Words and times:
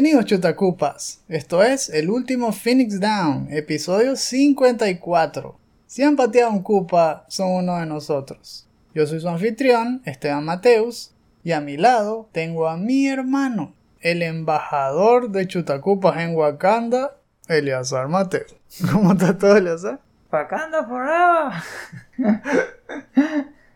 Bienvenidos 0.00 0.26
chutacupas, 0.26 1.24
esto 1.26 1.60
es 1.64 1.88
el 1.88 2.08
último 2.08 2.52
Phoenix 2.52 3.00
Down, 3.00 3.48
episodio 3.50 4.14
54. 4.14 5.58
Si 5.86 6.04
han 6.04 6.14
pateado 6.14 6.52
un 6.52 6.62
cupa, 6.62 7.24
son 7.26 7.48
uno 7.48 7.80
de 7.80 7.86
nosotros. 7.86 8.68
Yo 8.94 9.08
soy 9.08 9.18
su 9.18 9.28
anfitrión, 9.28 10.00
Esteban 10.04 10.44
Mateus, 10.44 11.16
y 11.42 11.50
a 11.50 11.60
mi 11.60 11.76
lado 11.76 12.28
tengo 12.30 12.68
a 12.68 12.76
mi 12.76 13.08
hermano, 13.08 13.74
el 14.00 14.22
embajador 14.22 15.32
de 15.32 15.48
chutacupas 15.48 16.20
en 16.20 16.36
Wakanda, 16.36 17.16
Eleazar 17.48 18.06
Mateus. 18.06 18.54
¿Cómo 18.92 19.14
está 19.14 19.36
todo, 19.36 19.56
Eleazar? 19.56 19.98
Wakanda 20.30 20.84
forever. 20.86 21.54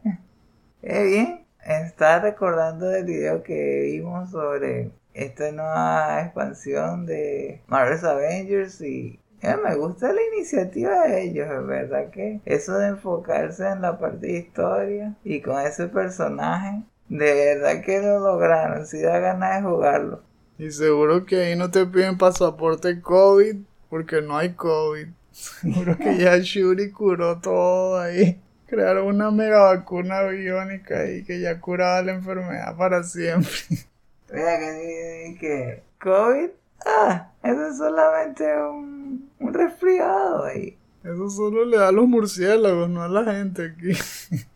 eh, 0.82 1.04
bien, 1.04 1.44
estaba 1.62 2.20
recordando 2.20 2.90
el 2.90 3.04
video 3.04 3.42
que 3.42 3.90
vimos 3.92 4.30
sobre 4.30 4.90
esta 5.14 5.50
nueva 5.52 6.22
expansión 6.22 7.06
de 7.06 7.62
Marvel's 7.66 8.04
Avengers 8.04 8.80
y 8.80 9.20
eh, 9.40 9.56
me 9.62 9.74
gusta 9.76 10.12
la 10.12 10.20
iniciativa 10.34 11.06
de 11.06 11.24
ellos, 11.24 11.48
es 11.50 11.66
verdad 11.66 12.10
que 12.10 12.40
eso 12.44 12.78
de 12.78 12.88
enfocarse 12.88 13.68
en 13.68 13.82
la 13.82 13.98
parte 13.98 14.26
de 14.26 14.38
historia 14.38 15.14
y 15.22 15.40
con 15.40 15.60
ese 15.60 15.88
personaje, 15.88 16.82
de 17.08 17.34
verdad 17.34 17.82
que 17.84 18.00
lo 18.00 18.20
lograron, 18.20 18.86
si 18.86 19.02
da 19.02 19.18
ganas 19.18 19.62
de 19.62 19.68
jugarlo. 19.68 20.22
Y 20.56 20.70
seguro 20.70 21.26
que 21.26 21.42
ahí 21.42 21.56
no 21.56 21.70
te 21.70 21.84
piden 21.84 22.16
pasaporte 22.16 23.00
COVID, 23.00 23.56
porque 23.90 24.22
no 24.22 24.36
hay 24.36 24.54
COVID. 24.54 25.08
Seguro 25.30 25.98
que 25.98 26.16
ya 26.16 26.38
Shuri 26.40 26.90
curó 26.90 27.40
todo 27.40 27.98
ahí. 27.98 28.40
Crearon 28.66 29.06
una 29.06 29.30
mega 29.30 29.74
vacuna 29.74 30.22
biónica 30.22 31.00
ahí 31.00 31.24
que 31.24 31.40
ya 31.40 31.60
curaba 31.60 32.02
la 32.02 32.12
enfermedad 32.12 32.76
para 32.76 33.02
siempre. 33.02 33.50
Mira 34.34 34.58
que, 34.58 35.36
que 35.38 35.82
COVID, 36.00 36.50
ah, 36.84 37.30
eso 37.44 37.68
es 37.68 37.78
solamente 37.78 38.44
un, 38.62 39.30
un 39.38 39.54
resfriado 39.54 40.44
ahí. 40.46 40.76
Eso 41.04 41.30
solo 41.30 41.64
le 41.64 41.76
da 41.76 41.88
a 41.88 41.92
los 41.92 42.08
murciélagos, 42.08 42.90
no 42.90 43.02
a 43.02 43.08
la 43.08 43.32
gente 43.32 43.74
aquí. 43.76 43.96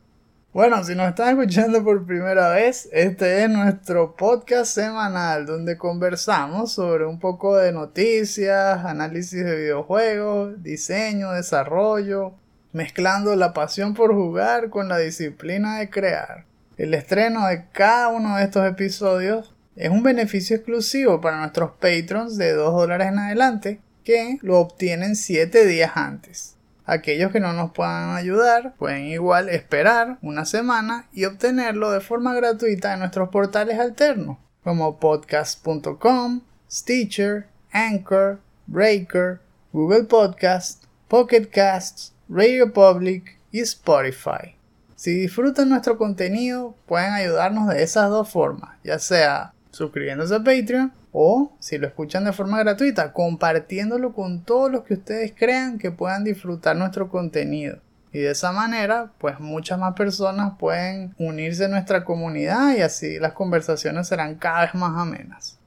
Bueno, 0.51 0.83
si 0.83 0.97
nos 0.97 1.11
están 1.11 1.39
escuchando 1.39 1.85
por 1.85 2.05
primera 2.07 2.49
vez, 2.49 2.89
este 2.91 3.45
es 3.45 3.51
nuestro 3.51 4.17
podcast 4.17 4.75
semanal 4.75 5.47
donde 5.47 5.77
conversamos 5.77 6.73
sobre 6.73 7.05
un 7.05 7.21
poco 7.21 7.57
de 7.57 7.71
noticias, 7.71 8.85
análisis 8.85 9.45
de 9.45 9.57
videojuegos, 9.57 10.61
diseño, 10.63 11.33
desarrollo, 11.33 12.33
mezclando 12.73 13.37
la 13.37 13.53
pasión 13.53 13.95
por 13.95 14.15
jugar 14.15 14.71
con 14.71 14.89
la 14.89 14.99
disciplina 14.99 15.79
de 15.79 15.91
crear. 15.91 16.47
El 16.79 16.95
estreno 16.95 17.47
de 17.47 17.67
cada 17.71 18.09
uno 18.09 18.37
de 18.37 18.45
estos 18.45 18.67
episodios 18.67 19.55
es 19.79 19.91
un 19.91 20.03
beneficio 20.03 20.57
exclusivo 20.57 21.21
para 21.21 21.39
nuestros 21.39 21.71
patrons 21.71 22.37
de 22.37 22.53
2 22.53 22.75
dólares 22.75 23.09
en 23.09 23.19
adelante 23.21 23.81
que 24.03 24.39
lo 24.43 24.59
obtienen 24.59 25.15
7 25.15 25.67
días 25.67 25.93
antes. 25.95 26.57
Aquellos 26.85 27.31
que 27.31 27.39
no 27.39 27.53
nos 27.53 27.71
puedan 27.71 28.17
ayudar 28.17 28.75
pueden 28.77 29.05
igual 29.07 29.49
esperar 29.49 30.19
una 30.21 30.47
semana 30.47 31.07
y 31.13 31.27
obtenerlo 31.27 31.93
de 31.93 32.01
forma 32.01 32.35
gratuita 32.35 32.93
en 32.93 33.01
nuestros 33.01 33.29
portales 33.29 33.79
alternos 33.79 34.39
como 34.65 34.99
podcast.com, 34.99 36.41
Stitcher, 36.69 37.47
Anchor, 37.71 38.41
Breaker, 38.67 39.39
Google 39.73 40.05
Podcast, 40.05 40.85
Pocket 41.07 41.51
Casts, 41.53 42.15
Radio 42.29 42.73
Public 42.73 43.39
y 43.53 43.61
Spotify. 43.61 44.57
Si 44.97 45.13
disfrutan 45.13 45.69
nuestro 45.69 45.97
contenido, 45.97 46.75
pueden 46.87 47.13
ayudarnos 47.13 47.69
de 47.69 47.85
esas 47.85 48.11
dos 48.11 48.29
formas, 48.29 48.77
ya 48.83 48.99
sea 48.99 49.53
suscribiéndose 49.79 50.35
a 50.35 50.39
Patreon 50.39 50.93
o 51.13 51.57
si 51.61 51.79
lo 51.79 51.87
escuchan 51.87 52.25
de 52.25 52.33
forma 52.33 52.59
gratuita, 52.59 53.13
compartiéndolo 53.13 54.13
con 54.13 54.45
todos 54.45 54.71
los 54.71 54.85
que 54.85 54.95
ustedes 54.95 55.33
crean 55.35 55.79
que 55.79 55.91
puedan 55.91 56.25
disfrutar 56.25 56.77
nuestro 56.77 57.09
contenido. 57.09 57.79
Y 58.13 58.21
de 58.21 58.31
esa 58.31 58.53
manera, 58.53 59.13
pues 59.19 59.39
muchas 59.39 59.79
más 59.79 59.95
personas 59.95 60.55
pueden 60.59 61.15
unirse 61.19 61.67
a 61.67 61.69
nuestra 61.69 62.05
comunidad 62.05 62.77
y 62.77 62.83
así 62.83 63.19
las 63.19 63.33
conversaciones 63.33 64.09
serán 64.09 64.37
cada 64.37 64.63
vez 64.63 64.75
más 64.75 64.97
amenas. 64.97 65.59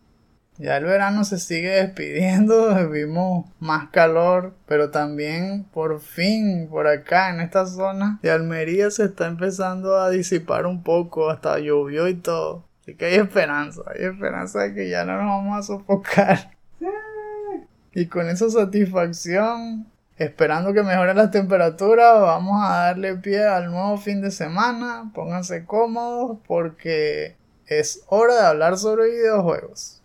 Ya 0.57 0.77
el 0.77 0.85
verano 0.85 1.23
se 1.23 1.39
sigue 1.39 1.69
despidiendo, 1.83 2.89
vimos 2.89 3.45
más 3.59 3.89
calor, 3.89 4.55
pero 4.67 4.91
también 4.91 5.63
por 5.65 6.01
fin 6.01 6.67
por 6.69 6.87
acá 6.87 7.29
en 7.29 7.41
esta 7.41 7.65
zona 7.65 8.19
de 8.21 8.31
Almería 8.31 8.91
se 8.91 9.05
está 9.05 9.27
empezando 9.27 9.97
a 9.97 10.09
disipar 10.09 10.65
un 10.65 10.83
poco, 10.83 11.29
hasta 11.29 11.57
llovió 11.59 12.07
y 12.07 12.15
todo. 12.15 12.70
Así 12.81 12.95
que 12.95 13.05
hay 13.05 13.15
esperanza, 13.15 13.81
hay 13.87 14.05
esperanza 14.05 14.59
de 14.61 14.73
que 14.73 14.89
ya 14.89 15.05
no 15.05 15.17
nos 15.17 15.25
vamos 15.25 15.59
a 15.59 15.63
sofocar. 15.63 16.51
Y 17.93 18.07
con 18.07 18.27
esa 18.29 18.49
satisfacción, 18.49 19.85
esperando 20.17 20.73
que 20.73 20.81
mejoren 20.81 21.17
las 21.17 21.29
temperaturas, 21.29 22.21
vamos 22.21 22.63
a 22.63 22.85
darle 22.85 23.15
pie 23.15 23.45
al 23.45 23.69
nuevo 23.69 23.97
fin 23.97 24.21
de 24.21 24.31
semana. 24.31 25.11
Pónganse 25.13 25.65
cómodos 25.65 26.37
porque 26.47 27.35
es 27.67 28.03
hora 28.07 28.33
de 28.35 28.47
hablar 28.47 28.77
sobre 28.77 29.11
videojuegos. 29.11 30.00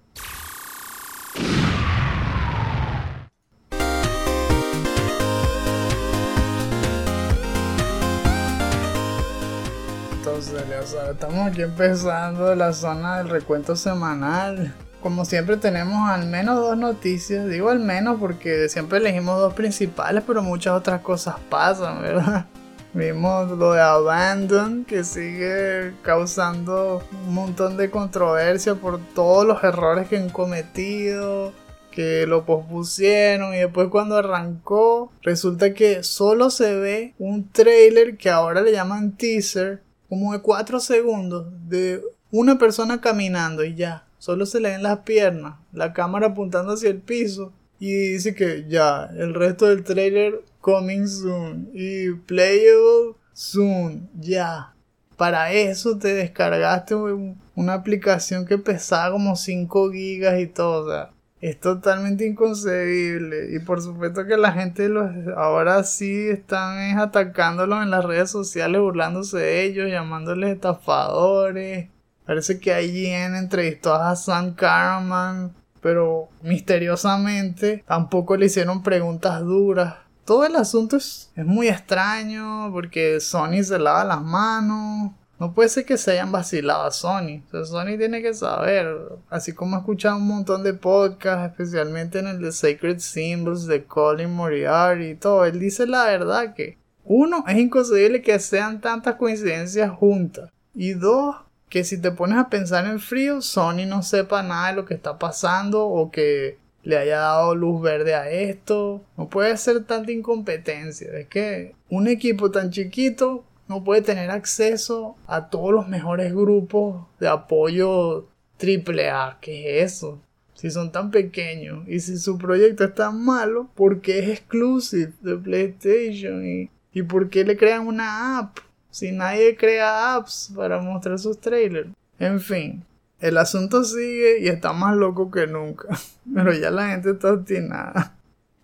Estamos 10.87 11.49
aquí 11.49 11.63
empezando 11.63 12.55
la 12.55 12.73
zona 12.73 13.19
del 13.19 13.29
recuento 13.29 13.75
semanal. 13.75 14.73
Como 15.03 15.25
siempre 15.25 15.57
tenemos 15.57 16.09
al 16.09 16.27
menos 16.27 16.61
dos 16.61 16.79
noticias, 16.79 17.49
digo 17.49 17.71
al 17.71 17.81
menos 17.81 18.21
porque 18.21 18.69
siempre 18.69 18.99
elegimos 18.99 19.37
dos 19.41 19.55
principales, 19.55 20.23
pero 20.25 20.45
muchas 20.45 20.75
otras 20.75 21.01
cosas 21.01 21.35
pasan, 21.51 22.03
¿verdad? 22.03 22.47
Vimos 22.95 23.51
lo 23.51 23.73
de 23.73 23.81
Abandon, 23.81 24.85
que 24.85 25.03
sigue 25.03 25.93
causando 26.03 27.03
un 27.27 27.35
montón 27.35 27.77
de 27.77 27.91
controversia 27.91 28.77
por 28.77 29.01
todos 29.13 29.45
los 29.45 29.65
errores 29.65 30.07
que 30.07 30.19
han 30.19 30.31
cometido, 30.31 31.53
que 31.91 32.29
lo 32.29 32.45
pospusieron 32.45 33.55
y 33.55 33.59
después 33.59 33.89
cuando 33.89 34.19
arrancó, 34.19 35.11
resulta 35.23 35.75
que 35.75 36.05
solo 36.05 36.51
se 36.51 36.77
ve 36.77 37.15
un 37.19 37.51
trailer 37.51 38.17
que 38.17 38.31
ahora 38.31 38.61
le 38.61 38.71
llaman 38.71 39.17
teaser, 39.17 39.83
como 40.09 40.33
de 40.33 40.41
4 40.41 40.81
segundos, 40.81 41.47
de 41.69 42.03
una 42.31 42.59
persona 42.59 43.01
caminando 43.01 43.65
y 43.65 43.75
ya, 43.75 44.07
solo 44.19 44.47
se 44.47 44.61
le 44.61 44.71
ven 44.71 44.83
las 44.83 44.99
piernas, 45.01 45.57
la 45.73 45.93
cámara 45.93 46.29
apuntando 46.29 46.73
hacia 46.73 46.91
el 46.91 47.01
piso 47.01 47.53
y 47.79 47.93
dice 47.93 48.35
que 48.35 48.67
ya, 48.69 49.11
el 49.17 49.35
resto 49.35 49.67
del 49.67 49.85
trailer 49.85 50.43
coming 50.61 51.07
soon 51.07 51.71
y 51.73 52.11
playable 52.13 53.15
soon, 53.33 54.09
ya. 54.19 54.73
Para 55.17 55.53
eso 55.53 55.97
te 55.99 56.13
descargaste 56.13 56.95
una 56.95 57.73
aplicación 57.73 58.45
que 58.45 58.59
pesaba 58.59 59.13
como 59.13 59.35
5 59.35 59.91
gigas 59.93 60.41
y 60.41 60.47
todo, 60.47 60.85
o 60.85 60.91
sea, 60.91 61.11
es 61.49 61.61
totalmente 61.61 62.27
inconcebible. 62.27 63.55
Y 63.55 63.61
por 63.61 63.81
supuesto 63.81 64.27
que 64.27 64.37
la 64.37 64.53
gente 64.53 64.89
los 64.89 65.11
ahora 65.37 65.85
sí 65.85 66.29
están 66.29 66.99
atacándolos 66.99 67.83
en 67.83 67.91
las 67.91 68.05
redes 68.05 68.31
sociales, 68.31 68.81
burlándose 68.81 69.39
de 69.39 69.65
ellos, 69.65 69.91
llamándoles 69.91 70.55
estafadores. 70.55 71.89
Parece 72.25 72.59
que 72.59 72.83
IGN 72.83 73.37
entrevistó 73.37 73.95
a 73.95 74.11
Hassan 74.11 74.55
Karaman, 74.55 75.55
pero 75.81 76.29
misteriosamente 76.43 77.85
tampoco 77.87 78.37
le 78.37 78.47
hicieron 78.47 78.83
preguntas 78.83 79.41
duras. 79.43 79.95
Todo 80.25 80.45
el 80.45 80.57
asunto 80.57 80.97
es, 80.97 81.31
es 81.37 81.45
muy 81.47 81.69
extraño 81.69 82.73
porque 82.73 83.21
Sony 83.21 83.63
se 83.63 83.79
lava 83.79 84.05
las 84.05 84.23
manos. 84.23 85.13
No 85.39 85.53
puede 85.53 85.69
ser 85.69 85.85
que 85.85 85.99
se 85.99 86.13
hayan 86.13 86.33
vacilado 86.33 86.85
a 86.85 86.91
Sony. 86.91 87.43
Sony 87.51 87.99
tiene 87.99 88.23
que 88.23 88.33
saber. 88.33 88.97
Así 89.29 89.53
como 89.53 89.77
he 89.77 89.81
escuchado 89.81 90.17
un 90.17 90.27
montón 90.27 90.63
de 90.63 90.73
podcasts, 90.73 91.51
especialmente 91.51 92.21
en 92.21 92.29
el 92.29 92.41
de 92.41 92.53
Sacred 92.53 93.01
Symbols 93.01 93.67
de 93.67 93.85
Colin 93.85 94.33
Moriarty 94.33 95.11
y 95.11 95.15
todo. 95.15 95.45
Él 95.45 95.59
dice 95.59 95.87
la 95.87 96.07
verdad 96.07 96.55
que, 96.55 96.79
uno, 97.05 97.45
es 97.47 97.57
inconcebible 97.59 98.23
que 98.23 98.39
sean 98.39 98.81
tantas 98.81 99.17
coincidencias 99.17 99.91
juntas. 99.91 100.51
Y 100.75 100.95
dos, 100.95 101.37
que 101.69 101.85
si 101.85 102.01
te 102.01 102.13
pones 102.13 102.39
a 102.39 102.49
pensar 102.49 102.87
en 102.87 102.99
frío, 102.99 103.43
Sony 103.43 103.85
no 103.87 104.03
sepa 104.03 104.43
nada 104.43 104.69
de 104.69 104.77
lo 104.77 104.85
que 104.87 104.95
está 104.95 105.19
pasando 105.19 105.87
o 105.87 106.11
que 106.11 106.59
le 106.83 106.97
haya 106.97 107.19
dado 107.19 107.55
luz 107.55 107.83
verde 107.83 108.15
a 108.15 108.31
esto. 108.31 109.03
No 109.19 109.29
puede 109.29 109.57
ser 109.59 109.85
tanta 109.85 110.13
incompetencia. 110.13 111.11
Es 111.19 111.27
que 111.29 111.75
un 111.91 112.09
equipo 112.09 112.51
tan 112.51 112.71
chiquito 112.71 113.45
no 113.69 113.85
puede 113.85 114.03
tener 114.03 114.31
acceso 114.31 115.17
a 115.27 115.49
todos 115.49 115.73
los 115.73 115.89
mejores 115.89 116.33
grupos 116.35 117.07
de 117.19 117.29
apoyo 117.29 118.27
AAA. 118.61 119.39
¿Qué 119.41 119.81
es 119.81 119.95
eso? 119.95 120.21
Si 120.55 120.71
son 120.71 120.91
tan 120.91 121.11
pequeños 121.11 121.87
y 121.87 122.01
si 122.01 122.17
su 122.19 122.39
proyecto 122.39 122.85
es 122.85 122.95
tan 122.95 123.23
malo, 123.23 123.69
¿por 123.75 124.01
qué 124.01 124.21
es 124.21 124.29
exclusive 124.41 125.13
de 125.21 125.37
PlayStation? 125.37 126.47
¿Y, 126.47 126.71
y 126.93 127.03
por 127.03 127.29
qué 127.29 127.45
le 127.45 127.57
crean 127.57 127.87
una 127.87 128.39
app? 128.39 128.59
Si 128.91 129.13
nadie 129.13 129.57
crea 129.57 130.15
apps 130.15 130.53
para 130.57 130.81
mostrar 130.81 131.19
sus 131.19 131.39
trailers. 131.39 131.91
En 132.19 132.41
fin, 132.41 132.83
el 133.21 133.37
asunto 133.37 133.85
sigue 133.85 134.41
y 134.41 134.49
está 134.49 134.73
más 134.73 134.97
loco 134.97 135.31
que 135.31 135.47
nunca. 135.47 135.89
Pero 136.35 136.55
ya 136.55 136.71
la 136.71 136.89
gente 136.89 137.11
está 137.11 137.33
obstinada. 137.33 138.16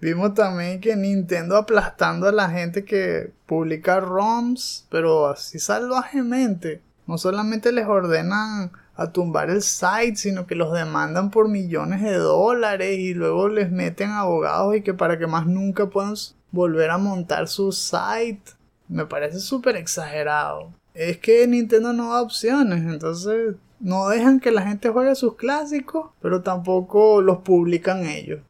Vimos 0.03 0.35
también 0.35 0.81
que 0.81 0.97
Nintendo 0.97 1.57
aplastando 1.57 2.27
a 2.27 2.33
la 2.33 2.51
gente 2.51 2.85
que 2.85 3.31
publica 3.47 4.01
ROMs, 4.01 4.85
pero 4.91 5.29
así 5.29 5.61
salvajemente. 5.61 6.83
No 7.07 7.19
solamente 7.19 7.71
les 7.71 7.87
ordenan 7.87 8.73
a 8.97 9.13
tumbar 9.13 9.49
el 9.49 9.63
site, 9.63 10.17
sino 10.17 10.45
que 10.45 10.57
los 10.57 10.73
demandan 10.73 11.31
por 11.31 11.49
millones 11.49 12.03
de 12.03 12.17
dólares 12.17 12.99
y 12.99 13.15
luego 13.15 13.49
les 13.49 13.71
meten 13.71 14.11
abogados 14.11 14.75
y 14.75 14.83
que 14.83 14.93
para 14.93 15.21
que 15.21 15.29
más 15.29 15.47
nunca 15.47 15.87
puedan 15.87 16.15
volver 16.51 16.91
a 16.91 16.99
montar 16.99 17.47
su 17.47 17.71
site. 17.71 18.43
Me 18.89 19.07
parece 19.07 19.39
súper 19.39 19.77
exagerado. 19.77 20.73
Es 20.95 21.19
que 21.19 21.47
Nintendo 21.47 21.93
no 21.93 22.11
da 22.11 22.23
opciones, 22.23 22.83
entonces 22.83 23.55
no 23.79 24.09
dejan 24.09 24.41
que 24.41 24.51
la 24.51 24.63
gente 24.63 24.89
juegue 24.89 25.15
sus 25.15 25.37
clásicos, 25.37 26.11
pero 26.21 26.43
tampoco 26.43 27.23
los 27.23 27.39
publican 27.39 28.05
ellos. 28.05 28.41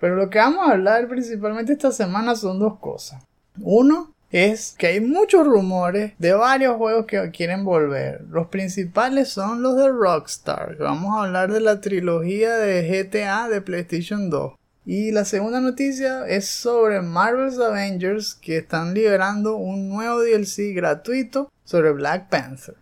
Pero 0.00 0.16
lo 0.16 0.30
que 0.30 0.38
vamos 0.38 0.68
a 0.68 0.72
hablar 0.72 1.08
principalmente 1.08 1.72
esta 1.72 1.92
semana 1.92 2.36
son 2.36 2.58
dos 2.58 2.78
cosas. 2.78 3.22
Uno 3.60 4.12
es 4.30 4.74
que 4.78 4.88
hay 4.88 5.00
muchos 5.00 5.46
rumores 5.46 6.12
de 6.18 6.34
varios 6.34 6.76
juegos 6.76 7.06
que 7.06 7.30
quieren 7.30 7.64
volver. 7.64 8.24
Los 8.30 8.48
principales 8.48 9.28
son 9.30 9.62
los 9.62 9.76
de 9.76 9.88
Rockstar. 9.88 10.76
Vamos 10.76 11.16
a 11.16 11.24
hablar 11.24 11.52
de 11.52 11.60
la 11.60 11.80
trilogía 11.80 12.56
de 12.56 13.08
GTA 13.10 13.48
de 13.48 13.60
PlayStation 13.60 14.30
2. 14.30 14.54
Y 14.84 15.12
la 15.12 15.24
segunda 15.24 15.60
noticia 15.60 16.26
es 16.26 16.48
sobre 16.48 17.02
Marvel's 17.02 17.58
Avengers 17.58 18.34
que 18.34 18.58
están 18.58 18.94
liberando 18.94 19.56
un 19.56 19.88
nuevo 19.88 20.20
DLC 20.20 20.74
gratuito 20.74 21.50
sobre 21.64 21.92
Black 21.92 22.28
Panther. 22.28 22.76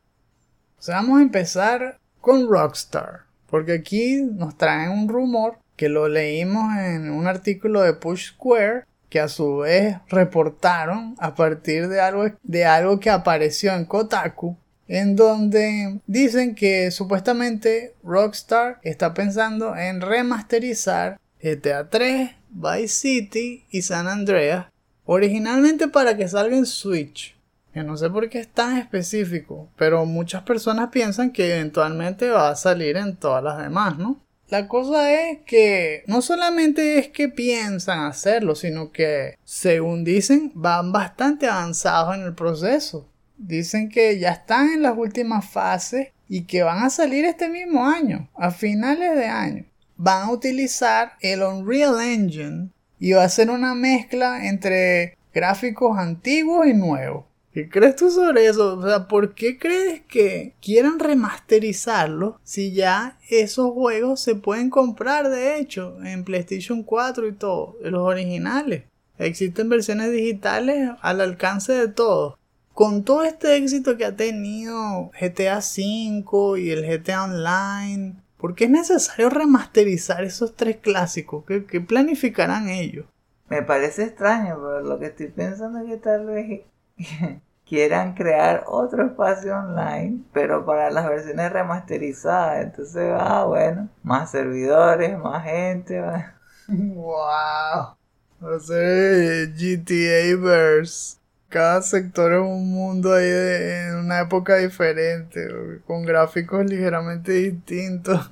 Vamos 0.87 1.19
a 1.19 1.23
empezar 1.23 1.99
con 2.21 2.49
Rockstar. 2.49 3.27
Porque 3.49 3.73
aquí 3.73 4.23
nos 4.23 4.57
traen 4.57 4.91
un 4.91 5.09
rumor 5.09 5.59
que 5.77 5.89
lo 5.89 6.09
leímos 6.09 6.77
en 6.79 7.11
un 7.11 7.27
artículo 7.27 7.83
de 7.83 7.95
Push 7.95 8.33
Square 8.33 8.85
que 9.09 9.21
a 9.21 9.29
su 9.29 9.59
vez 9.59 9.99
reportaron 10.09 11.15
a 11.19 11.35
partir 11.35 11.89
de 11.89 12.01
algo, 12.01 12.27
de 12.43 12.65
algo 12.65 12.99
que 12.99 13.11
apareció 13.11 13.73
en 13.75 13.85
Kotaku 13.85 14.57
en 14.89 15.17
donde 15.17 16.01
dicen 16.07 16.55
que 16.55 16.91
supuestamente 16.91 17.95
Rockstar 18.03 18.79
está 18.83 19.15
pensando 19.15 19.77
en 19.77 20.01
remasterizar 20.01 21.19
GTA 21.43 21.89
3, 21.91 22.31
Vice 22.51 22.89
City 22.89 23.65
y 23.71 23.83
San 23.83 24.07
Andreas 24.07 24.67
originalmente 25.05 25.89
para 25.89 26.17
que 26.17 26.29
salga 26.29 26.57
en 26.57 26.67
Switch. 26.67 27.37
Que 27.73 27.83
no 27.83 27.97
sé 27.97 28.09
por 28.09 28.29
qué 28.31 28.41
es 28.41 28.49
tan 28.49 28.79
específico, 28.79 29.69
pero 29.77 30.07
muchas 30.07 30.43
personas 30.43 30.89
piensan 30.91 31.31
que 31.31 31.55
eventualmente 31.55 32.31
va 32.31 32.49
a 32.49 32.57
salir 32.57 32.97
en 32.97 33.17
todas 33.17 33.45
las 33.45 33.59
demás, 33.59 33.99
¿no? 33.99 34.19
La 34.49 34.69
cosa 34.69 35.13
es 35.13 35.41
que 35.45 36.05
no 36.07 36.23
solamente 36.23 36.99
es 36.99 37.09
que 37.09 37.29
piensan 37.29 38.01
hacerlo, 38.01 38.55
sino 38.55 38.93
que, 38.93 39.37
según 39.45 40.05
dicen, 40.05 40.53
van 40.55 40.93
bastante 40.93 41.49
avanzados 41.49 42.15
en 42.15 42.23
el 42.23 42.35
proceso. 42.35 43.09
Dicen 43.37 43.89
que 43.89 44.19
ya 44.21 44.31
están 44.31 44.73
en 44.73 44.83
las 44.83 44.97
últimas 44.97 45.51
fases 45.51 46.09
y 46.29 46.43
que 46.43 46.63
van 46.63 46.85
a 46.85 46.91
salir 46.91 47.25
este 47.25 47.49
mismo 47.49 47.87
año, 47.87 48.29
a 48.37 48.53
finales 48.53 49.17
de 49.17 49.27
año. 49.27 49.65
Van 49.97 50.23
a 50.23 50.31
utilizar 50.31 51.15
el 51.21 51.43
Unreal 51.43 52.01
Engine 52.01 52.69
y 53.01 53.13
va 53.13 53.25
a 53.25 53.29
ser 53.29 53.51
una 53.51 53.75
mezcla 53.75 54.47
entre 54.47 55.17
gráficos 55.35 55.99
antiguos 55.99 56.67
y 56.67 56.75
nuevos. 56.75 57.25
¿Qué 57.57 57.71
crees 57.71 57.97
tú 57.97 58.11
sobre 58.11 58.45
eso? 58.45 58.77
O 58.77 58.87
sea, 58.87 59.09
¿por 59.09 59.35
qué 59.35 59.59
crees 59.59 60.03
que 60.03 60.53
quieran 60.61 60.99
remasterizarlo 60.99 62.39
si 62.45 62.75
ya 62.75 63.19
esos 63.31 63.73
juegos 63.73 64.21
se 64.21 64.35
pueden 64.35 64.69
comprar 64.69 65.31
de 65.31 65.57
hecho 65.57 65.97
en 66.05 66.23
PlayStation 66.25 66.83
4 66.83 67.29
y 67.29 67.33
todo, 67.33 67.79
los 67.81 68.03
originales? 68.03 68.83
Existen 69.17 69.71
versiones 69.71 70.13
digitales 70.13 70.91
al 71.01 71.23
alcance 71.23 71.73
de 71.73 71.89
todos. 71.89 72.39
Con 72.75 73.05
todo 73.05 73.25
este 73.25 73.57
éxito 73.57 73.97
que 73.97 74.05
ha 74.05 74.17
tenido 74.17 75.11
GTA 75.19 75.61
V 75.61 76.61
y 76.61 76.71
el 76.73 76.85
GTA 76.85 77.25
Online, 77.25 78.17
¿por 78.37 78.55
qué 78.55 78.65
es 78.65 78.71
necesario 78.71 79.31
remasterizar 79.31 80.25
esos 80.25 80.55
tres 80.57 80.77
clásicos? 80.77 81.47
¿Qué, 81.47 81.65
qué 81.65 81.81
planificarán 81.81 82.69
ellos? 82.69 83.07
Me 83.49 83.63
parece 83.63 84.03
extraño, 84.03 84.59
pero 84.61 84.83
lo 84.83 84.99
que 84.99 85.07
estoy 85.07 85.29
pensando 85.29 85.79
es 85.79 85.87
que 85.87 85.97
tal 85.97 86.27
vez 86.27 86.61
quieran 87.67 88.15
crear 88.15 88.65
otro 88.67 89.05
espacio 89.07 89.57
online, 89.57 90.23
pero 90.33 90.65
para 90.65 90.91
las 90.91 91.09
versiones 91.09 91.53
remasterizadas. 91.53 92.65
Entonces, 92.65 93.13
ah, 93.19 93.45
bueno, 93.45 93.89
más 94.03 94.31
servidores, 94.31 95.19
más 95.19 95.45
gente. 95.45 96.01
¡Wow! 96.69 97.97
No 98.41 98.61
sé, 98.61 99.53
GTA 99.57 100.37
Verse. 100.41 101.17
Cada 101.49 101.81
sector 101.83 102.33
es 102.33 102.41
un 102.41 102.71
mundo 102.71 103.15
ahí 103.15 103.25
de, 103.25 103.89
en 103.89 103.97
una 103.97 104.21
época 104.21 104.57
diferente, 104.57 105.49
con 105.87 106.05
gráficos 106.05 106.65
ligeramente 106.67 107.33
distintos. 107.33 108.31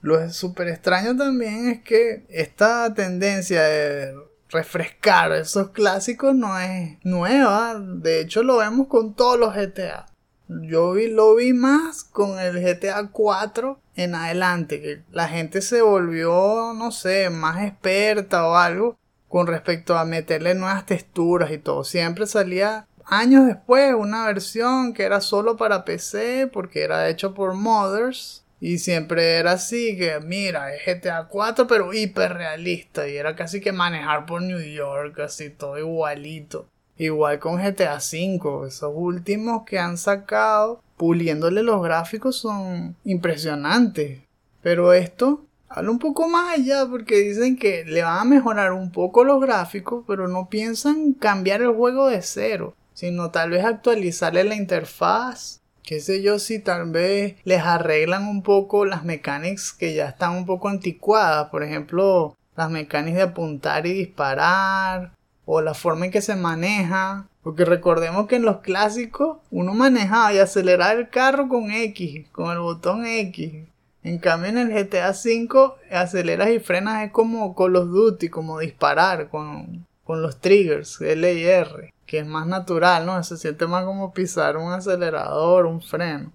Lo 0.00 0.28
súper 0.30 0.68
extraño 0.68 1.16
también 1.16 1.68
es 1.68 1.82
que 1.82 2.24
esta 2.28 2.92
tendencia 2.94 3.62
de 3.62 4.14
refrescar 4.50 5.32
esos 5.32 5.70
clásicos 5.70 6.34
no 6.34 6.58
es 6.58 6.98
nueva. 7.04 7.78
De 7.78 8.20
hecho, 8.20 8.42
lo 8.42 8.58
vemos 8.58 8.88
con 8.88 9.14
todos 9.14 9.38
los 9.38 9.54
GTA. 9.54 10.06
Yo 10.48 10.92
vi, 10.92 11.08
lo 11.08 11.34
vi 11.34 11.52
más 11.52 12.04
con 12.04 12.38
el 12.38 12.62
GTA 12.62 13.08
4 13.08 13.80
en 13.96 14.14
adelante, 14.14 14.80
que 14.80 15.02
la 15.10 15.28
gente 15.28 15.60
se 15.60 15.82
volvió, 15.82 16.72
no 16.74 16.90
sé, 16.90 17.28
más 17.28 17.62
experta 17.62 18.46
o 18.48 18.56
algo 18.56 18.96
con 19.28 19.46
respecto 19.46 19.98
a 19.98 20.06
meterle 20.06 20.54
nuevas 20.54 20.86
texturas 20.86 21.50
y 21.50 21.58
todo. 21.58 21.84
Siempre 21.84 22.26
salía 22.26 22.86
años 23.04 23.46
después 23.46 23.94
una 23.94 24.26
versión 24.26 24.94
que 24.94 25.02
era 25.02 25.20
solo 25.20 25.56
para 25.56 25.84
PC 25.84 26.48
porque 26.52 26.82
era 26.82 27.08
hecho 27.08 27.34
por 27.34 27.54
Mothers 27.54 28.44
y 28.60 28.78
siempre 28.78 29.36
era 29.36 29.52
así, 29.52 29.96
que 29.96 30.18
mira, 30.20 30.74
es 30.74 30.82
GTA 30.84 31.28
4 31.28 31.66
pero 31.66 31.92
hiper 31.92 32.34
realista 32.34 33.08
y 33.08 33.16
era 33.16 33.36
casi 33.36 33.60
que 33.60 33.72
manejar 33.72 34.26
por 34.26 34.42
New 34.42 34.60
York, 34.60 35.18
así 35.20 35.50
todo 35.50 35.78
igualito. 35.78 36.66
Igual 36.96 37.38
con 37.38 37.62
GTA 37.62 38.00
5, 38.00 38.66
esos 38.66 38.92
últimos 38.92 39.62
que 39.64 39.78
han 39.78 39.96
sacado, 39.96 40.82
puliéndole 40.96 41.62
los 41.62 41.80
gráficos 41.80 42.36
son 42.36 42.96
impresionantes. 43.04 44.22
Pero 44.62 44.92
esto 44.92 45.44
habla 45.68 45.92
un 45.92 46.00
poco 46.00 46.28
más 46.28 46.58
allá 46.58 46.86
porque 46.90 47.18
dicen 47.18 47.56
que 47.56 47.84
le 47.84 48.02
van 48.02 48.18
a 48.18 48.24
mejorar 48.24 48.72
un 48.72 48.90
poco 48.90 49.22
los 49.22 49.40
gráficos, 49.40 50.02
pero 50.08 50.26
no 50.26 50.48
piensan 50.48 51.12
cambiar 51.12 51.62
el 51.62 51.72
juego 51.72 52.08
de 52.08 52.20
cero, 52.22 52.74
sino 52.94 53.30
tal 53.30 53.50
vez 53.50 53.64
actualizarle 53.64 54.42
la 54.42 54.56
interfaz 54.56 55.60
qué 55.88 56.00
sé 56.00 56.20
yo 56.20 56.38
si 56.38 56.58
tal 56.58 56.90
vez 56.90 57.36
les 57.44 57.62
arreglan 57.62 58.28
un 58.28 58.42
poco 58.42 58.84
las 58.84 59.04
mecánicas 59.06 59.72
que 59.72 59.94
ya 59.94 60.08
están 60.08 60.34
un 60.34 60.44
poco 60.44 60.68
anticuadas, 60.68 61.48
por 61.48 61.62
ejemplo, 61.62 62.36
las 62.56 62.70
mecánicas 62.70 63.16
de 63.16 63.22
apuntar 63.22 63.86
y 63.86 63.94
disparar 63.94 65.12
o 65.46 65.62
la 65.62 65.72
forma 65.72 66.04
en 66.04 66.10
que 66.10 66.20
se 66.20 66.36
maneja, 66.36 67.26
porque 67.42 67.64
recordemos 67.64 68.26
que 68.26 68.36
en 68.36 68.42
los 68.42 68.58
clásicos 68.58 69.38
uno 69.50 69.72
manejaba 69.72 70.34
y 70.34 70.38
aceleraba 70.38 70.92
el 70.92 71.08
carro 71.08 71.48
con 71.48 71.70
X, 71.70 72.28
con 72.32 72.50
el 72.50 72.58
botón 72.58 73.06
X. 73.06 73.54
En 74.02 74.18
cambio 74.18 74.50
en 74.50 74.58
el 74.58 74.68
GTA 74.68 75.12
V 75.12 75.72
aceleras 75.90 76.50
y 76.50 76.58
frenas 76.58 77.02
es 77.02 77.12
como 77.12 77.56
Call 77.56 77.76
of 77.76 77.88
Duty, 77.88 78.28
como 78.28 78.58
disparar 78.58 79.30
con, 79.30 79.86
con 80.04 80.20
los 80.20 80.38
triggers 80.38 81.00
L 81.00 81.32
y 81.32 81.44
R 81.44 81.94
que 82.08 82.20
es 82.20 82.26
más 82.26 82.46
natural, 82.46 83.04
¿no? 83.04 83.22
Se 83.22 83.36
siente 83.36 83.66
más 83.66 83.84
como 83.84 84.12
pisar 84.12 84.56
un 84.56 84.72
acelerador, 84.72 85.66
un 85.66 85.82
freno. 85.82 86.32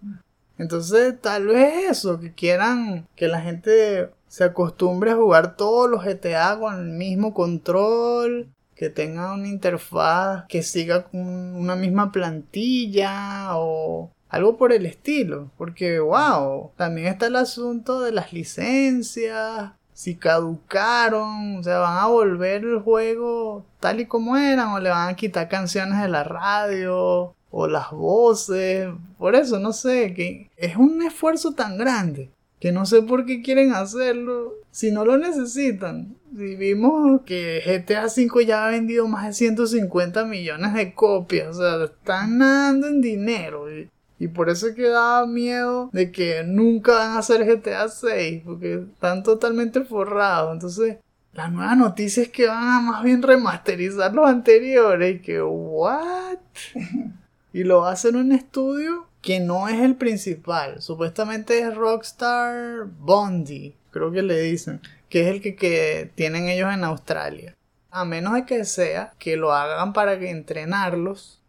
Entonces, 0.60 1.20
tal 1.20 1.48
vez 1.48 1.90
eso, 1.90 2.20
que 2.20 2.32
quieran 2.32 3.08
que 3.16 3.28
la 3.28 3.42
gente 3.42 4.12
se 4.28 4.44
acostumbre 4.44 5.12
a 5.12 5.16
jugar 5.16 5.58
todos 5.58 5.90
los 5.90 6.06
GTA 6.06 6.60
con 6.60 6.76
el 6.76 6.92
mismo 6.92 7.34
control, 7.34 8.50
que 8.76 8.92
tenga 8.92 9.34
una 9.34 9.48
interfaz 9.48 10.46
que 10.48 10.62
siga 10.62 11.06
con 11.06 11.22
una 11.22 11.76
misma 11.76 12.12
plantilla 12.12 13.58
o 13.58 14.12
algo 14.30 14.58
por 14.58 14.74
el 14.74 14.86
estilo. 14.86 15.50
Porque, 15.58 16.00
wow, 16.00 16.72
también 16.78 17.08
está 17.08 17.26
el 17.28 17.36
asunto 17.36 18.00
de 18.00 18.12
las 18.12 18.32
licencias, 18.32 19.72
si 20.04 20.16
caducaron, 20.16 21.60
o 21.60 21.64
sea, 21.64 21.78
van 21.78 21.98
a 21.98 22.08
volver 22.08 22.66
el 22.66 22.82
juego 22.82 23.66
tal 23.80 24.02
y 24.02 24.06
como 24.06 24.36
eran, 24.36 24.74
o 24.74 24.80
le 24.82 24.90
van 24.90 25.08
a 25.08 25.16
quitar 25.16 25.48
canciones 25.48 26.02
de 26.02 26.10
la 26.10 26.26
radio, 26.26 27.34
o 27.50 27.68
las 27.70 27.92
voces, 27.92 28.90
por 29.18 29.34
eso 29.36 29.60
no 29.60 29.72
sé, 29.72 30.14
que 30.14 30.50
es 30.58 30.76
un 30.76 31.02
esfuerzo 31.04 31.54
tan 31.54 31.78
grande 31.78 32.32
que 32.60 32.74
no 32.74 32.86
sé 32.86 33.02
por 33.02 33.26
qué 33.26 33.42
quieren 33.42 33.72
hacerlo, 33.74 34.56
si 34.72 34.92
no 34.92 35.06
lo 35.06 35.18
necesitan. 35.18 36.18
Si 36.38 36.56
vimos 36.56 37.22
que 37.26 37.62
GTA 37.66 38.08
V 38.08 38.46
ya 38.46 38.66
ha 38.66 38.72
vendido 38.72 39.08
más 39.08 39.28
de 39.28 39.34
150 39.34 40.26
millones 40.26 40.74
de 40.74 40.94
copias, 40.94 41.58
o 41.58 41.62
sea, 41.62 41.84
están 41.86 42.40
nadando 42.40 42.88
en 42.88 43.00
dinero. 43.00 43.68
Y 44.20 44.28
por 44.28 44.50
eso 44.50 44.68
es 44.68 44.76
que 44.76 44.88
da 44.88 45.26
miedo 45.26 45.90
de 45.92 46.12
que 46.12 46.44
nunca 46.44 46.94
van 46.94 47.12
a 47.12 47.20
hacer 47.20 47.46
GTA 47.46 47.90
6, 47.90 48.44
porque 48.46 48.86
están 48.94 49.24
totalmente 49.24 49.82
forrados. 49.82 50.54
Entonces, 50.54 50.98
la 51.34 51.48
nueva 51.48 51.76
noticia 51.76 52.24
es 52.24 52.30
que 52.30 52.48
van 52.48 52.64
a 52.64 52.80
más 52.80 53.04
bien 53.04 53.22
remasterizar 53.22 54.14
los 54.14 54.30
anteriores. 54.30 55.16
Y 55.16 55.20
que, 55.20 55.42
¿what? 55.42 56.38
y 57.54 57.64
lo 57.64 57.82
va 57.82 57.90
a 57.90 57.94
hacer 57.94 58.16
un 58.16 58.32
estudio 58.32 59.08
que 59.22 59.40
no 59.40 59.68
es 59.68 59.80
el 59.80 59.96
principal. 59.96 60.82
Supuestamente 60.82 61.60
es 61.60 61.74
Rockstar 61.74 62.86
Bondi, 63.00 63.76
creo 63.92 64.12
que 64.12 64.22
le 64.22 64.40
dicen, 64.42 64.82
que 65.10 65.22
es 65.22 65.28
el 65.28 65.42
que, 65.42 65.56
que 65.56 66.12
tienen 66.16 66.50
ellos 66.50 66.72
en 66.74 66.84
Australia. 66.84 67.56
A 67.90 68.06
menos 68.06 68.34
de 68.34 68.46
que 68.46 68.66
sea 68.66 69.14
que 69.20 69.38
lo 69.38 69.54
hagan 69.54 69.94
para 69.94 70.14
entrenarlos. 70.14 71.43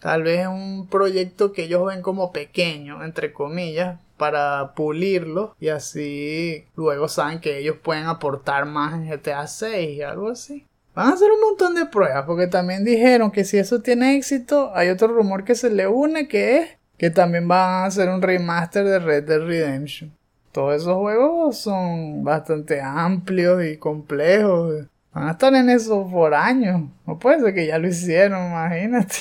Tal 0.00 0.22
vez 0.22 0.40
es 0.40 0.46
un 0.46 0.86
proyecto 0.88 1.52
que 1.52 1.64
ellos 1.64 1.86
ven 1.86 2.02
como 2.02 2.32
pequeño, 2.32 3.02
entre 3.02 3.32
comillas, 3.32 3.98
para 4.16 4.74
pulirlo 4.74 5.54
y 5.60 5.68
así 5.68 6.64
luego 6.74 7.08
saben 7.08 7.40
que 7.40 7.58
ellos 7.58 7.76
pueden 7.82 8.06
aportar 8.06 8.66
más 8.66 8.94
en 8.94 9.08
GTA 9.08 9.46
6 9.46 9.98
y 9.98 10.02
algo 10.02 10.30
así. 10.30 10.66
Van 10.94 11.08
a 11.08 11.12
hacer 11.12 11.30
un 11.30 11.40
montón 11.40 11.74
de 11.74 11.86
pruebas 11.86 12.24
porque 12.26 12.46
también 12.46 12.84
dijeron 12.84 13.30
que 13.30 13.44
si 13.44 13.58
eso 13.58 13.82
tiene 13.82 14.16
éxito 14.16 14.72
hay 14.74 14.88
otro 14.88 15.08
rumor 15.08 15.44
que 15.44 15.54
se 15.54 15.70
le 15.70 15.86
une 15.86 16.28
que 16.28 16.58
es 16.58 16.68
que 16.96 17.10
también 17.10 17.46
van 17.46 17.84
a 17.84 17.84
hacer 17.84 18.08
un 18.08 18.22
remaster 18.22 18.84
de 18.84 18.98
Red 18.98 19.24
Dead 19.24 19.40
Redemption. 19.40 20.12
Todos 20.52 20.82
esos 20.82 20.96
juegos 20.96 21.58
son 21.58 22.24
bastante 22.24 22.80
amplios 22.80 23.62
y 23.62 23.76
complejos. 23.76 24.86
Van 25.12 25.28
a 25.28 25.32
estar 25.32 25.54
en 25.54 25.68
eso 25.68 26.08
por 26.10 26.34
años. 26.34 26.88
No 27.06 27.18
puede 27.18 27.40
ser 27.40 27.54
que 27.54 27.66
ya 27.66 27.78
lo 27.78 27.88
hicieron, 27.88 28.46
imagínate. 28.46 29.16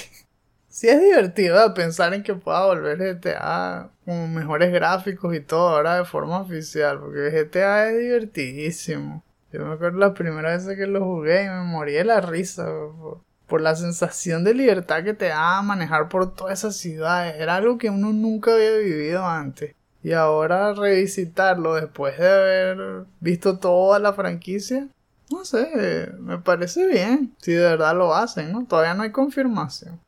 Sí 0.75 0.89
es 0.89 0.99
divertido 0.99 1.73
pensar 1.73 2.13
en 2.13 2.21
que 2.21 2.33
pueda 2.33 2.65
volver 2.65 2.97
GTA 2.97 3.91
con 4.03 4.33
mejores 4.33 4.73
gráficos 4.73 5.33
y 5.33 5.39
todo 5.39 5.69
ahora 5.69 5.99
de 5.99 6.03
forma 6.03 6.41
oficial, 6.41 6.99
porque 6.99 7.29
GTA 7.29 7.91
es 7.91 7.97
divertidísimo. 7.97 9.23
Yo 9.53 9.65
me 9.65 9.75
acuerdo 9.75 9.99
la 9.99 10.13
primera 10.13 10.51
vez 10.51 10.67
que 10.67 10.85
lo 10.85 11.01
jugué 11.01 11.45
y 11.45 11.49
me 11.49 11.63
morí 11.63 11.93
de 11.93 12.03
la 12.03 12.19
risa 12.19 12.65
por, 12.65 13.21
por 13.47 13.61
la 13.61 13.77
sensación 13.77 14.43
de 14.43 14.53
libertad 14.53 15.05
que 15.05 15.13
te 15.13 15.29
da 15.29 15.61
manejar 15.61 16.09
por 16.09 16.35
todas 16.35 16.59
esas 16.59 16.75
ciudades. 16.75 17.35
Era 17.39 17.55
algo 17.55 17.77
que 17.77 17.89
uno 17.89 18.11
nunca 18.11 18.53
había 18.53 18.75
vivido 18.75 19.25
antes. 19.25 19.73
Y 20.03 20.11
ahora 20.11 20.73
revisitarlo 20.73 21.75
después 21.75 22.19
de 22.19 22.27
haber 22.27 23.05
visto 23.21 23.59
toda 23.59 23.97
la 23.99 24.11
franquicia, 24.11 24.89
no 25.31 25.45
sé, 25.45 26.11
me 26.19 26.37
parece 26.39 26.85
bien. 26.85 27.33
Si 27.39 27.53
de 27.53 27.63
verdad 27.63 27.95
lo 27.95 28.13
hacen, 28.13 28.51
¿no? 28.51 28.65
Todavía 28.65 28.93
no 28.93 29.03
hay 29.03 29.11
confirmación. 29.13 30.03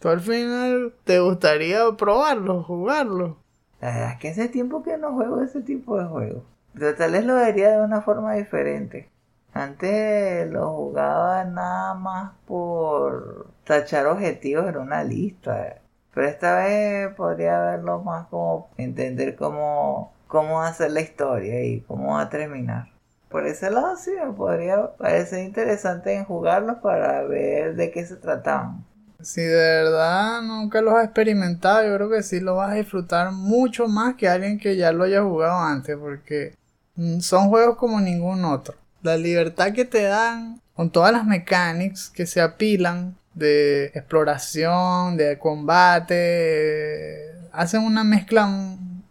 ¿Tú 0.00 0.08
al 0.10 0.20
final 0.20 0.94
te 1.02 1.18
gustaría 1.18 1.80
probarlo, 1.96 2.62
jugarlo? 2.62 3.38
La 3.80 3.88
verdad 3.88 4.12
es 4.12 4.18
que 4.18 4.28
hace 4.28 4.48
tiempo 4.48 4.84
que 4.84 4.96
no 4.96 5.12
juego 5.12 5.42
ese 5.42 5.60
tipo 5.60 5.98
de 5.98 6.04
juegos. 6.04 6.44
Pero 6.72 6.94
tal 6.94 7.12
vez 7.12 7.24
lo 7.24 7.34
vería 7.34 7.70
de 7.72 7.84
una 7.84 8.00
forma 8.02 8.34
diferente. 8.34 9.08
Antes 9.52 10.48
lo 10.52 10.70
jugaba 10.70 11.42
nada 11.44 11.94
más 11.94 12.32
por 12.46 13.48
tachar 13.64 14.06
objetivos 14.06 14.68
en 14.68 14.76
una 14.76 15.02
lista. 15.02 15.78
Pero 16.14 16.28
esta 16.28 16.58
vez 16.58 17.12
podría 17.14 17.58
verlo 17.58 18.00
más 18.00 18.28
como 18.28 18.68
entender 18.76 19.34
cómo, 19.34 20.12
cómo 20.28 20.62
hacer 20.62 20.92
la 20.92 21.00
historia 21.00 21.64
y 21.64 21.80
cómo 21.80 22.14
va 22.14 22.22
a 22.22 22.28
terminar. 22.28 22.86
Por 23.28 23.46
ese 23.46 23.68
lado 23.70 23.96
sí 23.96 24.12
me 24.12 24.32
podría 24.32 24.96
parecer 24.96 25.44
interesante 25.44 26.14
en 26.14 26.24
jugarlos 26.24 26.78
para 26.78 27.22
ver 27.24 27.74
de 27.74 27.90
qué 27.90 28.06
se 28.06 28.14
trataban. 28.14 28.84
Si 29.20 29.40
de 29.40 29.56
verdad 29.56 30.42
nunca 30.42 30.80
los 30.80 30.94
has 30.94 31.04
experimentado, 31.04 31.82
yo 31.84 31.94
creo 31.96 32.10
que 32.10 32.22
sí 32.22 32.38
lo 32.38 32.54
vas 32.54 32.70
a 32.70 32.74
disfrutar 32.76 33.32
mucho 33.32 33.88
más 33.88 34.14
que 34.14 34.28
alguien 34.28 34.60
que 34.60 34.76
ya 34.76 34.92
lo 34.92 35.02
haya 35.04 35.22
jugado 35.22 35.58
antes, 35.58 35.96
porque 35.96 36.54
mm, 36.94 37.18
son 37.18 37.48
juegos 37.48 37.76
como 37.76 38.00
ningún 38.00 38.44
otro. 38.44 38.76
La 39.02 39.16
libertad 39.16 39.72
que 39.72 39.84
te 39.84 40.02
dan 40.02 40.60
con 40.74 40.90
todas 40.90 41.12
las 41.12 41.26
mechanics 41.26 42.10
que 42.10 42.26
se 42.26 42.40
apilan 42.40 43.16
de 43.34 43.86
exploración, 43.86 45.16
de 45.16 45.36
combate, 45.38 47.18
hacen 47.52 47.82
una 47.82 48.04
mezcla 48.04 48.46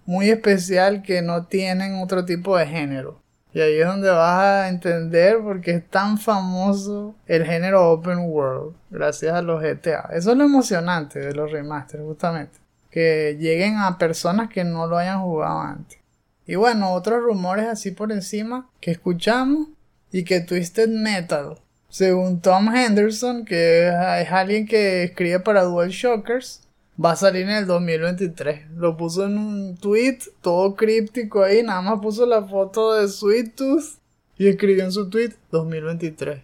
muy 0.06 0.30
especial 0.30 1.04
que 1.04 1.22
no 1.22 1.46
tienen 1.48 1.96
otro 1.96 2.24
tipo 2.24 2.58
de 2.58 2.66
género. 2.68 3.20
Y 3.58 3.60
ahí 3.60 3.80
es 3.80 3.88
donde 3.88 4.12
vas 4.12 4.40
a 4.40 4.70
entender 4.70 5.40
por 5.40 5.62
qué 5.62 5.72
es 5.72 5.90
tan 5.90 6.20
famoso 6.20 7.16
el 7.26 7.44
género 7.44 7.92
open 7.92 8.20
world, 8.30 8.76
gracias 8.92 9.34
a 9.34 9.42
los 9.42 9.64
GTA. 9.64 10.10
Eso 10.14 10.30
es 10.30 10.38
lo 10.38 10.44
emocionante 10.44 11.18
de 11.18 11.34
los 11.34 11.52
remasters, 11.52 12.04
justamente. 12.04 12.60
Que 12.92 13.36
lleguen 13.40 13.78
a 13.78 13.98
personas 13.98 14.50
que 14.50 14.64
no 14.64 14.86
lo 14.86 14.96
hayan 14.96 15.24
jugado 15.24 15.60
antes. 15.60 15.98
Y 16.46 16.54
bueno, 16.54 16.94
otros 16.94 17.24
rumores 17.24 17.66
así 17.66 17.90
por 17.90 18.12
encima 18.12 18.70
que 18.80 18.92
escuchamos 18.92 19.70
y 20.12 20.24
que 20.24 20.40
Twisted 20.40 20.90
Metal, 20.90 21.58
según 21.90 22.42
Tom 22.42 22.70
Henderson, 22.76 23.44
que 23.44 23.88
es 24.22 24.32
alguien 24.32 24.68
que 24.68 25.02
escribe 25.02 25.40
para 25.40 25.64
Dual 25.64 25.90
Shockers, 25.90 26.62
va 27.04 27.12
a 27.12 27.16
salir 27.16 27.44
en 27.44 27.52
el 27.52 27.68
2023. 27.68 28.72
Lo 28.72 28.98
puso 28.98 29.26
en 29.26 29.38
un 29.38 29.78
tweet 29.78 30.20
todo 30.42 30.76
críptico 30.76 31.44
ahí, 31.44 31.64
nada 31.64 31.82
más 31.82 32.00
puso 32.02 32.26
la 32.26 32.44
foto 32.44 32.94
de 32.94 33.08
Sweet 33.08 33.56
Tooth 33.56 34.00
y 34.38 34.48
escribió 34.48 34.84
en 34.84 34.92
su 34.92 35.10
tweet 35.10 35.34
2023. 35.52 36.42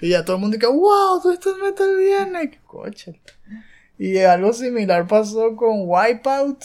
Y 0.00 0.10
ya 0.10 0.24
todo 0.24 0.36
el 0.36 0.42
mundo 0.42 0.56
dice, 0.56 0.66
wow, 0.66 1.20
tú 1.22 1.30
estás 1.30 1.54
metal 1.56 1.96
viene, 1.96 2.60
coche. 2.66 3.20
Y 3.98 4.18
algo 4.18 4.52
similar 4.52 5.06
pasó 5.06 5.54
con 5.56 5.84
Wipeout, 5.86 6.64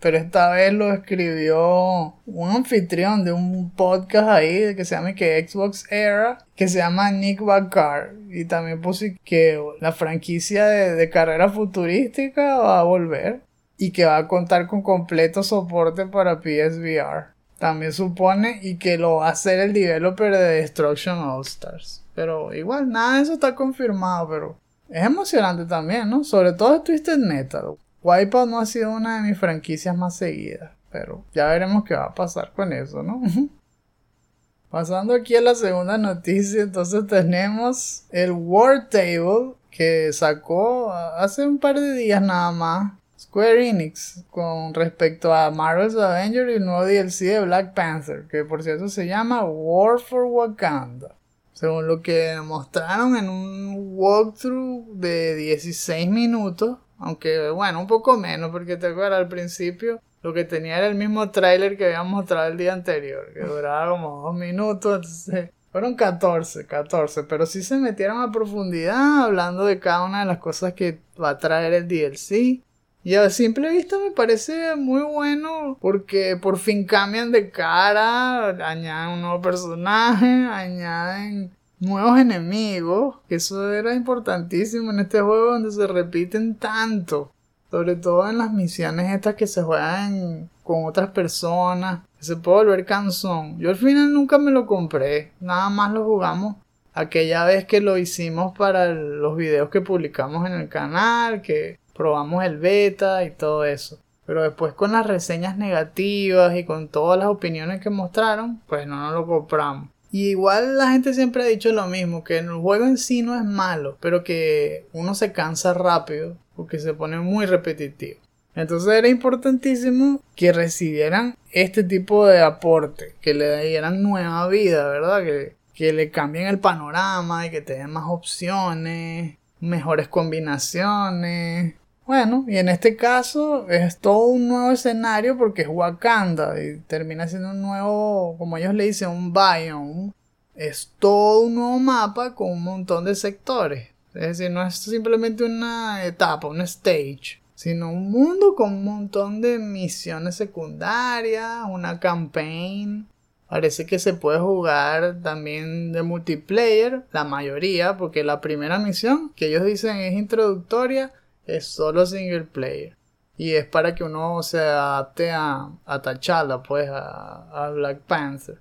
pero 0.00 0.16
esta 0.16 0.50
vez 0.50 0.72
lo 0.72 0.92
escribió 0.92 2.14
un 2.26 2.50
anfitrión 2.50 3.24
de 3.24 3.32
un 3.32 3.70
podcast 3.70 4.28
ahí 4.28 4.74
que 4.74 4.84
se 4.84 4.94
llama 4.94 5.14
que 5.14 5.46
Xbox 5.46 5.86
Era, 5.92 6.38
que 6.56 6.68
se 6.68 6.78
llama 6.78 7.10
Nick 7.10 7.42
Bacar. 7.42 8.14
Y 8.30 8.46
también 8.46 8.80
puse 8.80 9.18
que 9.24 9.62
la 9.80 9.92
franquicia 9.92 10.66
de, 10.66 10.94
de 10.94 11.10
carrera 11.10 11.50
futurística 11.50 12.56
va 12.58 12.80
a 12.80 12.84
volver 12.84 13.42
y 13.76 13.92
que 13.92 14.06
va 14.06 14.16
a 14.16 14.28
contar 14.28 14.66
con 14.66 14.82
completo 14.82 15.42
soporte 15.42 16.06
para 16.06 16.40
PSVR. 16.40 17.28
También 17.58 17.92
supone 17.92 18.58
y 18.62 18.76
que 18.76 18.96
lo 18.96 19.16
va 19.16 19.28
a 19.28 19.32
hacer 19.32 19.60
el 19.60 19.74
developer 19.74 20.32
de 20.32 20.60
Destruction 20.60 21.18
All 21.18 21.42
Stars. 21.42 22.02
Pero 22.14 22.54
igual, 22.54 22.90
nada 22.90 23.16
de 23.16 23.22
eso 23.22 23.34
está 23.34 23.54
confirmado, 23.54 24.28
pero 24.28 24.56
es 24.88 25.04
emocionante 25.04 25.66
también, 25.66 26.08
¿no? 26.08 26.24
Sobre 26.24 26.52
todo 26.52 26.82
Twisted 26.82 27.18
Metal. 27.18 27.76
Wipeout 28.02 28.48
no 28.48 28.58
ha 28.58 28.66
sido 28.66 28.90
una 28.92 29.16
de 29.16 29.28
mis 29.28 29.38
franquicias 29.38 29.96
más 29.96 30.16
seguidas, 30.16 30.72
pero 30.90 31.24
ya 31.34 31.46
veremos 31.46 31.84
qué 31.84 31.94
va 31.94 32.04
a 32.04 32.14
pasar 32.14 32.52
con 32.52 32.72
eso, 32.72 33.02
¿no? 33.02 33.22
Pasando 34.70 35.14
aquí 35.14 35.34
a 35.34 35.40
la 35.40 35.54
segunda 35.54 35.98
noticia, 35.98 36.62
entonces 36.62 37.06
tenemos 37.06 38.04
el 38.10 38.30
War 38.30 38.88
Table 38.88 39.54
que 39.70 40.12
sacó 40.12 40.92
hace 40.92 41.46
un 41.46 41.58
par 41.58 41.78
de 41.78 41.94
días 41.94 42.22
nada 42.22 42.52
más 42.52 42.92
Square 43.20 43.68
Enix 43.68 44.24
con 44.30 44.72
respecto 44.72 45.34
a 45.34 45.50
Marvel's 45.50 45.94
Avengers 45.94 46.50
y 46.50 46.54
el 46.54 46.64
nuevo 46.64 46.86
DLC 46.86 47.26
de 47.26 47.40
Black 47.44 47.74
Panther, 47.74 48.26
que 48.28 48.44
por 48.44 48.62
cierto 48.62 48.88
se 48.88 49.06
llama 49.06 49.44
War 49.44 50.00
for 50.00 50.24
Wakanda. 50.24 51.14
Según 51.52 51.86
lo 51.86 52.00
que 52.00 52.40
mostraron 52.42 53.16
en 53.16 53.28
un 53.28 53.92
walkthrough 53.94 54.94
de 54.94 55.34
16 55.34 56.08
minutos, 56.08 56.78
aunque 57.00 57.50
bueno, 57.50 57.80
un 57.80 57.86
poco 57.86 58.16
menos, 58.16 58.50
porque 58.50 58.76
te 58.76 58.88
acuerdas 58.88 59.18
al 59.18 59.28
principio 59.28 60.00
lo 60.22 60.34
que 60.34 60.44
tenía 60.44 60.78
era 60.78 60.86
el 60.86 60.94
mismo 60.94 61.30
tráiler 61.30 61.76
que 61.76 61.86
habíamos 61.86 62.12
mostrado 62.12 62.48
el 62.48 62.58
día 62.58 62.72
anterior, 62.72 63.32
que 63.32 63.40
duraba 63.40 63.90
como 63.90 64.22
dos 64.22 64.34
minutos, 64.34 64.96
entonces 64.96 65.50
fueron 65.72 65.94
14, 65.94 66.66
14, 66.66 67.24
pero 67.24 67.46
sí 67.46 67.62
se 67.62 67.76
metieron 67.76 68.20
a 68.20 68.32
profundidad 68.32 69.24
hablando 69.24 69.64
de 69.64 69.78
cada 69.78 70.04
una 70.04 70.20
de 70.20 70.26
las 70.26 70.38
cosas 70.38 70.74
que 70.74 71.00
va 71.20 71.30
a 71.30 71.38
traer 71.38 71.72
el 71.72 71.88
DLC. 71.88 72.62
Y 73.02 73.14
a 73.14 73.30
simple 73.30 73.70
vista 73.70 73.96
me 73.98 74.10
parece 74.10 74.76
muy 74.76 75.00
bueno 75.00 75.78
porque 75.80 76.36
por 76.36 76.58
fin 76.58 76.84
cambian 76.84 77.32
de 77.32 77.50
cara, 77.50 78.48
añaden 78.48 79.14
un 79.14 79.22
nuevo 79.22 79.40
personaje, 79.40 80.26
añaden 80.52 81.50
nuevos 81.80 82.18
enemigos, 82.18 83.16
que 83.28 83.36
eso 83.36 83.72
era 83.72 83.94
importantísimo 83.94 84.90
en 84.90 85.00
este 85.00 85.20
juego 85.20 85.52
donde 85.52 85.72
se 85.72 85.86
repiten 85.86 86.54
tanto. 86.56 87.32
Sobre 87.70 87.96
todo 87.96 88.28
en 88.28 88.38
las 88.38 88.52
misiones 88.52 89.12
estas 89.12 89.34
que 89.36 89.46
se 89.46 89.62
juegan 89.62 90.50
con 90.62 90.84
otras 90.84 91.10
personas, 91.10 92.00
se 92.18 92.36
puede 92.36 92.58
volver 92.58 92.84
cansón. 92.84 93.58
Yo 93.58 93.70
al 93.70 93.76
final 93.76 94.12
nunca 94.12 94.38
me 94.38 94.50
lo 94.50 94.66
compré, 94.66 95.32
nada 95.40 95.70
más 95.70 95.92
lo 95.92 96.04
jugamos 96.04 96.56
aquella 96.92 97.44
vez 97.44 97.64
que 97.64 97.80
lo 97.80 97.96
hicimos 97.96 98.56
para 98.56 98.92
los 98.92 99.36
videos 99.36 99.70
que 99.70 99.80
publicamos 99.80 100.46
en 100.46 100.54
el 100.54 100.68
canal, 100.68 101.42
que 101.42 101.78
probamos 101.94 102.44
el 102.44 102.58
beta 102.58 103.24
y 103.24 103.30
todo 103.30 103.64
eso. 103.64 103.98
Pero 104.26 104.42
después 104.42 104.74
con 104.74 104.92
las 104.92 105.06
reseñas 105.06 105.56
negativas 105.56 106.54
y 106.56 106.64
con 106.64 106.88
todas 106.88 107.18
las 107.18 107.28
opiniones 107.28 107.80
que 107.80 107.90
mostraron, 107.90 108.60
pues 108.66 108.86
no 108.86 108.96
nos 108.96 109.12
lo 109.12 109.26
compramos. 109.26 109.88
Y 110.12 110.30
igual 110.30 110.76
la 110.76 110.90
gente 110.90 111.14
siempre 111.14 111.42
ha 111.42 111.46
dicho 111.46 111.72
lo 111.72 111.86
mismo, 111.86 112.24
que 112.24 112.38
el 112.38 112.50
juego 112.50 112.84
en 112.84 112.98
sí 112.98 113.22
no 113.22 113.36
es 113.36 113.44
malo, 113.44 113.96
pero 114.00 114.24
que 114.24 114.86
uno 114.92 115.14
se 115.14 115.32
cansa 115.32 115.72
rápido 115.72 116.36
porque 116.56 116.78
se 116.78 116.94
pone 116.94 117.18
muy 117.20 117.46
repetitivo. 117.46 118.18
Entonces 118.54 118.92
era 118.92 119.08
importantísimo 119.08 120.20
que 120.34 120.52
recibieran 120.52 121.36
este 121.52 121.84
tipo 121.84 122.26
de 122.26 122.40
aporte, 122.40 123.14
que 123.20 123.34
le 123.34 123.64
dieran 123.66 124.02
nueva 124.02 124.48
vida, 124.48 124.88
¿verdad? 124.88 125.22
Que, 125.22 125.56
que 125.74 125.92
le 125.92 126.10
cambien 126.10 126.48
el 126.48 126.58
panorama 126.58 127.46
y 127.46 127.50
que 127.50 127.60
te 127.60 127.74
den 127.74 127.90
más 127.90 128.04
opciones, 128.08 129.36
mejores 129.60 130.08
combinaciones. 130.08 131.74
Bueno, 132.10 132.44
y 132.48 132.56
en 132.56 132.68
este 132.68 132.96
caso 132.96 133.68
es 133.70 133.98
todo 133.98 134.26
un 134.26 134.48
nuevo 134.48 134.72
escenario 134.72 135.38
porque 135.38 135.62
es 135.62 135.68
Wakanda 135.68 136.60
y 136.60 136.80
termina 136.88 137.28
siendo 137.28 137.52
un 137.52 137.62
nuevo, 137.62 138.34
como 138.36 138.56
ellos 138.56 138.74
le 138.74 138.86
dicen, 138.86 139.10
un 139.10 139.32
biome. 139.32 140.12
Es 140.56 140.92
todo 140.98 141.42
un 141.42 141.54
nuevo 141.54 141.78
mapa 141.78 142.34
con 142.34 142.50
un 142.50 142.64
montón 142.64 143.04
de 143.04 143.14
sectores. 143.14 143.90
Es 144.12 144.22
decir, 144.22 144.50
no 144.50 144.60
es 144.66 144.74
simplemente 144.74 145.44
una 145.44 146.04
etapa, 146.04 146.48
un 146.48 146.60
stage, 146.62 147.40
sino 147.54 147.92
un 147.92 148.10
mundo 148.10 148.56
con 148.56 148.72
un 148.72 148.84
montón 148.84 149.40
de 149.40 149.60
misiones 149.60 150.34
secundarias, 150.34 151.58
una 151.70 152.00
campaign. 152.00 153.06
Parece 153.48 153.86
que 153.86 154.00
se 154.00 154.14
puede 154.14 154.40
jugar 154.40 155.20
también 155.22 155.92
de 155.92 156.02
multiplayer, 156.02 157.04
la 157.12 157.22
mayoría, 157.22 157.96
porque 157.96 158.24
la 158.24 158.40
primera 158.40 158.80
misión 158.80 159.32
que 159.36 159.46
ellos 159.46 159.64
dicen 159.64 159.96
es 159.98 160.14
introductoria, 160.14 161.12
es 161.56 161.66
solo 161.66 162.06
single 162.06 162.44
player. 162.44 162.96
Y 163.36 163.54
es 163.54 163.64
para 163.64 163.94
que 163.94 164.04
uno 164.04 164.42
se 164.42 164.58
adapte 164.60 165.30
a, 165.30 165.70
a 165.86 166.02
T'Challa, 166.02 166.62
pues, 166.62 166.90
a, 166.90 167.66
a 167.66 167.70
Black 167.70 168.00
Panther. 168.00 168.60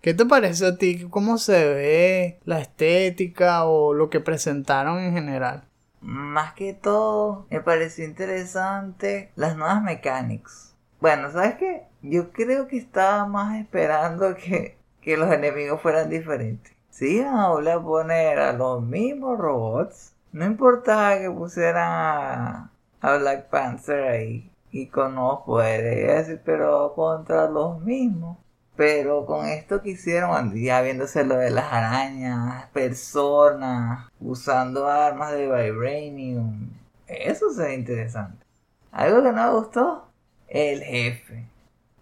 ¿Qué 0.00 0.14
te 0.14 0.26
parece 0.26 0.66
a 0.66 0.76
ti? 0.76 1.06
¿Cómo 1.10 1.38
se 1.38 1.74
ve 1.74 2.40
la 2.44 2.60
estética 2.60 3.64
o 3.64 3.94
lo 3.94 4.10
que 4.10 4.20
presentaron 4.20 4.98
en 4.98 5.12
general? 5.12 5.64
Más 6.00 6.52
que 6.52 6.74
todo, 6.74 7.46
me 7.50 7.60
pareció 7.60 8.04
interesante 8.04 9.32
las 9.34 9.56
nuevas 9.56 9.82
mechanics. 9.82 10.74
Bueno, 11.00 11.30
¿sabes 11.32 11.56
qué? 11.56 11.82
Yo 12.02 12.30
creo 12.30 12.68
que 12.68 12.76
estaba 12.76 13.26
más 13.26 13.58
esperando 13.58 14.36
que, 14.36 14.76
que 15.00 15.16
los 15.16 15.32
enemigos 15.32 15.80
fueran 15.80 16.10
diferentes. 16.10 16.72
Si 16.90 17.16
iban 17.16 17.36
a 17.36 17.48
volver 17.48 17.72
a 17.72 17.82
poner 17.82 18.38
a 18.38 18.52
los 18.52 18.82
mismos 18.82 19.38
robots, 19.38 20.12
no 20.38 20.46
importaba 20.46 21.18
que 21.18 21.28
pusieran 21.30 21.82
a, 21.90 22.70
Black 23.00 23.48
Panther 23.48 24.04
ahí 24.08 24.50
y 24.70 24.86
con 24.86 25.16
nuevos 25.16 25.40
poderes, 25.44 26.38
pero 26.44 26.94
contra 26.94 27.48
los 27.50 27.80
mismos. 27.80 28.38
Pero 28.76 29.26
con 29.26 29.46
esto 29.46 29.82
que 29.82 29.90
hicieron, 29.90 30.54
ya 30.54 30.80
viéndose 30.82 31.24
lo 31.24 31.36
de 31.36 31.50
las 31.50 31.72
arañas, 31.72 32.66
personas, 32.66 34.08
usando 34.20 34.86
armas 34.86 35.32
de 35.32 35.48
Vibranium, 35.48 36.70
eso 37.08 37.50
se 37.52 37.62
ve 37.62 37.74
interesante. 37.74 38.46
Algo 38.92 39.24
que 39.24 39.32
no 39.32 39.44
me 39.44 39.58
gustó, 39.58 40.04
el 40.46 40.82
jefe. 40.84 41.46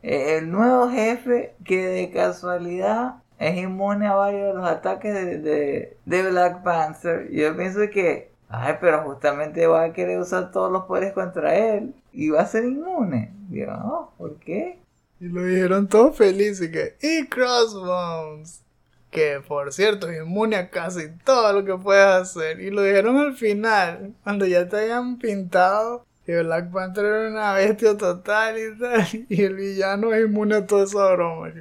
El 0.02 0.50
nuevo 0.50 0.90
jefe 0.90 1.54
que 1.64 1.86
de 1.86 2.10
casualidad 2.10 3.22
es 3.38 3.56
inmune 3.56 4.06
a 4.06 4.14
varios 4.14 4.48
de 4.48 4.54
los 4.54 4.68
ataques 4.68 5.14
de, 5.14 5.96
de, 6.04 6.30
Black 6.30 6.62
Panther. 6.62 7.30
Yo 7.30 7.56
pienso 7.56 7.80
que, 7.90 8.30
ay, 8.48 8.74
pero 8.80 9.02
justamente 9.02 9.66
va 9.66 9.84
a 9.84 9.92
querer 9.92 10.18
usar 10.18 10.50
todos 10.50 10.72
los 10.72 10.84
poderes 10.84 11.12
contra 11.12 11.54
él 11.54 11.94
y 12.12 12.30
va 12.30 12.42
a 12.42 12.46
ser 12.46 12.64
inmune. 12.64 13.32
Digo, 13.48 13.72
oh, 13.72 14.12
¿por 14.16 14.36
qué? 14.36 14.78
Y 15.20 15.28
lo 15.28 15.44
dijeron 15.44 15.88
todos 15.88 16.16
felices 16.16 16.70
que 16.70 16.96
y 17.00 17.26
Crossbones. 17.26 18.62
Que 19.10 19.40
por 19.46 19.72
cierto 19.72 20.08
es 20.10 20.22
inmune 20.22 20.56
a 20.56 20.68
casi 20.68 21.08
todo 21.24 21.52
lo 21.52 21.64
que 21.64 21.82
puedes 21.82 22.06
hacer. 22.06 22.60
Y 22.60 22.70
lo 22.70 22.82
dijeron 22.82 23.16
al 23.16 23.34
final, 23.34 24.14
cuando 24.24 24.46
ya 24.46 24.68
te 24.68 24.76
hayan 24.76 25.18
pintado 25.18 26.04
que 26.26 26.42
Black 26.42 26.72
Panther 26.72 27.04
era 27.04 27.28
una 27.30 27.52
bestia 27.54 27.96
total 27.96 28.58
y 28.58 28.78
tal. 28.78 29.06
Y 29.28 29.42
el 29.42 29.54
villano 29.54 30.12
es 30.12 30.26
inmune 30.26 30.56
a 30.56 30.66
toda 30.66 30.84
esa 30.84 31.12
broma. 31.12 31.52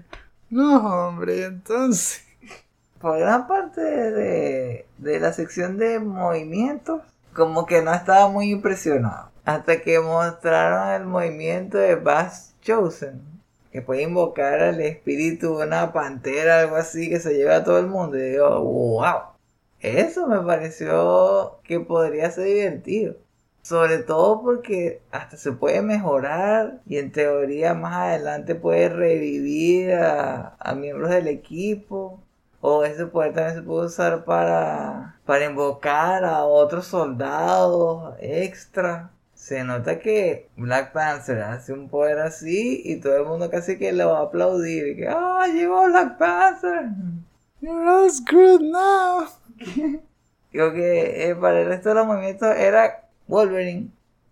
No, 0.50 1.08
hombre, 1.08 1.46
entonces. 1.46 2.24
Por 3.00 3.20
gran 3.20 3.48
parte 3.48 3.82
de, 3.82 4.86
de 4.98 5.20
la 5.20 5.34
sección 5.34 5.78
de 5.78 6.00
movimientos, 6.00 7.02
como 7.34 7.66
que 7.66 7.82
no 7.82 7.94
estaba 7.94 8.30
muy 8.30 8.52
impresionado. 8.52 9.30
Hasta 9.44 9.82
que 9.82 10.00
mostraron 10.00 11.02
el 11.02 11.08
movimiento 11.08 11.78
de 11.78 11.96
Bass 11.96 12.56
Chosen 12.62 13.36
que 13.76 13.82
puede 13.82 14.04
invocar 14.04 14.62
al 14.62 14.80
espíritu 14.80 15.58
de 15.58 15.68
una 15.68 15.92
pantera, 15.92 16.62
algo 16.62 16.78
así, 16.78 17.10
que 17.10 17.20
se 17.20 17.34
lleva 17.34 17.58
a 17.58 17.64
todo 17.66 17.78
el 17.78 17.88
mundo. 17.88 18.18
Y 18.18 18.22
digo, 18.22 18.62
wow, 18.62 19.36
eso 19.82 20.28
me 20.28 20.40
pareció 20.40 21.60
que 21.62 21.82
podría 21.82 22.32
ser 22.32 22.46
divertido. 22.46 23.18
Sobre 23.66 23.98
todo 23.98 24.44
porque 24.44 25.02
hasta 25.12 25.38
se 25.38 25.52
puede 25.52 25.82
mejorar 25.82 26.82
y 26.86 27.00
en 27.00 27.12
teoría 27.12 27.74
más 27.74 27.96
adelante 27.96 28.54
puede 28.54 28.90
revivir 28.90 29.92
a, 29.96 30.56
a 30.60 30.76
miembros 30.76 31.10
del 31.10 31.28
equipo. 31.28 32.22
O 32.62 32.84
ese 32.84 33.08
poder 33.08 33.34
también 33.34 33.56
se 33.56 33.64
puede 33.64 33.88
usar 33.88 34.24
para, 34.24 35.18
para 35.26 35.46
invocar 35.46 36.26
a 36.26 36.44
otros 36.44 36.86
soldados 36.86 38.14
extra 38.20 39.10
se 39.34 39.64
nota 39.64 40.00
que 40.00 40.50
Black 40.58 40.92
Panther 40.94 41.42
hace 41.42 41.74
un 41.74 41.90
poder 41.90 42.20
así 42.20 42.84
y 42.86 43.00
todo 43.00 43.18
el 43.18 43.26
mundo 43.26 43.50
casi 43.50 43.80
que 43.80 43.92
le 43.92 44.04
va 44.06 44.20
a 44.20 44.24
aplaudir. 44.24 44.90
Y 44.90 44.96
que, 44.96 45.08
¡ah, 45.08 45.48
llegó 45.52 45.86
Black 45.86 46.20
Panther! 46.20 46.90
You're 47.62 47.90
all 47.90 48.12
screwed 48.12 48.62
now. 48.62 49.28
Digo 50.52 50.72
que 50.72 51.30
eh, 51.30 51.36
para 51.36 51.62
el 51.62 51.68
resto 51.68 51.90
de 51.90 51.96
los 51.96 52.08
movimientos 52.08 52.56
era 52.56 53.05
Wolverine. 53.28 53.92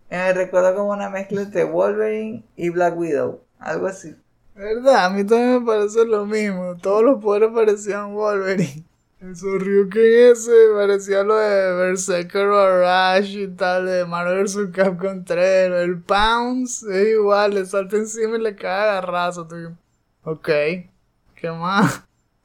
Me 0.09 0.33
recuerdo 0.33 0.75
como 0.75 0.91
una 0.91 1.09
mezcla 1.09 1.41
entre 1.41 1.63
Wolverine 1.63 2.43
y 2.55 2.69
Black 2.69 2.97
Widow. 2.97 3.41
Algo 3.59 3.87
así. 3.87 4.15
¿Verdad? 4.55 5.05
A 5.05 5.09
mí 5.09 5.23
también 5.23 5.63
me 5.63 5.65
parece 5.65 6.05
lo 6.05 6.25
mismo. 6.25 6.77
Todos 6.81 7.03
los 7.03 7.21
poderes 7.21 7.49
parecían 7.53 8.13
Wolverine. 8.13 8.83
Eso 9.23 9.47
que 9.89 10.31
ese 10.31 10.51
parecía 10.75 11.23
lo 11.23 11.37
de 11.37 11.73
Berserker 11.75 12.45
Rush 12.45 13.37
y 13.37 13.47
tal, 13.47 13.85
de 13.85 14.05
Marvel 14.05 14.43
vs. 14.43 14.69
Capcom 14.73 15.23
3. 15.23 15.71
El 15.71 16.01
Pounce 16.01 16.85
es 16.91 17.07
igual, 17.15 17.53
le 17.53 17.65
salta 17.65 17.95
encima 17.95 18.35
y 18.35 18.41
le 18.41 18.53
cae 18.53 18.97
a. 18.97 19.29
Ok, 20.25 20.49
¿qué 21.35 21.51
más? 21.51 22.03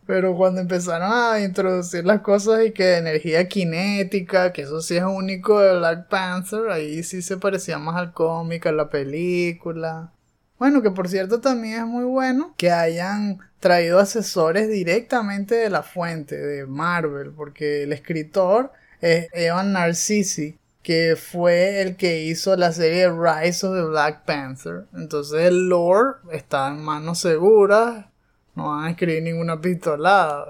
Pero 0.08 0.34
cuando 0.34 0.62
empezaron 0.62 1.12
a 1.12 1.38
introducir 1.38 2.02
las 2.06 2.22
cosas 2.22 2.64
y 2.64 2.72
que 2.72 2.96
energía 2.96 3.46
cinética, 3.46 4.54
que 4.54 4.62
eso 4.62 4.80
sí 4.80 4.96
es 4.96 5.04
único 5.04 5.60
de 5.60 5.76
Black 5.76 6.08
Panther, 6.08 6.70
ahí 6.70 7.02
sí 7.02 7.20
se 7.20 7.36
parecía 7.36 7.76
más 7.76 7.96
al 7.96 8.14
cómic, 8.14 8.64
a 8.64 8.72
la 8.72 8.88
película. 8.88 10.10
Bueno, 10.58 10.80
que 10.80 10.90
por 10.90 11.10
cierto 11.10 11.42
también 11.42 11.80
es 11.80 11.86
muy 11.86 12.04
bueno 12.04 12.54
que 12.56 12.70
hayan 12.70 13.40
traído 13.60 13.98
asesores 13.98 14.70
directamente 14.70 15.56
de 15.56 15.68
la 15.68 15.82
fuente 15.82 16.38
de 16.38 16.64
Marvel, 16.64 17.32
porque 17.36 17.82
el 17.82 17.92
escritor 17.92 18.72
es 19.02 19.28
Evan 19.34 19.74
Narcisi, 19.74 20.58
que 20.82 21.16
fue 21.16 21.82
el 21.82 21.96
que 21.96 22.24
hizo 22.24 22.56
la 22.56 22.72
serie 22.72 23.10
Rise 23.10 23.66
of 23.66 23.74
the 23.74 23.82
Black 23.82 24.24
Panther. 24.24 24.86
Entonces 24.94 25.42
el 25.42 25.68
lore 25.68 26.12
está 26.32 26.68
en 26.68 26.82
manos 26.82 27.18
seguras, 27.18 28.06
no 28.58 28.68
van 28.68 28.84
a 28.84 28.90
escribir 28.90 29.22
ninguna 29.22 29.60
pistolada. 29.60 30.46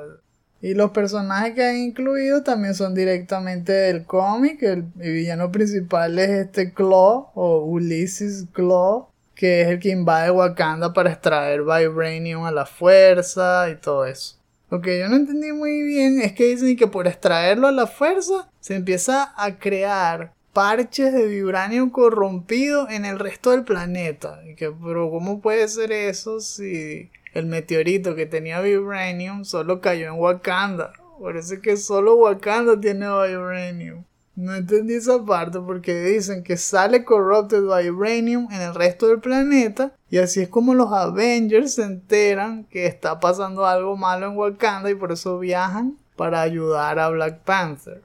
Y 0.61 0.75
los 0.75 0.91
personajes 0.91 1.55
que 1.55 1.63
han 1.63 1.77
incluido 1.77 2.43
también 2.43 2.75
son 2.75 2.95
directamente 2.95 3.73
del 3.73 4.05
cómic. 4.05 4.61
El, 4.63 4.83
villano 4.97 5.53
principal 5.53 6.19
es 6.19 6.31
este 6.31 6.73
Claw 6.73 7.31
o 7.35 7.65
Ulysses 7.65 8.47
Claw 8.53 9.09
que 9.37 9.63
es 9.63 9.69
el 9.69 9.79
que 9.79 9.91
invade 9.91 10.33
Wakanda 10.33 10.93
para 10.93 11.13
extraer 11.13 11.61
Vibranium 11.61 12.43
a 12.43 12.51
la 12.51 12.67
fuerza 12.67 13.71
y 13.71 13.77
todo 13.77 14.05
eso. 14.05 14.37
Lo 14.69 14.81
que 14.81 14.99
yo 14.99 15.09
no 15.09 15.15
entendí 15.15 15.53
muy 15.53 15.81
bien 15.83 16.21
es 16.21 16.33
que 16.33 16.47
dicen 16.47 16.77
que 16.77 16.89
por 16.89 17.07
extraerlo 17.07 17.69
a 17.69 17.73
la 17.73 17.87
fuerza 17.87 18.51
se 18.59 18.75
empieza 18.75 19.33
a 19.37 19.59
crear 19.61 20.33
parches 20.53 21.13
de 21.13 21.27
vibranium 21.27 21.91
corrompido 21.91 22.91
en 22.91 23.05
el 23.05 23.21
resto 23.21 23.53
del 23.53 23.63
planeta. 23.63 24.41
Y 24.45 24.57
que, 24.57 24.73
pero 24.73 25.09
¿cómo 25.09 25.41
puede 25.41 25.69
ser 25.69 25.93
eso 25.93 26.41
si 26.41 27.11
el 27.39 27.47
meteorito 27.47 28.15
que 28.15 28.27
tenía 28.27 28.61
vibranium 28.61 29.45
solo 29.45 29.81
cayó 29.81 30.07
en 30.09 30.21
Wakanda? 30.21 30.93
Parece 31.23 31.61
que 31.61 31.77
solo 31.77 32.17
Wakanda 32.17 32.79
tiene 32.81 33.07
vibranium. 33.07 34.05
No 34.39 34.55
entendí 34.55 34.95
esa 34.95 35.25
parte 35.25 35.59
porque 35.59 36.01
dicen 36.01 36.45
que 36.45 36.57
sale 36.57 37.05
Corrupted 37.05 37.63
Vibranium 37.63 38.47
en 38.53 38.61
el 38.61 38.73
resto 38.73 39.09
del 39.09 39.19
planeta 39.19 39.91
y 40.11 40.19
así 40.19 40.43
es 40.43 40.49
como 40.49 40.75
los 40.75 40.93
Avengers 40.93 41.75
se 41.75 41.83
enteran 41.83 42.63
que 42.71 42.87
está 42.87 43.19
pasando 43.19 43.67
algo 43.67 43.97
malo 43.97 44.29
en 44.29 44.37
Wakanda 44.37 44.91
y 44.91 44.95
por 44.95 45.11
eso 45.11 45.41
viajan 45.41 45.97
para 46.15 46.41
ayudar 46.41 47.01
a 47.01 47.09
Black 47.09 47.41
Panther. 47.41 48.01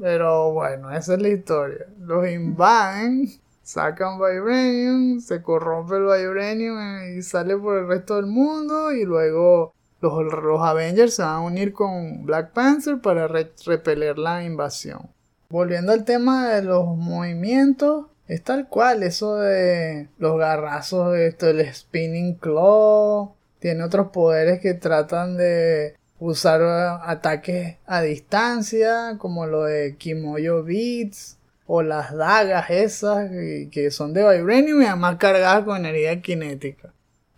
Pero 0.00 0.52
bueno, 0.52 0.90
esa 0.90 1.14
es 1.14 1.20
la 1.20 1.28
historia. 1.28 1.86
Los 2.00 2.30
invaden 2.30 3.30
sacan 3.64 4.18
Vibranium, 4.18 5.20
se 5.20 5.42
corrompe 5.42 5.96
el 5.96 6.04
Vibranium 6.04 7.16
y 7.16 7.22
sale 7.22 7.56
por 7.56 7.78
el 7.78 7.88
resto 7.88 8.16
del 8.16 8.26
mundo 8.26 8.92
y 8.92 9.04
luego 9.04 9.74
los, 10.00 10.22
los 10.22 10.60
Avengers 10.60 11.14
se 11.14 11.22
van 11.22 11.36
a 11.36 11.40
unir 11.40 11.72
con 11.72 12.24
Black 12.26 12.52
Panther 12.52 13.00
para 13.00 13.26
repeler 13.26 14.18
la 14.18 14.44
invasión. 14.44 15.10
Volviendo 15.48 15.92
al 15.92 16.04
tema 16.04 16.48
de 16.50 16.62
los 16.62 16.84
movimientos, 16.96 18.06
es 18.28 18.42
tal 18.42 18.68
cual 18.68 19.02
eso 19.02 19.36
de 19.36 20.08
los 20.18 20.38
garrazos, 20.38 21.16
esto, 21.16 21.48
el 21.48 21.72
Spinning 21.72 22.34
Claw, 22.34 23.34
tiene 23.60 23.82
otros 23.82 24.08
poderes 24.08 24.60
que 24.60 24.74
tratan 24.74 25.36
de 25.36 25.96
usar 26.18 26.62
ataques 27.02 27.76
a 27.86 28.02
distancia, 28.02 29.16
como 29.18 29.46
lo 29.46 29.64
de 29.64 29.96
Kimoyo 29.96 30.62
Beats 30.62 31.38
o 31.66 31.82
las 31.82 32.14
dagas 32.14 32.70
esas 32.70 33.30
que 33.70 33.90
son 33.90 34.12
de 34.12 34.36
Vibranium 34.36 34.82
y 34.82 34.86
además 34.86 35.16
cargadas 35.16 35.64
con 35.64 35.78
energía 35.78 36.20
cinética. 36.22 36.92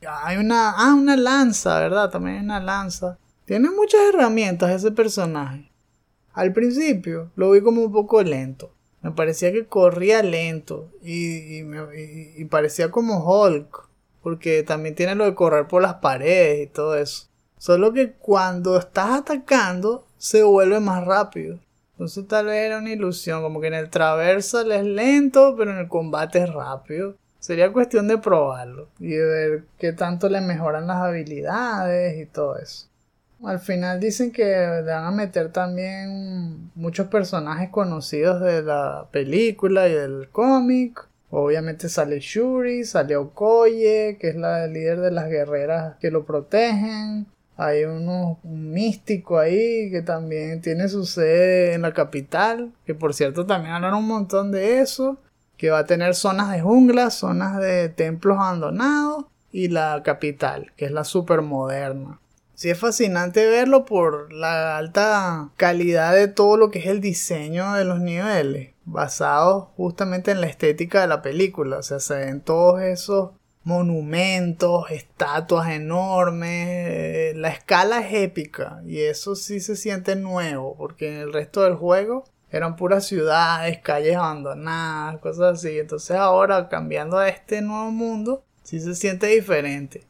Hay 0.07 0.37
una, 0.37 0.71
ah, 0.71 0.95
una 0.95 1.17
lanza, 1.17 1.81
¿verdad? 1.81 2.11
También 2.11 2.37
hay 2.37 2.45
una 2.45 2.61
lanza. 2.61 3.19
Tiene 3.45 3.71
muchas 3.71 4.01
herramientas 4.13 4.71
ese 4.71 4.91
personaje. 4.93 5.71
Al 6.33 6.53
principio 6.53 7.31
lo 7.37 7.53
vi 7.53 7.61
como 7.61 7.83
un 7.83 7.93
poco 7.93 8.23
lento. 8.23 8.73
Me 9.03 9.13
parecía 9.13 9.53
que 9.53 9.67
corría 9.67 10.23
lento 10.23 10.91
y, 11.03 11.61
y 11.61 12.45
parecía 12.47 12.91
como 12.91 13.25
Hulk. 13.25 13.87
Porque 14.23 14.65
también 14.65 14.97
tiene 14.97 15.15
lo 15.15 15.25
de 15.25 15.35
correr 15.37 15.69
por 15.69 15.83
las 15.83 15.95
paredes 15.95 16.67
y 16.67 16.67
todo 16.67 16.97
eso. 16.97 17.29
Solo 17.59 17.93
que 17.93 18.13
cuando 18.13 18.77
estás 18.77 19.21
atacando 19.21 20.07
se 20.19 20.43
vuelve 20.43 20.81
más 20.81 21.05
rápido. 21.05 21.59
Entonces 21.97 22.29
tal 22.29 22.47
vez 22.47 22.67
era 22.67 22.79
una 22.79 22.93
ilusión, 22.93 23.41
como 23.41 23.59
que 23.59 23.69
en 23.69 23.75
el 23.75 23.89
traversal 23.89 24.71
es 24.71 24.85
lento, 24.85 25.55
pero 25.57 25.71
en 25.71 25.79
el 25.79 25.89
combate 25.89 26.41
es 26.41 26.53
rápido. 26.53 27.15
Sería 27.39 27.73
cuestión 27.73 28.07
de 28.07 28.19
probarlo 28.19 28.89
y 28.99 29.13
de 29.13 29.25
ver 29.25 29.65
qué 29.79 29.95
tanto 29.95 30.29
le 30.29 30.43
mejoran 30.43 30.87
las 30.87 30.99
habilidades 30.99 32.21
y 32.21 32.27
todo 32.27 32.59
eso. 32.59 32.89
Al 33.43 33.61
final 33.61 33.99
dicen 33.99 34.31
que 34.31 34.45
le 34.45 34.83
van 34.83 35.05
a 35.05 35.11
meter 35.11 35.53
también 35.53 36.71
muchos 36.75 37.07
personajes 37.09 37.71
conocidos 37.71 38.43
de 38.43 38.63
la 38.63 39.09
película 39.11 39.89
y 39.89 39.95
del 39.95 40.29
cómic. 40.31 41.07
Obviamente 41.31 41.89
sale 41.89 42.21
Shuri, 42.21 42.85
sale 42.85 43.17
Okoye, 43.17 44.19
que 44.21 44.29
es 44.29 44.37
la 44.37 44.67
líder 44.67 45.01
de 45.01 45.11
las 45.13 45.31
guerreras 45.31 45.97
que 45.99 46.11
lo 46.11 46.27
protegen. 46.27 47.27
Hay 47.57 47.85
uno, 47.85 48.39
un 48.43 48.71
místico 48.71 49.39
ahí 49.39 49.91
que 49.91 50.03
también 50.03 50.61
tiene 50.61 50.89
su 50.89 51.07
sede 51.07 51.73
en 51.75 51.83
la 51.83 51.93
capital, 51.93 52.73
que 52.85 52.95
por 52.95 53.15
cierto 53.15 53.47
también 53.47 53.75
hablaron 53.75 54.01
un 54.01 54.09
montón 54.09 54.53
de 54.53 54.81
eso, 54.81 55.19
que 55.57 55.71
va 55.71 55.81
a 55.81 55.87
tener 55.87 56.15
zonas 56.15 56.51
de 56.53 56.61
jungla, 56.61 57.11
zonas 57.11 57.59
de 57.59 57.89
templos 57.89 58.37
abandonados 58.39 59.25
y 59.53 59.69
la 59.69 60.03
capital, 60.05 60.73
que 60.77 60.85
es 60.85 60.93
la 60.93 61.05
super 61.05 61.41
moderna. 61.41 62.21
Sí 62.55 62.71
es 62.71 62.79
fascinante 62.79 63.47
verlo 63.47 63.85
por 63.85 64.33
la 64.33 64.79
alta 64.79 65.51
calidad 65.57 66.15
de 66.15 66.29
todo 66.29 66.57
lo 66.57 66.71
que 66.71 66.79
es 66.79 66.87
el 66.87 67.01
diseño 67.01 67.75
de 67.75 67.85
los 67.85 68.01
niveles, 68.01 68.73
basados 68.85 69.69
justamente 69.77 70.31
en 70.31 70.41
la 70.41 70.47
estética 70.47 71.03
de 71.03 71.07
la 71.07 71.23
película, 71.23 71.79
o 71.79 71.83
sea, 71.83 72.01
se 72.01 72.17
ven 72.17 72.41
todos 72.41 72.81
esos 72.81 73.31
monumentos, 73.67 74.93
estatuas 74.93 75.71
enormes, 75.71 76.69
eh, 76.69 77.33
la 77.35 77.49
escala 77.49 77.99
es 77.99 78.15
épica 78.15 78.81
y 78.87 79.01
eso 79.01 79.35
sí 79.35 79.59
se 79.59 79.75
siente 79.75 80.15
nuevo 80.15 80.77
porque 80.77 81.09
en 81.09 81.21
el 81.21 81.33
resto 81.33 81.65
del 81.65 81.75
juego 81.75 82.23
eran 82.49 82.77
puras 82.77 83.07
ciudades, 83.07 83.79
calles 83.79 84.15
abandonadas, 84.15 85.19
cosas 85.19 85.59
así. 85.59 85.81
Entonces 85.81 86.17
ahora 86.17 86.69
cambiando 86.69 87.19
a 87.19 87.29
este 87.29 87.61
nuevo 87.61 87.91
mundo, 87.91 88.45
sí 88.63 88.79
se 88.79 88.95
siente 88.95 89.27
diferente. 89.27 90.07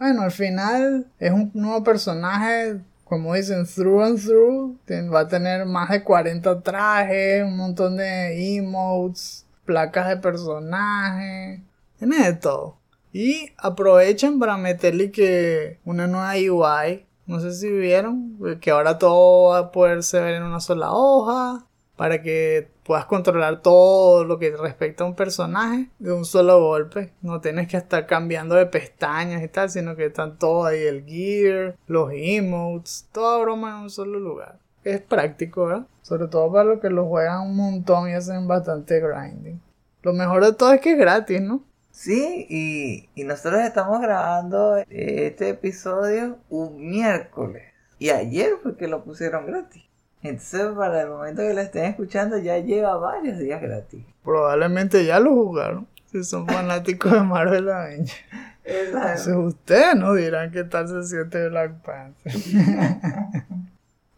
Bueno, 0.00 0.22
al 0.22 0.32
final 0.32 1.06
es 1.20 1.30
un 1.30 1.52
nuevo 1.54 1.84
personaje, 1.84 2.80
como 3.04 3.34
dicen, 3.34 3.64
through 3.64 4.02
and 4.02 4.20
through. 4.20 4.76
Va 5.14 5.20
a 5.20 5.28
tener 5.28 5.66
más 5.66 5.90
de 5.90 6.02
40 6.02 6.62
trajes, 6.62 7.44
un 7.44 7.56
montón 7.56 7.96
de 7.96 8.56
emotes, 8.56 9.46
placas 9.64 10.08
de 10.08 10.16
personaje. 10.16 11.62
Tiene 11.96 12.24
de 12.24 12.32
todo. 12.32 12.77
Y 13.20 13.50
aprovechan 13.56 14.38
para 14.38 14.56
meterle 14.58 15.10
que 15.10 15.80
una 15.84 16.06
nueva 16.06 16.34
UI. 16.34 17.04
No 17.26 17.40
sé 17.40 17.52
si 17.52 17.68
vieron 17.68 18.38
que 18.60 18.70
ahora 18.70 18.96
todo 18.96 19.50
va 19.50 19.58
a 19.58 19.72
poderse 19.72 20.20
ver 20.20 20.36
en 20.36 20.44
una 20.44 20.60
sola 20.60 20.92
hoja. 20.92 21.66
Para 21.96 22.22
que 22.22 22.70
puedas 22.84 23.06
controlar 23.06 23.60
todo 23.60 24.22
lo 24.22 24.38
que 24.38 24.56
respecta 24.56 25.02
a 25.02 25.08
un 25.08 25.16
personaje 25.16 25.88
de 25.98 26.12
un 26.12 26.24
solo 26.24 26.60
golpe. 26.60 27.12
No 27.20 27.40
tienes 27.40 27.66
que 27.66 27.76
estar 27.76 28.06
cambiando 28.06 28.54
de 28.54 28.66
pestañas 28.66 29.42
y 29.42 29.48
tal, 29.48 29.68
sino 29.68 29.96
que 29.96 30.06
están 30.06 30.38
todo 30.38 30.66
ahí, 30.66 30.84
el 30.84 31.04
gear, 31.04 31.74
los 31.88 32.12
emotes, 32.14 33.08
toda 33.10 33.38
broma 33.38 33.70
en 33.70 33.82
un 33.82 33.90
solo 33.90 34.20
lugar. 34.20 34.60
Es 34.84 35.00
práctico, 35.00 35.66
¿verdad? 35.66 35.86
Sobre 36.02 36.28
todo 36.28 36.52
para 36.52 36.62
los 36.62 36.80
que 36.80 36.88
lo 36.88 37.06
juegan 37.06 37.48
un 37.48 37.56
montón 37.56 38.08
y 38.08 38.12
hacen 38.12 38.46
bastante 38.46 39.00
grinding. 39.00 39.60
Lo 40.02 40.12
mejor 40.12 40.44
de 40.44 40.52
todo 40.52 40.72
es 40.72 40.80
que 40.80 40.92
es 40.92 40.98
gratis, 40.98 41.40
¿no? 41.40 41.64
Sí, 41.98 42.46
y, 42.48 43.08
y 43.20 43.24
nosotros 43.24 43.60
estamos 43.62 44.00
grabando 44.00 44.76
este 44.88 45.48
episodio 45.48 46.38
un 46.48 46.90
miércoles. 46.90 47.64
Y 47.98 48.10
ayer 48.10 48.52
fue 48.62 48.76
que 48.76 48.86
lo 48.86 49.02
pusieron 49.02 49.46
gratis. 49.46 49.82
Entonces, 50.22 50.68
para 50.76 51.02
el 51.02 51.08
momento 51.08 51.42
que 51.42 51.54
lo 51.54 51.60
estén 51.60 51.86
escuchando, 51.86 52.38
ya 52.38 52.56
lleva 52.58 52.96
varios 52.98 53.40
días 53.40 53.60
gratis. 53.60 54.04
Probablemente 54.22 55.04
ya 55.04 55.18
lo 55.18 55.34
jugaron. 55.34 55.88
Si 56.06 56.22
son 56.22 56.46
fanáticos 56.46 57.10
de 57.10 57.20
Marvel 57.20 57.68
Avengers. 57.68 58.14
Entonces, 58.62 59.34
ustedes 59.34 59.96
no 59.96 60.14
dirán 60.14 60.52
qué 60.52 60.62
tal 60.62 60.86
se 60.86 61.02
siente 61.02 61.48
Black 61.48 61.82
Panther. 61.82 62.32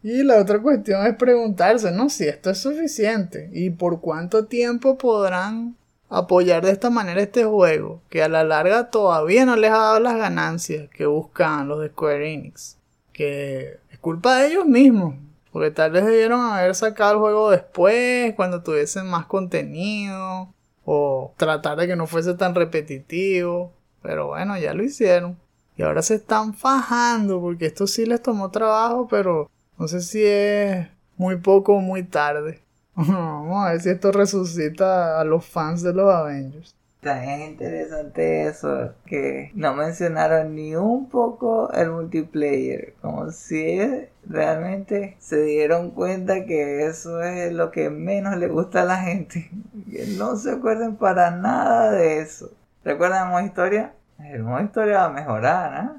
y 0.03 0.23
la 0.23 0.37
otra 0.37 0.59
cuestión 0.59 1.03
es 1.07 1.15
preguntarse, 1.15 1.91
¿no? 1.91 2.11
Si 2.11 2.27
esto 2.27 2.51
es 2.51 2.59
suficiente. 2.59 3.49
¿Y 3.51 3.71
por 3.71 4.01
cuánto 4.01 4.45
tiempo 4.45 4.99
podrán 4.99 5.80
apoyar 6.11 6.63
de 6.63 6.71
esta 6.71 6.89
manera 6.89 7.21
este 7.21 7.45
juego, 7.45 8.01
que 8.09 8.21
a 8.21 8.27
la 8.27 8.43
larga 8.43 8.89
todavía 8.89 9.45
no 9.45 9.55
les 9.55 9.71
ha 9.71 9.77
dado 9.77 9.99
las 10.01 10.17
ganancias 10.17 10.89
que 10.89 11.05
buscan 11.05 11.69
los 11.69 11.79
de 11.79 11.89
Square 11.89 12.33
Enix. 12.33 12.77
Que 13.13 13.79
es 13.89 13.97
culpa 13.99 14.35
de 14.37 14.47
ellos 14.49 14.65
mismos, 14.65 15.15
porque 15.51 15.71
tal 15.71 15.91
vez 15.91 16.05
debieron 16.05 16.41
haber 16.41 16.75
sacado 16.75 17.13
el 17.13 17.19
juego 17.19 17.49
después, 17.51 18.35
cuando 18.35 18.61
tuviesen 18.61 19.07
más 19.07 19.25
contenido, 19.25 20.53
o 20.85 21.33
tratar 21.37 21.77
de 21.77 21.87
que 21.87 21.95
no 21.95 22.07
fuese 22.07 22.33
tan 22.33 22.55
repetitivo. 22.55 23.71
Pero 24.01 24.27
bueno, 24.27 24.57
ya 24.57 24.73
lo 24.73 24.83
hicieron. 24.83 25.37
Y 25.77 25.83
ahora 25.83 26.01
se 26.01 26.15
están 26.15 26.53
fajando, 26.53 27.39
porque 27.39 27.67
esto 27.67 27.87
sí 27.87 28.05
les 28.05 28.21
tomó 28.21 28.51
trabajo, 28.51 29.07
pero 29.07 29.49
no 29.77 29.87
sé 29.87 30.01
si 30.01 30.23
es 30.25 30.87
muy 31.15 31.37
poco 31.37 31.75
o 31.75 31.79
muy 31.79 32.03
tarde. 32.03 32.61
Vamos 33.07 33.65
a 33.65 33.71
ver 33.71 33.81
si 33.81 33.89
esto 33.89 34.11
resucita 34.11 35.19
a 35.19 35.23
los 35.23 35.45
fans 35.45 35.81
de 35.83 35.93
los 35.93 36.13
Avengers. 36.13 36.75
También 37.01 37.41
es 37.41 37.49
interesante 37.49 38.43
eso, 38.45 38.93
que 39.07 39.51
no 39.55 39.73
mencionaron 39.73 40.53
ni 40.53 40.75
un 40.75 41.09
poco 41.09 41.71
el 41.73 41.89
multiplayer, 41.89 42.93
como 43.01 43.31
si 43.31 43.79
realmente 44.27 45.17
se 45.19 45.41
dieron 45.41 45.89
cuenta 45.91 46.45
que 46.45 46.85
eso 46.85 47.23
es 47.23 47.53
lo 47.53 47.71
que 47.71 47.89
menos 47.89 48.37
le 48.37 48.47
gusta 48.47 48.83
a 48.83 48.85
la 48.85 48.97
gente. 48.97 49.49
Que 49.91 50.05
no 50.15 50.35
se 50.35 50.51
acuerden 50.51 50.95
para 50.95 51.31
nada 51.31 51.91
de 51.91 52.19
eso. 52.19 52.51
¿Recuerdan 52.83 53.29
modo 53.29 53.41
historia? 53.41 53.93
El 54.19 54.43
modo 54.43 54.61
historia 54.61 54.99
va 54.99 55.05
a 55.05 55.09
mejorar, 55.09 55.73
¿ah? 55.73 55.95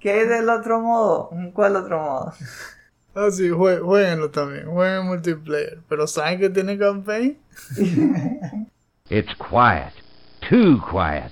¿Qué 0.00 0.10
hay 0.10 0.26
del 0.26 0.48
otro 0.48 0.80
modo? 0.80 1.30
¿Cuál 1.54 1.76
otro 1.76 2.00
modo? 2.00 2.32
Ah, 3.16 3.30
sí, 3.30 3.48
jueguenlo 3.48 4.28
también, 4.30 4.66
jueguen 4.66 5.06
multiplayer. 5.06 5.78
Pero 5.88 6.04
¿saben 6.08 6.40
que 6.40 6.50
tiene 6.50 6.76
campaign? 6.76 7.38
It's 9.08 9.32
quiet, 9.36 9.92
too 10.48 10.82
quiet. 10.90 11.30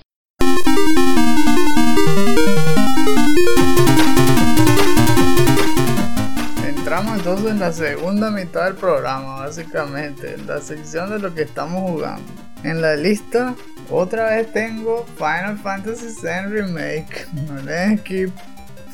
Entramos 6.65 7.17
entonces 7.17 7.51
en 7.51 7.59
la 7.59 7.73
segunda 7.73 8.31
mitad 8.31 8.65
del 8.65 8.75
programa, 8.75 9.41
básicamente, 9.41 10.35
en 10.35 10.47
la 10.47 10.61
sección 10.61 11.09
de 11.09 11.19
lo 11.19 11.35
que 11.35 11.41
estamos 11.41 11.91
jugando. 11.91 12.23
En 12.63 12.81
la 12.81 12.95
lista, 12.95 13.55
otra 13.89 14.29
vez 14.29 14.53
tengo 14.53 15.05
Final 15.17 15.57
Fantasy 15.57 16.15
VII 16.21 16.61
Remake. 16.61 17.27
No 17.33 17.61
le 17.61 17.97
skip 17.97 18.31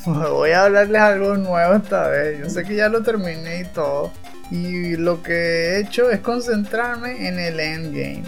Voy 0.06 0.50
a 0.52 0.64
hablarles 0.64 1.00
algo 1.00 1.36
nuevo 1.36 1.74
esta 1.74 2.08
vez. 2.08 2.38
Yo 2.38 2.48
sé 2.48 2.64
que 2.64 2.74
ya 2.74 2.88
lo 2.88 3.02
terminé 3.02 3.60
y 3.60 3.64
todo. 3.64 4.12
Y 4.50 4.96
lo 4.96 5.22
que 5.22 5.32
he 5.32 5.80
hecho 5.80 6.10
es 6.10 6.20
concentrarme 6.20 7.28
en 7.28 7.38
el 7.38 7.60
endgame. 7.60 8.24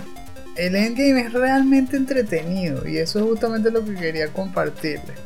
El 0.56 0.76
endgame 0.76 1.22
es 1.22 1.32
realmente 1.32 1.96
entretenido 1.96 2.86
y 2.86 2.98
eso 2.98 3.20
es 3.20 3.24
justamente 3.24 3.70
lo 3.70 3.84
que 3.84 3.94
quería 3.94 4.28
compartirles. 4.28 5.16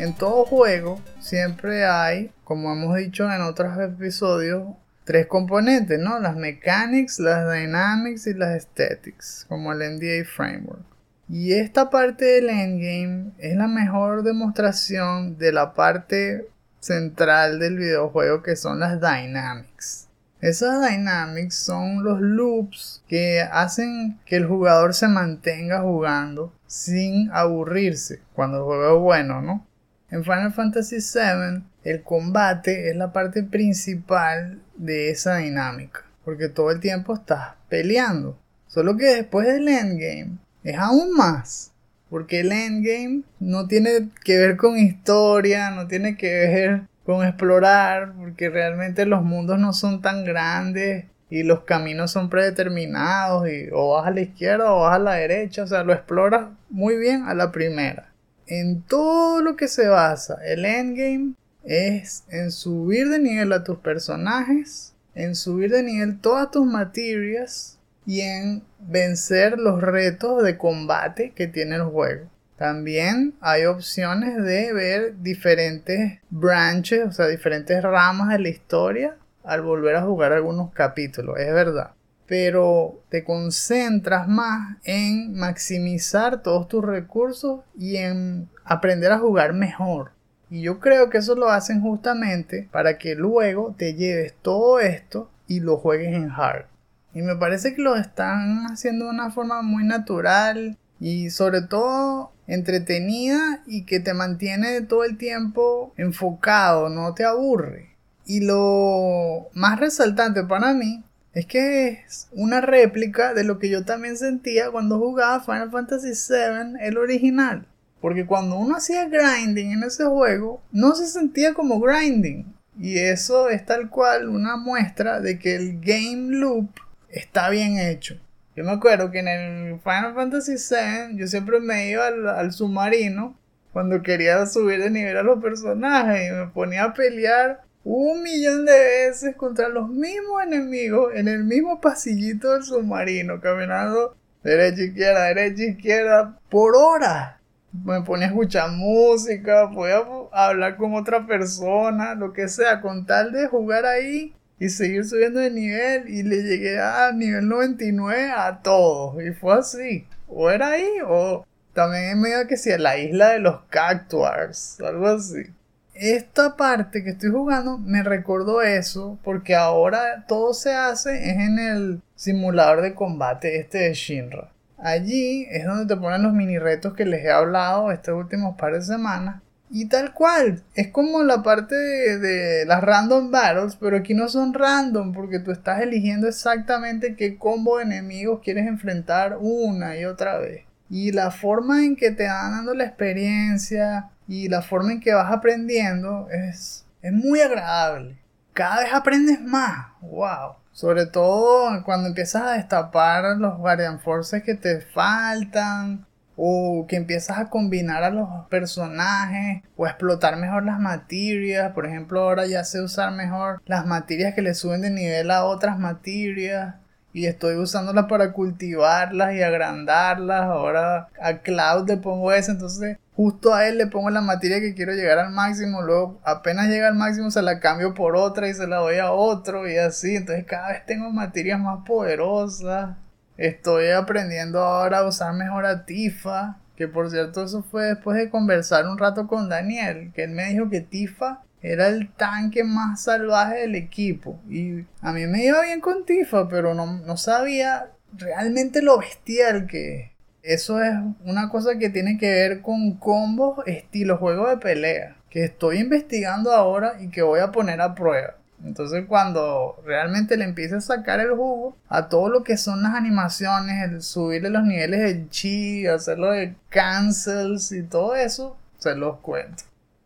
En 0.00 0.14
todo 0.14 0.44
juego 0.44 1.00
siempre 1.20 1.86
hay, 1.86 2.32
como 2.42 2.72
hemos 2.72 2.96
dicho 2.96 3.30
en 3.30 3.40
otros 3.42 3.78
episodios, 3.78 4.64
tres 5.04 5.28
componentes, 5.28 6.00
¿no? 6.00 6.18
Las 6.18 6.34
mechanics, 6.36 7.20
las 7.20 7.50
dynamics 7.52 8.26
y 8.26 8.34
las 8.34 8.50
aesthetics, 8.50 9.46
como 9.48 9.72
el 9.72 9.78
NDA 9.96 10.24
framework. 10.24 10.91
Y 11.34 11.54
esta 11.54 11.88
parte 11.88 12.26
del 12.26 12.50
endgame 12.50 13.32
es 13.38 13.56
la 13.56 13.66
mejor 13.66 14.22
demostración 14.22 15.38
de 15.38 15.50
la 15.50 15.72
parte 15.72 16.46
central 16.78 17.58
del 17.58 17.78
videojuego 17.78 18.42
que 18.42 18.54
son 18.54 18.80
las 18.80 19.00
dynamics. 19.00 20.10
Esas 20.42 20.86
dynamics 20.86 21.54
son 21.54 22.04
los 22.04 22.20
loops 22.20 23.02
que 23.08 23.40
hacen 23.40 24.20
que 24.26 24.36
el 24.36 24.46
jugador 24.46 24.92
se 24.92 25.08
mantenga 25.08 25.80
jugando 25.80 26.52
sin 26.66 27.30
aburrirse 27.32 28.20
cuando 28.34 28.58
el 28.58 28.64
juego 28.64 28.96
es 28.98 29.02
bueno, 29.02 29.40
¿no? 29.40 29.66
En 30.10 30.24
Final 30.24 30.52
Fantasy 30.52 30.96
VII 30.96 31.64
el 31.84 32.02
combate 32.02 32.90
es 32.90 32.96
la 32.96 33.10
parte 33.14 33.42
principal 33.42 34.60
de 34.76 35.08
esa 35.08 35.36
dinámica, 35.36 36.04
porque 36.26 36.50
todo 36.50 36.70
el 36.70 36.80
tiempo 36.80 37.14
estás 37.14 37.54
peleando. 37.70 38.38
Solo 38.66 38.98
que 38.98 39.06
después 39.06 39.46
del 39.46 39.66
endgame 39.68 40.41
es 40.64 40.76
aún 40.78 41.12
más, 41.14 41.72
porque 42.10 42.40
el 42.40 42.52
endgame 42.52 43.22
no 43.40 43.66
tiene 43.66 44.10
que 44.24 44.38
ver 44.38 44.56
con 44.56 44.76
historia, 44.76 45.70
no 45.70 45.86
tiene 45.86 46.16
que 46.16 46.28
ver 46.28 46.82
con 47.04 47.26
explorar, 47.26 48.12
porque 48.16 48.48
realmente 48.48 49.06
los 49.06 49.22
mundos 49.22 49.58
no 49.58 49.72
son 49.72 50.02
tan 50.02 50.24
grandes 50.24 51.06
y 51.30 51.42
los 51.42 51.64
caminos 51.64 52.10
son 52.10 52.28
predeterminados 52.28 53.48
y 53.48 53.68
o 53.72 53.94
vas 53.94 54.06
a 54.06 54.10
la 54.10 54.20
izquierda 54.20 54.72
o 54.72 54.82
vas 54.82 54.96
a 54.96 54.98
la 54.98 55.14
derecha, 55.14 55.62
o 55.64 55.66
sea, 55.66 55.82
lo 55.82 55.94
exploras 55.94 56.48
muy 56.68 56.98
bien 56.98 57.22
a 57.22 57.34
la 57.34 57.50
primera. 57.50 58.12
En 58.46 58.82
todo 58.82 59.40
lo 59.40 59.56
que 59.56 59.68
se 59.68 59.88
basa 59.88 60.36
el 60.44 60.66
endgame 60.66 61.32
es 61.64 62.24
en 62.28 62.50
subir 62.50 63.08
de 63.08 63.18
nivel 63.18 63.52
a 63.52 63.64
tus 63.64 63.78
personajes, 63.78 64.94
en 65.14 65.34
subir 65.34 65.70
de 65.70 65.82
nivel 65.82 66.20
todas 66.20 66.50
tus 66.50 66.66
materias 66.66 67.78
y 68.04 68.20
en 68.20 68.62
vencer 68.86 69.58
los 69.58 69.80
retos 69.80 70.42
de 70.42 70.56
combate 70.58 71.30
que 71.30 71.46
tiene 71.46 71.76
el 71.76 71.84
juego. 71.84 72.26
También 72.56 73.34
hay 73.40 73.64
opciones 73.64 74.42
de 74.42 74.72
ver 74.72 75.20
diferentes 75.20 76.20
branches, 76.30 77.06
o 77.08 77.12
sea, 77.12 77.26
diferentes 77.26 77.82
ramas 77.82 78.28
de 78.28 78.38
la 78.38 78.48
historia 78.50 79.16
al 79.42 79.62
volver 79.62 79.96
a 79.96 80.02
jugar 80.02 80.32
algunos 80.32 80.72
capítulos, 80.72 81.38
es 81.38 81.52
verdad. 81.52 81.92
Pero 82.26 83.02
te 83.08 83.24
concentras 83.24 84.28
más 84.28 84.76
en 84.84 85.34
maximizar 85.34 86.42
todos 86.42 86.68
tus 86.68 86.84
recursos 86.84 87.60
y 87.76 87.96
en 87.96 88.48
aprender 88.64 89.10
a 89.10 89.18
jugar 89.18 89.54
mejor. 89.54 90.12
Y 90.48 90.62
yo 90.62 90.78
creo 90.80 91.10
que 91.10 91.18
eso 91.18 91.34
lo 91.34 91.48
hacen 91.48 91.80
justamente 91.80 92.68
para 92.70 92.98
que 92.98 93.14
luego 93.14 93.74
te 93.76 93.94
lleves 93.94 94.34
todo 94.40 94.78
esto 94.80 95.30
y 95.46 95.60
lo 95.60 95.78
juegues 95.78 96.14
en 96.14 96.30
hard. 96.30 96.66
Y 97.14 97.22
me 97.22 97.36
parece 97.36 97.74
que 97.74 97.82
lo 97.82 97.96
están 97.96 98.66
haciendo 98.66 99.06
de 99.06 99.10
una 99.10 99.30
forma 99.30 99.62
muy 99.62 99.84
natural 99.84 100.78
y 100.98 101.30
sobre 101.30 101.62
todo 101.62 102.32
entretenida 102.46 103.62
y 103.66 103.84
que 103.84 104.00
te 104.00 104.14
mantiene 104.14 104.82
todo 104.82 105.04
el 105.04 105.18
tiempo 105.18 105.92
enfocado, 105.96 106.88
no 106.88 107.14
te 107.14 107.24
aburre. 107.24 107.96
Y 108.24 108.40
lo 108.40 109.48
más 109.54 109.80
resaltante 109.80 110.44
para 110.44 110.72
mí 110.74 111.04
es 111.34 111.46
que 111.46 111.88
es 112.06 112.28
una 112.32 112.60
réplica 112.60 113.34
de 113.34 113.44
lo 113.44 113.58
que 113.58 113.70
yo 113.70 113.84
también 113.84 114.16
sentía 114.16 114.70
cuando 114.70 114.98
jugaba 114.98 115.40
Final 115.40 115.70
Fantasy 115.70 116.10
VII, 116.10 116.76
el 116.80 116.98
original. 116.98 117.66
Porque 118.00 118.26
cuando 118.26 118.58
uno 118.58 118.76
hacía 118.76 119.08
grinding 119.08 119.72
en 119.72 119.84
ese 119.84 120.04
juego, 120.04 120.60
no 120.72 120.94
se 120.94 121.06
sentía 121.06 121.54
como 121.54 121.80
grinding. 121.80 122.52
Y 122.78 122.98
eso 122.98 123.48
es 123.48 123.64
tal 123.64 123.90
cual 123.90 124.28
una 124.28 124.56
muestra 124.56 125.20
de 125.20 125.38
que 125.38 125.54
el 125.54 125.80
game 125.80 126.30
loop 126.36 126.68
está 127.12 127.48
bien 127.50 127.78
hecho. 127.78 128.16
Yo 128.56 128.64
me 128.64 128.72
acuerdo 128.72 129.10
que 129.10 129.20
en 129.20 129.28
el 129.28 129.80
Final 129.80 130.14
Fantasy 130.14 130.52
VII 130.52 131.18
yo 131.18 131.26
siempre 131.26 131.60
me 131.60 131.88
iba 131.88 132.06
al, 132.06 132.52
submarino 132.52 133.38
cuando 133.72 134.02
quería 134.02 134.44
subir 134.46 134.80
de 134.82 134.90
nivel 134.90 135.16
a 135.16 135.22
los 135.22 135.42
personajes 135.42 136.28
y 136.28 136.34
me 136.34 136.46
ponía 136.48 136.84
a 136.84 136.94
pelear 136.94 137.62
un 137.84 138.22
millón 138.22 138.66
de 138.66 138.72
veces 138.72 139.36
contra 139.36 139.68
los 139.68 139.88
mismos 139.88 140.42
enemigos 140.42 141.14
en 141.14 141.28
el 141.28 141.44
mismo 141.44 141.80
pasillito 141.80 142.52
del 142.52 142.62
submarino, 142.62 143.40
caminando 143.40 144.16
derecha 144.42 144.82
izquierda, 144.82 145.24
derecha 145.24 145.62
izquierda 145.64 146.38
por 146.50 146.76
horas 146.76 147.36
me 147.72 148.02
ponía 148.02 148.26
a 148.26 148.30
escuchar 148.30 148.70
música, 148.70 149.70
podía 149.70 150.02
hablar 150.30 150.76
con 150.76 150.94
otra 150.94 151.26
persona, 151.26 152.14
lo 152.14 152.32
que 152.32 152.48
sea, 152.48 152.80
con 152.80 153.06
tal 153.06 153.32
de 153.32 153.46
jugar 153.46 153.86
ahí 153.86 154.34
y 154.62 154.68
seguir 154.68 155.04
subiendo 155.04 155.40
de 155.40 155.50
nivel 155.50 156.08
y 156.08 156.22
le 156.22 156.40
llegué 156.44 156.78
a 156.78 157.10
nivel 157.10 157.48
99 157.48 158.30
a 158.30 158.62
todos 158.62 159.20
y 159.20 159.32
fue 159.32 159.58
así, 159.58 160.06
o 160.28 160.50
era 160.50 160.70
ahí 160.70 160.86
o 161.04 161.44
también 161.72 162.10
en 162.10 162.20
medio 162.20 162.46
que 162.46 162.56
sea 162.56 162.78
la 162.78 162.96
isla 162.96 163.30
de 163.30 163.40
los 163.40 163.62
cactuars, 163.70 164.80
algo 164.80 165.08
así. 165.08 165.46
Esta 165.94 166.56
parte 166.56 167.02
que 167.02 167.10
estoy 167.10 167.30
jugando 167.30 167.76
me 167.76 168.04
recordó 168.04 168.62
eso 168.62 169.18
porque 169.24 169.56
ahora 169.56 170.26
todo 170.28 170.54
se 170.54 170.72
hace 170.72 171.28
es 171.28 171.38
en 171.38 171.58
el 171.58 172.00
simulador 172.14 172.82
de 172.82 172.94
combate 172.94 173.58
este 173.58 173.78
de 173.78 173.94
Shinra. 173.94 174.52
Allí 174.78 175.44
es 175.50 175.66
donde 175.66 175.92
te 175.92 176.00
ponen 176.00 176.22
los 176.22 176.34
mini 176.34 176.60
retos 176.60 176.94
que 176.94 177.04
les 177.04 177.24
he 177.24 177.32
hablado 177.32 177.90
estos 177.90 178.14
últimos 178.14 178.56
par 178.56 178.74
de 178.74 178.82
semanas. 178.82 179.42
Y 179.74 179.86
tal 179.88 180.12
cual, 180.12 180.62
es 180.74 180.88
como 180.88 181.22
la 181.22 181.42
parte 181.42 181.74
de, 181.74 182.66
las 182.66 182.82
random 182.82 183.30
battles, 183.30 183.74
pero 183.76 183.96
aquí 183.96 184.12
no 184.12 184.28
son 184.28 184.52
random 184.52 185.14
porque 185.14 185.38
tú 185.38 185.50
estás 185.50 185.80
eligiendo 185.80 186.28
exactamente 186.28 187.16
qué 187.16 187.38
combo 187.38 187.78
de 187.78 187.84
enemigos 187.84 188.40
quieres 188.44 188.66
enfrentar 188.66 189.38
una 189.40 189.96
y 189.96 190.04
otra 190.04 190.36
vez. 190.36 190.66
Y 190.90 191.12
la 191.12 191.30
forma 191.30 191.86
en 191.86 191.96
que 191.96 192.10
te 192.10 192.26
van 192.28 192.50
dando 192.50 192.74
la 192.74 192.84
experiencia 192.84 194.10
y 194.28 194.50
la 194.50 194.60
forma 194.60 194.92
en 194.92 195.00
que 195.00 195.14
vas 195.14 195.32
aprendiendo 195.32 196.28
es, 196.30 196.84
es 197.00 197.12
muy 197.14 197.40
agradable. 197.40 198.18
Cada 198.52 198.82
vez 198.82 198.92
aprendes 198.92 199.40
más. 199.40 199.86
¡Wow! 200.02 200.56
Sobre 200.72 201.06
todo 201.06 201.82
cuando 201.82 202.08
empiezas 202.08 202.42
a 202.42 202.52
destapar 202.52 203.38
los 203.38 203.56
Guardian 203.56 204.00
Forces 204.00 204.42
que 204.42 204.54
te 204.54 204.82
faltan. 204.82 206.04
O 206.44 206.86
que 206.88 206.96
empiezas 206.96 207.38
a 207.38 207.50
combinar 207.50 208.02
a 208.02 208.10
los 208.10 208.28
personajes. 208.50 209.62
O 209.76 209.86
a 209.86 209.90
explotar 209.90 210.36
mejor 210.36 210.64
las 210.64 210.80
materias. 210.80 211.72
Por 211.72 211.86
ejemplo, 211.86 212.20
ahora 212.20 212.46
ya 212.46 212.64
sé 212.64 212.80
usar 212.82 213.12
mejor 213.12 213.62
las 213.66 213.86
materias 213.86 214.34
que 214.34 214.42
le 214.42 214.54
suben 214.54 214.80
de 214.80 214.90
nivel 214.90 215.30
a 215.30 215.44
otras 215.44 215.78
materias 215.78 216.74
y 217.12 217.26
estoy 217.26 217.56
usándolas 217.56 218.06
para 218.06 218.32
cultivarlas 218.32 219.34
y 219.34 219.42
agrandarlas. 219.42 220.42
Ahora 220.42 221.08
a 221.20 221.38
Cloud 221.38 221.88
le 221.88 221.96
pongo 221.98 222.32
eso, 222.32 222.52
entonces 222.52 222.98
justo 223.14 223.54
a 223.54 223.68
él 223.68 223.78
le 223.78 223.86
pongo 223.86 224.10
la 224.10 224.22
materia 224.22 224.60
que 224.60 224.74
quiero 224.74 224.92
llegar 224.94 225.18
al 225.18 225.32
máximo, 225.32 225.82
luego 225.82 226.20
apenas 226.24 226.68
llega 226.68 226.88
al 226.88 226.94
máximo 226.94 227.30
se 227.30 227.42
la 227.42 227.60
cambio 227.60 227.94
por 227.94 228.16
otra 228.16 228.48
y 228.48 228.54
se 228.54 228.66
la 228.66 228.76
doy 228.76 228.98
a 228.98 229.12
otro 229.12 229.68
y 229.68 229.76
así, 229.76 230.16
entonces 230.16 230.46
cada 230.46 230.68
vez 230.68 230.86
tengo 230.86 231.10
materias 231.10 231.60
más 231.60 231.84
poderosas. 231.86 232.96
Estoy 233.36 233.90
aprendiendo 233.90 234.60
ahora 234.60 234.98
a 234.98 235.06
usar 235.06 235.34
mejor 235.34 235.66
a 235.66 235.84
Tifa, 235.84 236.58
que 236.76 236.88
por 236.88 237.10
cierto 237.10 237.44
eso 237.44 237.62
fue 237.62 237.86
después 237.86 238.16
de 238.18 238.30
conversar 238.30 238.86
un 238.86 238.98
rato 238.98 239.26
con 239.26 239.48
Daniel, 239.48 240.12
que 240.14 240.24
él 240.24 240.30
me 240.30 240.50
dijo 240.50 240.68
que 240.68 240.80
Tifa 240.80 241.42
era 241.62 241.88
el 241.88 242.10
tanque 242.12 242.64
más 242.64 243.04
salvaje 243.04 243.60
del 243.60 243.74
equipo. 243.74 244.40
Y 244.48 244.84
a 245.00 245.12
mí 245.12 245.26
me 245.26 245.44
iba 245.44 245.62
bien 245.62 245.80
con 245.80 246.04
Tifa, 246.04 246.48
pero 246.48 246.74
no, 246.74 246.86
no 246.86 247.16
sabía 247.16 247.90
realmente 248.12 248.82
lo 248.82 248.98
bestial 248.98 249.66
que 249.66 250.12
eso 250.42 250.82
es 250.82 250.92
una 251.24 251.48
cosa 251.48 251.78
que 251.78 251.88
tiene 251.88 252.18
que 252.18 252.30
ver 252.30 252.62
con 252.62 252.96
combos 252.96 253.64
estilo 253.66 254.18
juego 254.18 254.48
de 254.48 254.56
pelea, 254.56 255.16
que 255.30 255.44
estoy 255.44 255.78
investigando 255.78 256.52
ahora 256.52 256.96
y 257.00 257.10
que 257.10 257.22
voy 257.22 257.38
a 257.40 257.52
poner 257.52 257.80
a 257.80 257.94
prueba. 257.94 258.34
Entonces 258.64 259.04
cuando 259.06 259.80
realmente 259.84 260.36
le 260.36 260.44
empiece 260.44 260.76
a 260.76 260.80
sacar 260.80 261.20
el 261.20 261.30
jugo 261.30 261.76
a 261.88 262.08
todo 262.08 262.28
lo 262.28 262.44
que 262.44 262.56
son 262.56 262.82
las 262.82 262.94
animaciones, 262.94 263.90
el 263.90 264.02
subirle 264.02 264.50
los 264.50 264.64
niveles 264.64 265.00
de 265.00 265.28
chi, 265.28 265.86
hacerlo 265.86 266.30
de 266.30 266.54
cancels 266.68 267.72
y 267.72 267.82
todo 267.82 268.14
eso, 268.14 268.56
se 268.78 268.94
los 268.94 269.18
cuento. 269.18 269.64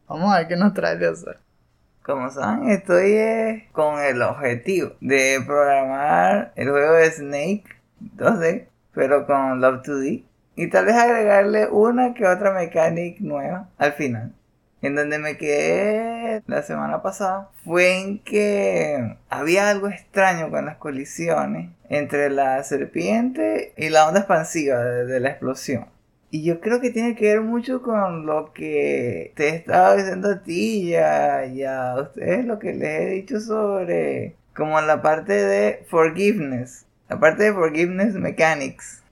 Vamos 0.08 0.32
a 0.32 0.38
ver 0.38 0.48
qué 0.48 0.56
nos 0.56 0.74
trae 0.74 0.96
de 0.96 1.08
hacer. 1.08 1.38
Como 2.02 2.30
saben, 2.30 2.70
estoy 2.70 3.12
eh, 3.12 3.68
con 3.72 4.00
el 4.00 4.22
objetivo 4.22 4.92
de 5.00 5.42
programar 5.44 6.52
el 6.54 6.70
juego 6.70 6.92
de 6.94 7.10
Snake 7.10 7.64
2D 8.16 8.68
pero 8.96 9.26
con 9.26 9.60
Love 9.60 9.82
2D. 9.82 10.24
Y 10.56 10.70
tal 10.70 10.86
vez 10.86 10.94
agregarle 10.94 11.68
una 11.68 12.14
que 12.14 12.26
otra 12.26 12.52
mecánica 12.52 13.18
nueva 13.20 13.68
al 13.76 13.92
final. 13.92 14.32
En 14.86 14.94
donde 14.94 15.18
me 15.18 15.36
quedé 15.36 16.44
la 16.46 16.62
semana 16.62 17.02
pasada 17.02 17.50
fue 17.64 17.98
en 17.98 18.20
que 18.20 19.16
había 19.28 19.68
algo 19.68 19.88
extraño 19.88 20.48
con 20.48 20.64
las 20.64 20.76
colisiones 20.76 21.70
entre 21.88 22.30
la 22.30 22.62
serpiente 22.62 23.72
y 23.76 23.88
la 23.88 24.06
onda 24.06 24.20
expansiva 24.20 24.78
de, 24.80 25.18
la 25.18 25.30
explosión. 25.30 25.86
Y 26.30 26.44
yo 26.44 26.60
creo 26.60 26.80
que 26.80 26.90
tiene 26.90 27.16
que 27.16 27.24
ver 27.34 27.40
mucho 27.40 27.82
con 27.82 28.26
lo 28.26 28.52
que 28.52 29.32
te 29.34 29.48
estaba 29.48 29.96
diciendo 29.96 30.30
a 30.30 30.42
ti 30.44 30.90
y 30.90 30.94
a, 30.94 31.46
y 31.46 31.64
a 31.64 31.96
ustedes, 31.96 32.44
lo 32.44 32.60
que 32.60 32.72
les 32.72 33.00
he 33.00 33.06
dicho 33.06 33.40
sobre 33.40 34.36
como 34.54 34.80
la 34.80 35.02
parte 35.02 35.32
de 35.32 35.84
forgiveness, 35.88 36.86
la 37.08 37.18
parte 37.18 37.42
de 37.42 37.52
forgiveness 37.52 38.14
mechanics. 38.14 39.02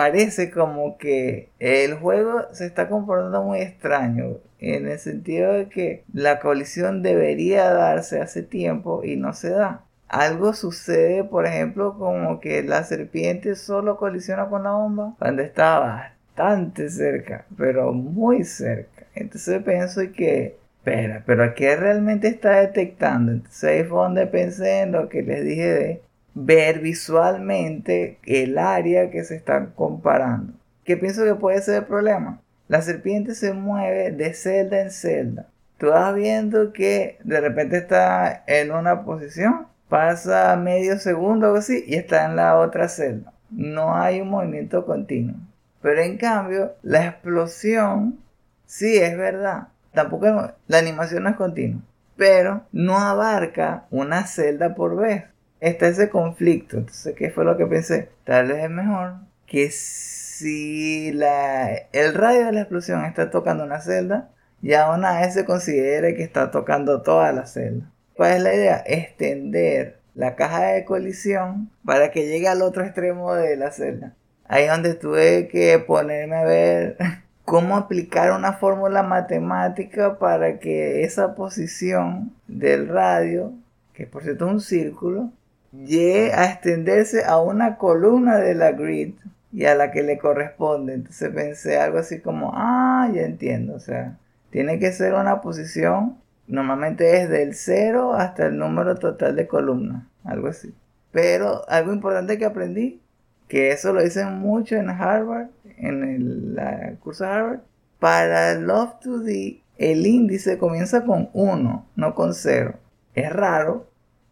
Parece 0.00 0.50
como 0.50 0.96
que 0.96 1.50
el 1.58 1.92
juego 1.92 2.46
se 2.52 2.64
está 2.64 2.88
comportando 2.88 3.42
muy 3.42 3.60
extraño 3.60 4.38
en 4.58 4.88
el 4.88 4.98
sentido 4.98 5.52
de 5.52 5.68
que 5.68 6.04
la 6.14 6.40
colisión 6.40 7.02
debería 7.02 7.68
darse 7.68 8.18
hace 8.18 8.42
tiempo 8.42 9.04
y 9.04 9.16
no 9.16 9.34
se 9.34 9.50
da. 9.50 9.84
Algo 10.08 10.54
sucede, 10.54 11.22
por 11.22 11.44
ejemplo, 11.44 11.98
como 11.98 12.40
que 12.40 12.62
la 12.62 12.82
serpiente 12.84 13.54
solo 13.56 13.98
colisiona 13.98 14.48
con 14.48 14.62
la 14.62 14.70
bomba 14.70 15.16
cuando 15.18 15.42
está 15.42 15.78
bastante 15.80 16.88
cerca, 16.88 17.44
pero 17.58 17.92
muy 17.92 18.44
cerca. 18.44 19.04
Entonces 19.14 19.62
pienso 19.62 20.00
que, 20.16 20.56
espera, 20.78 21.24
pero 21.26 21.44
aquí 21.44 21.66
realmente 21.74 22.28
está 22.28 22.60
detectando. 22.60 23.32
Entonces 23.32 23.64
ahí 23.64 23.84
fue 23.84 23.98
donde 23.98 24.26
pensé 24.26 24.80
en 24.80 24.92
lo 24.92 25.10
que 25.10 25.20
les 25.20 25.44
dije 25.44 25.74
de 25.74 26.02
ver 26.34 26.80
visualmente 26.80 28.18
el 28.24 28.58
área 28.58 29.10
que 29.10 29.24
se 29.24 29.36
está 29.36 29.70
comparando. 29.74 30.52
¿Qué 30.84 30.96
pienso 30.96 31.24
que 31.24 31.34
puede 31.34 31.60
ser 31.62 31.76
el 31.76 31.84
problema? 31.84 32.40
La 32.68 32.82
serpiente 32.82 33.34
se 33.34 33.52
mueve 33.52 34.12
de 34.12 34.32
celda 34.34 34.80
en 34.80 34.90
celda. 34.90 35.48
Tú 35.78 35.88
vas 35.88 36.14
viendo 36.14 36.72
que 36.72 37.18
de 37.24 37.40
repente 37.40 37.78
está 37.78 38.44
en 38.46 38.70
una 38.70 39.04
posición, 39.04 39.66
pasa 39.88 40.54
medio 40.56 40.98
segundo 40.98 41.52
o 41.52 41.56
así 41.56 41.84
y 41.86 41.94
está 41.94 42.26
en 42.26 42.36
la 42.36 42.58
otra 42.58 42.88
celda. 42.88 43.32
No 43.50 43.96
hay 43.96 44.20
un 44.20 44.28
movimiento 44.28 44.86
continuo. 44.86 45.36
Pero 45.82 46.00
en 46.02 46.18
cambio, 46.18 46.74
la 46.82 47.06
explosión, 47.06 48.18
sí 48.66 48.98
es 48.98 49.16
verdad. 49.16 49.68
Tampoco 49.92 50.52
la 50.66 50.78
animación 50.78 51.24
no 51.24 51.30
es 51.30 51.36
continua. 51.36 51.80
Pero 52.16 52.66
no 52.72 52.98
abarca 52.98 53.86
una 53.90 54.26
celda 54.26 54.74
por 54.74 54.96
vez. 54.96 55.24
Está 55.60 55.88
ese 55.88 56.08
conflicto. 56.08 56.78
Entonces, 56.78 57.14
¿qué 57.14 57.30
fue 57.30 57.44
lo 57.44 57.56
que 57.56 57.66
pensé? 57.66 58.08
Tal 58.24 58.48
vez 58.48 58.64
es 58.64 58.70
mejor 58.70 59.14
que 59.46 59.70
si 59.70 61.12
la, 61.12 61.70
el 61.92 62.14
radio 62.14 62.46
de 62.46 62.52
la 62.52 62.60
explosión 62.60 63.04
está 63.04 63.30
tocando 63.30 63.64
una 63.64 63.80
celda, 63.80 64.30
ya 64.62 64.90
una 64.90 65.20
vez 65.20 65.34
se 65.34 65.44
considere 65.44 66.14
que 66.14 66.22
está 66.22 66.50
tocando 66.50 67.02
toda 67.02 67.32
la 67.32 67.46
celda. 67.46 67.90
¿Cuál 68.14 68.32
es 68.32 68.42
la 68.42 68.54
idea? 68.54 68.84
Extender 68.86 69.98
la 70.14 70.36
caja 70.36 70.66
de 70.66 70.84
colisión 70.84 71.70
para 71.84 72.10
que 72.10 72.26
llegue 72.26 72.48
al 72.48 72.62
otro 72.62 72.84
extremo 72.84 73.34
de 73.34 73.56
la 73.56 73.70
celda. 73.70 74.14
Ahí 74.46 74.64
es 74.64 74.70
donde 74.70 74.94
tuve 74.94 75.48
que 75.48 75.78
ponerme 75.78 76.36
a 76.36 76.44
ver 76.44 76.96
cómo 77.44 77.76
aplicar 77.76 78.32
una 78.32 78.54
fórmula 78.54 79.02
matemática 79.02 80.18
para 80.18 80.58
que 80.58 81.04
esa 81.04 81.34
posición 81.34 82.32
del 82.46 82.88
radio, 82.88 83.52
que 83.94 84.06
por 84.06 84.22
cierto 84.22 84.46
es 84.46 84.52
un 84.52 84.60
círculo, 84.60 85.32
llegue 85.72 86.32
a 86.32 86.50
extenderse 86.50 87.24
a 87.24 87.38
una 87.38 87.76
columna 87.76 88.38
de 88.38 88.54
la 88.54 88.72
grid 88.72 89.14
y 89.52 89.64
a 89.64 89.74
la 89.74 89.90
que 89.90 90.02
le 90.02 90.18
corresponde. 90.18 90.94
Entonces 90.94 91.30
pensé 91.30 91.78
algo 91.78 91.98
así 91.98 92.20
como, 92.20 92.52
ah, 92.54 93.10
ya 93.12 93.22
entiendo. 93.22 93.74
O 93.74 93.80
sea, 93.80 94.18
tiene 94.50 94.78
que 94.78 94.92
ser 94.92 95.14
una 95.14 95.40
posición, 95.40 96.18
normalmente 96.46 97.22
es 97.22 97.28
del 97.28 97.54
0 97.54 98.14
hasta 98.14 98.46
el 98.46 98.58
número 98.58 98.96
total 98.96 99.36
de 99.36 99.46
columnas, 99.46 100.04
algo 100.24 100.48
así. 100.48 100.74
Pero 101.12 101.68
algo 101.68 101.92
importante 101.92 102.38
que 102.38 102.44
aprendí, 102.44 103.00
que 103.48 103.72
eso 103.72 103.92
lo 103.92 104.02
dicen 104.02 104.38
mucho 104.38 104.76
en 104.76 104.90
Harvard, 104.90 105.48
en 105.76 106.04
el, 106.04 106.98
curso 107.00 107.24
de 107.24 107.30
Harvard, 107.30 107.60
para 107.98 108.54
Love 108.54 109.00
to 109.00 109.22
the, 109.24 109.62
el 109.76 110.06
índice 110.06 110.58
comienza 110.58 111.04
con 111.04 111.30
1, 111.32 111.86
no 111.96 112.14
con 112.14 112.34
0. 112.34 112.74
Es 113.14 113.32
raro, 113.32 113.89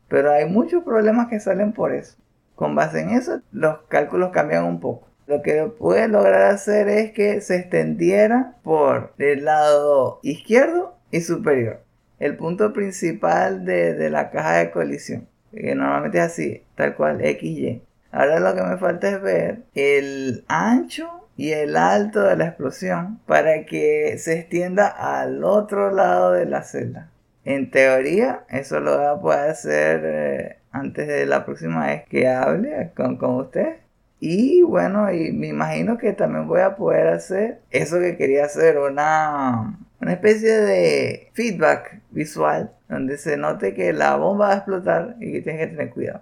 pero 0.08 0.32
hay 0.32 0.46
muchos 0.46 0.84
problemas 0.84 1.28
que 1.28 1.40
salen 1.40 1.72
por 1.72 1.92
eso. 1.92 2.16
Con 2.54 2.74
base 2.74 3.00
en 3.00 3.10
eso, 3.10 3.40
los 3.52 3.78
cálculos 3.88 4.30
cambian 4.30 4.64
un 4.64 4.80
poco. 4.80 5.08
Lo 5.28 5.42
que 5.42 5.64
puede 5.64 6.08
lograr 6.08 6.50
hacer 6.50 6.88
es 6.88 7.12
que 7.12 7.40
se 7.40 7.56
extendiera 7.56 8.54
por 8.62 9.12
el 9.18 9.44
lado 9.44 10.20
izquierdo 10.22 10.96
y 11.10 11.20
superior. 11.20 11.82
El 12.18 12.36
punto 12.36 12.72
principal 12.72 13.64
de, 13.64 14.08
la 14.10 14.30
caja 14.30 14.56
de 14.56 14.70
colisión. 14.70 15.28
Que 15.52 15.74
normalmente 15.74 16.18
es 16.18 16.24
así, 16.24 16.62
tal 16.74 16.96
cual, 16.96 17.20
XY. 17.20 17.82
Ahora 18.10 18.40
lo 18.40 18.54
que 18.54 18.62
me 18.62 18.78
falta 18.78 19.10
es 19.10 19.20
ver 19.20 19.62
el 19.74 20.44
ancho 20.48 21.28
y 21.36 21.52
el 21.52 21.76
alto 21.76 22.22
de 22.22 22.36
la 22.36 22.46
explosión 22.46 23.20
para 23.26 23.66
que 23.66 24.16
se 24.18 24.40
extienda 24.40 24.88
al 24.88 25.44
otro 25.44 25.90
lado 25.90 26.32
de 26.32 26.46
la 26.46 26.62
celda. 26.62 27.10
En 27.48 27.70
teoría, 27.70 28.44
eso 28.50 28.78
lo 28.78 28.98
voy 28.98 29.06
a 29.06 29.20
poder 29.22 29.48
hacer 29.48 30.02
eh, 30.04 30.58
antes 30.70 31.08
de 31.08 31.24
la 31.24 31.46
próxima 31.46 31.86
vez 31.86 32.04
que 32.06 32.28
hable 32.28 32.90
con, 32.94 33.16
con 33.16 33.36
usted. 33.36 33.76
Y 34.20 34.60
bueno, 34.60 35.10
y 35.10 35.32
me 35.32 35.46
imagino 35.46 35.96
que 35.96 36.12
también 36.12 36.46
voy 36.46 36.60
a 36.60 36.76
poder 36.76 37.08
hacer 37.08 37.60
eso 37.70 38.00
que 38.00 38.18
quería 38.18 38.44
hacer, 38.44 38.76
una, 38.76 39.78
una 39.98 40.12
especie 40.12 40.60
de 40.60 41.30
feedback 41.32 42.02
visual 42.10 42.70
donde 42.86 43.16
se 43.16 43.38
note 43.38 43.72
que 43.72 43.94
la 43.94 44.16
bomba 44.16 44.48
va 44.48 44.52
a 44.52 44.56
explotar 44.58 45.16
y 45.18 45.32
que 45.32 45.40
tienes 45.40 45.62
que 45.62 45.74
tener 45.74 45.88
cuidado. 45.88 46.20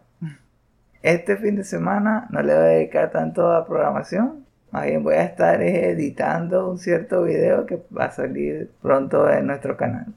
Este 1.03 1.37
fin 1.37 1.57
de 1.57 1.65
semana 1.65 2.29
no 2.31 2.41
le 2.41 2.55
voy 2.55 2.63
a 2.63 2.67
dedicar 2.69 3.11
tanto 3.11 3.51
a 3.51 3.67
programación, 3.67 4.47
más 4.71 4.85
bien 4.85 5.03
voy 5.03 5.17
a 5.17 5.25
estar 5.25 5.61
editando 5.61 6.71
un 6.71 6.79
cierto 6.79 7.25
video 7.25 7.67
que 7.67 7.83
va 7.93 8.05
a 8.05 8.11
salir 8.13 8.71
pronto 8.81 9.29
en 9.29 9.49
nuestro 9.49 9.77
canal. 9.77 10.15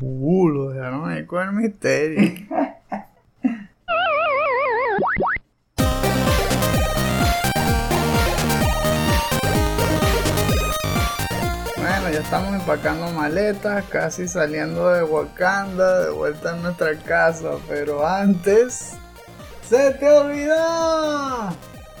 Uh, 0.00 0.48
lo 0.48 0.70
dejaron 0.70 1.10
ahí 1.10 1.26
con 1.26 1.48
el 1.48 1.52
misterio. 1.54 2.46
ya 12.12 12.20
estamos 12.20 12.54
empacando 12.54 13.10
maletas, 13.10 13.84
casi 13.90 14.26
saliendo 14.26 14.88
de 14.88 15.02
Wakanda, 15.02 16.06
de 16.06 16.10
vuelta 16.10 16.52
a 16.52 16.56
nuestra 16.56 16.96
casa, 16.98 17.50
pero 17.68 18.06
antes... 18.06 18.94
¡Se 19.68 19.90
te 19.92 20.08
olvidó! 20.08 21.50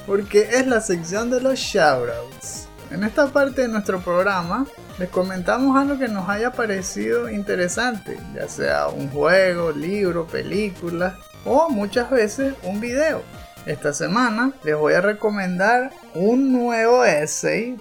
Porque 0.06 0.48
es 0.50 0.66
la 0.66 0.80
sección 0.80 1.28
de 1.30 1.42
los 1.42 1.58
shoutouts. 1.58 2.68
En 2.90 3.04
esta 3.04 3.26
parte 3.26 3.62
de 3.62 3.68
nuestro 3.68 4.00
programa 4.00 4.66
les 4.98 5.08
comentamos 5.10 5.76
algo 5.76 5.96
que 5.96 6.08
nos 6.08 6.28
haya 6.28 6.50
parecido 6.50 7.30
interesante, 7.30 8.18
ya 8.34 8.48
sea 8.48 8.88
un 8.88 9.08
juego, 9.08 9.70
libro, 9.70 10.26
película 10.26 11.16
o 11.44 11.70
muchas 11.70 12.10
veces 12.10 12.54
un 12.64 12.80
video. 12.80 13.22
Esta 13.64 13.92
semana 13.92 14.52
les 14.64 14.76
voy 14.76 14.94
a 14.94 15.00
recomendar 15.00 15.92
un 16.14 16.52
nuevo 16.52 17.04
essay, 17.04 17.76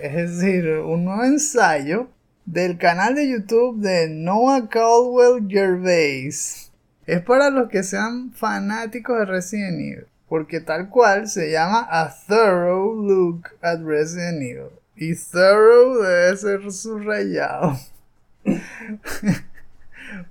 es 0.00 0.14
decir, 0.14 0.68
un 0.78 1.04
nuevo 1.04 1.24
ensayo 1.24 2.08
del 2.46 2.78
canal 2.78 3.16
de 3.16 3.28
YouTube 3.28 3.80
de 3.80 4.08
Noah 4.08 4.68
Caldwell 4.68 5.46
Gervais. 5.48 6.70
Es 7.06 7.20
para 7.20 7.50
los 7.50 7.68
que 7.68 7.82
sean 7.82 8.32
fanáticos 8.32 9.18
de 9.18 9.24
Resident 9.26 9.78
Evil, 9.78 10.06
porque 10.28 10.60
tal 10.60 10.88
cual 10.88 11.28
se 11.28 11.50
llama 11.50 11.86
A 11.90 12.14
Thorough 12.26 13.04
Look 13.04 13.48
at 13.60 13.80
Resident 13.82 14.40
Evil. 14.40 14.81
Y 14.96 15.14
thorough 15.14 16.02
debe 16.02 16.36
ser 16.36 16.72
subrayado. 16.72 17.78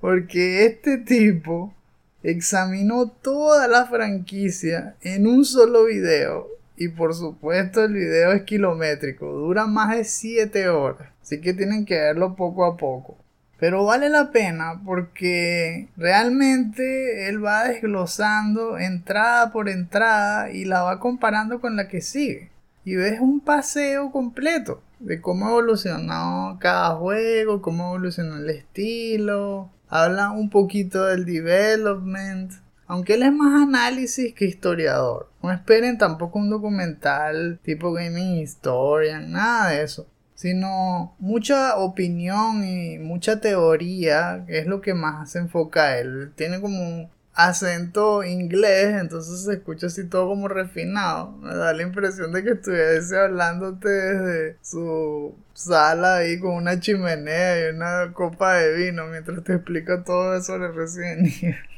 porque 0.00 0.66
este 0.66 0.98
tipo 0.98 1.74
examinó 2.22 3.08
toda 3.08 3.68
la 3.68 3.86
franquicia 3.86 4.96
en 5.02 5.26
un 5.26 5.44
solo 5.44 5.84
video. 5.84 6.48
Y 6.76 6.88
por 6.88 7.14
supuesto 7.14 7.84
el 7.84 7.94
video 7.94 8.32
es 8.32 8.42
kilométrico, 8.42 9.30
dura 9.30 9.66
más 9.66 9.94
de 9.96 10.04
7 10.04 10.68
horas. 10.68 11.08
Así 11.22 11.40
que 11.40 11.54
tienen 11.54 11.84
que 11.84 11.94
verlo 11.94 12.34
poco 12.34 12.64
a 12.64 12.76
poco. 12.76 13.18
Pero 13.58 13.84
vale 13.84 14.08
la 14.08 14.32
pena 14.32 14.80
porque 14.84 15.88
realmente 15.96 17.28
él 17.28 17.44
va 17.44 17.68
desglosando 17.68 18.76
entrada 18.78 19.52
por 19.52 19.68
entrada 19.68 20.50
y 20.50 20.64
la 20.64 20.82
va 20.82 20.98
comparando 20.98 21.60
con 21.60 21.76
la 21.76 21.86
que 21.86 22.00
sigue. 22.00 22.51
Y 22.84 22.96
ves 22.96 23.20
un 23.20 23.40
paseo 23.40 24.10
completo 24.10 24.82
de 24.98 25.20
cómo 25.20 25.48
evolucionó 25.48 26.58
cada 26.60 26.96
juego, 26.96 27.62
cómo 27.62 27.88
evolucionó 27.88 28.36
el 28.36 28.50
estilo, 28.50 29.70
habla 29.88 30.30
un 30.30 30.48
poquito 30.50 31.04
del 31.06 31.24
development, 31.24 32.52
aunque 32.86 33.14
él 33.14 33.22
es 33.22 33.32
más 33.32 33.62
análisis 33.62 34.34
que 34.34 34.46
historiador. 34.46 35.30
No 35.42 35.52
esperen 35.52 35.98
tampoco 35.98 36.38
un 36.38 36.50
documental 36.50 37.60
tipo 37.62 37.92
Gaming 37.92 38.38
Historian, 38.38 39.32
nada 39.32 39.70
de 39.70 39.82
eso. 39.82 40.06
Sino 40.34 41.14
mucha 41.18 41.76
opinión 41.76 42.64
y 42.64 42.98
mucha 42.98 43.40
teoría, 43.40 44.44
que 44.46 44.58
es 44.58 44.66
lo 44.66 44.80
que 44.80 44.94
más 44.94 45.30
se 45.30 45.38
enfoca 45.38 45.98
él. 45.98 46.32
Tiene 46.34 46.60
como 46.60 47.10
acento 47.34 48.24
inglés, 48.24 49.00
entonces 49.00 49.44
se 49.44 49.54
escucha 49.54 49.86
así 49.86 50.04
todo 50.08 50.28
como 50.28 50.48
refinado. 50.48 51.32
Me 51.38 51.54
da 51.54 51.72
la 51.72 51.82
impresión 51.82 52.32
de 52.32 52.44
que 52.44 52.50
estuviese 52.50 53.18
hablándote 53.18 53.88
desde 53.88 54.56
su 54.62 55.34
sala 55.54 56.16
ahí 56.16 56.38
con 56.38 56.52
una 56.54 56.80
chimenea 56.80 57.66
y 57.66 57.74
una 57.74 58.12
copa 58.12 58.54
de 58.54 58.74
vino 58.74 59.06
mientras 59.06 59.42
te 59.44 59.54
explica 59.54 60.04
todo 60.04 60.36
eso 60.36 60.58
Resident 60.58 61.26
Evil. 61.42 61.71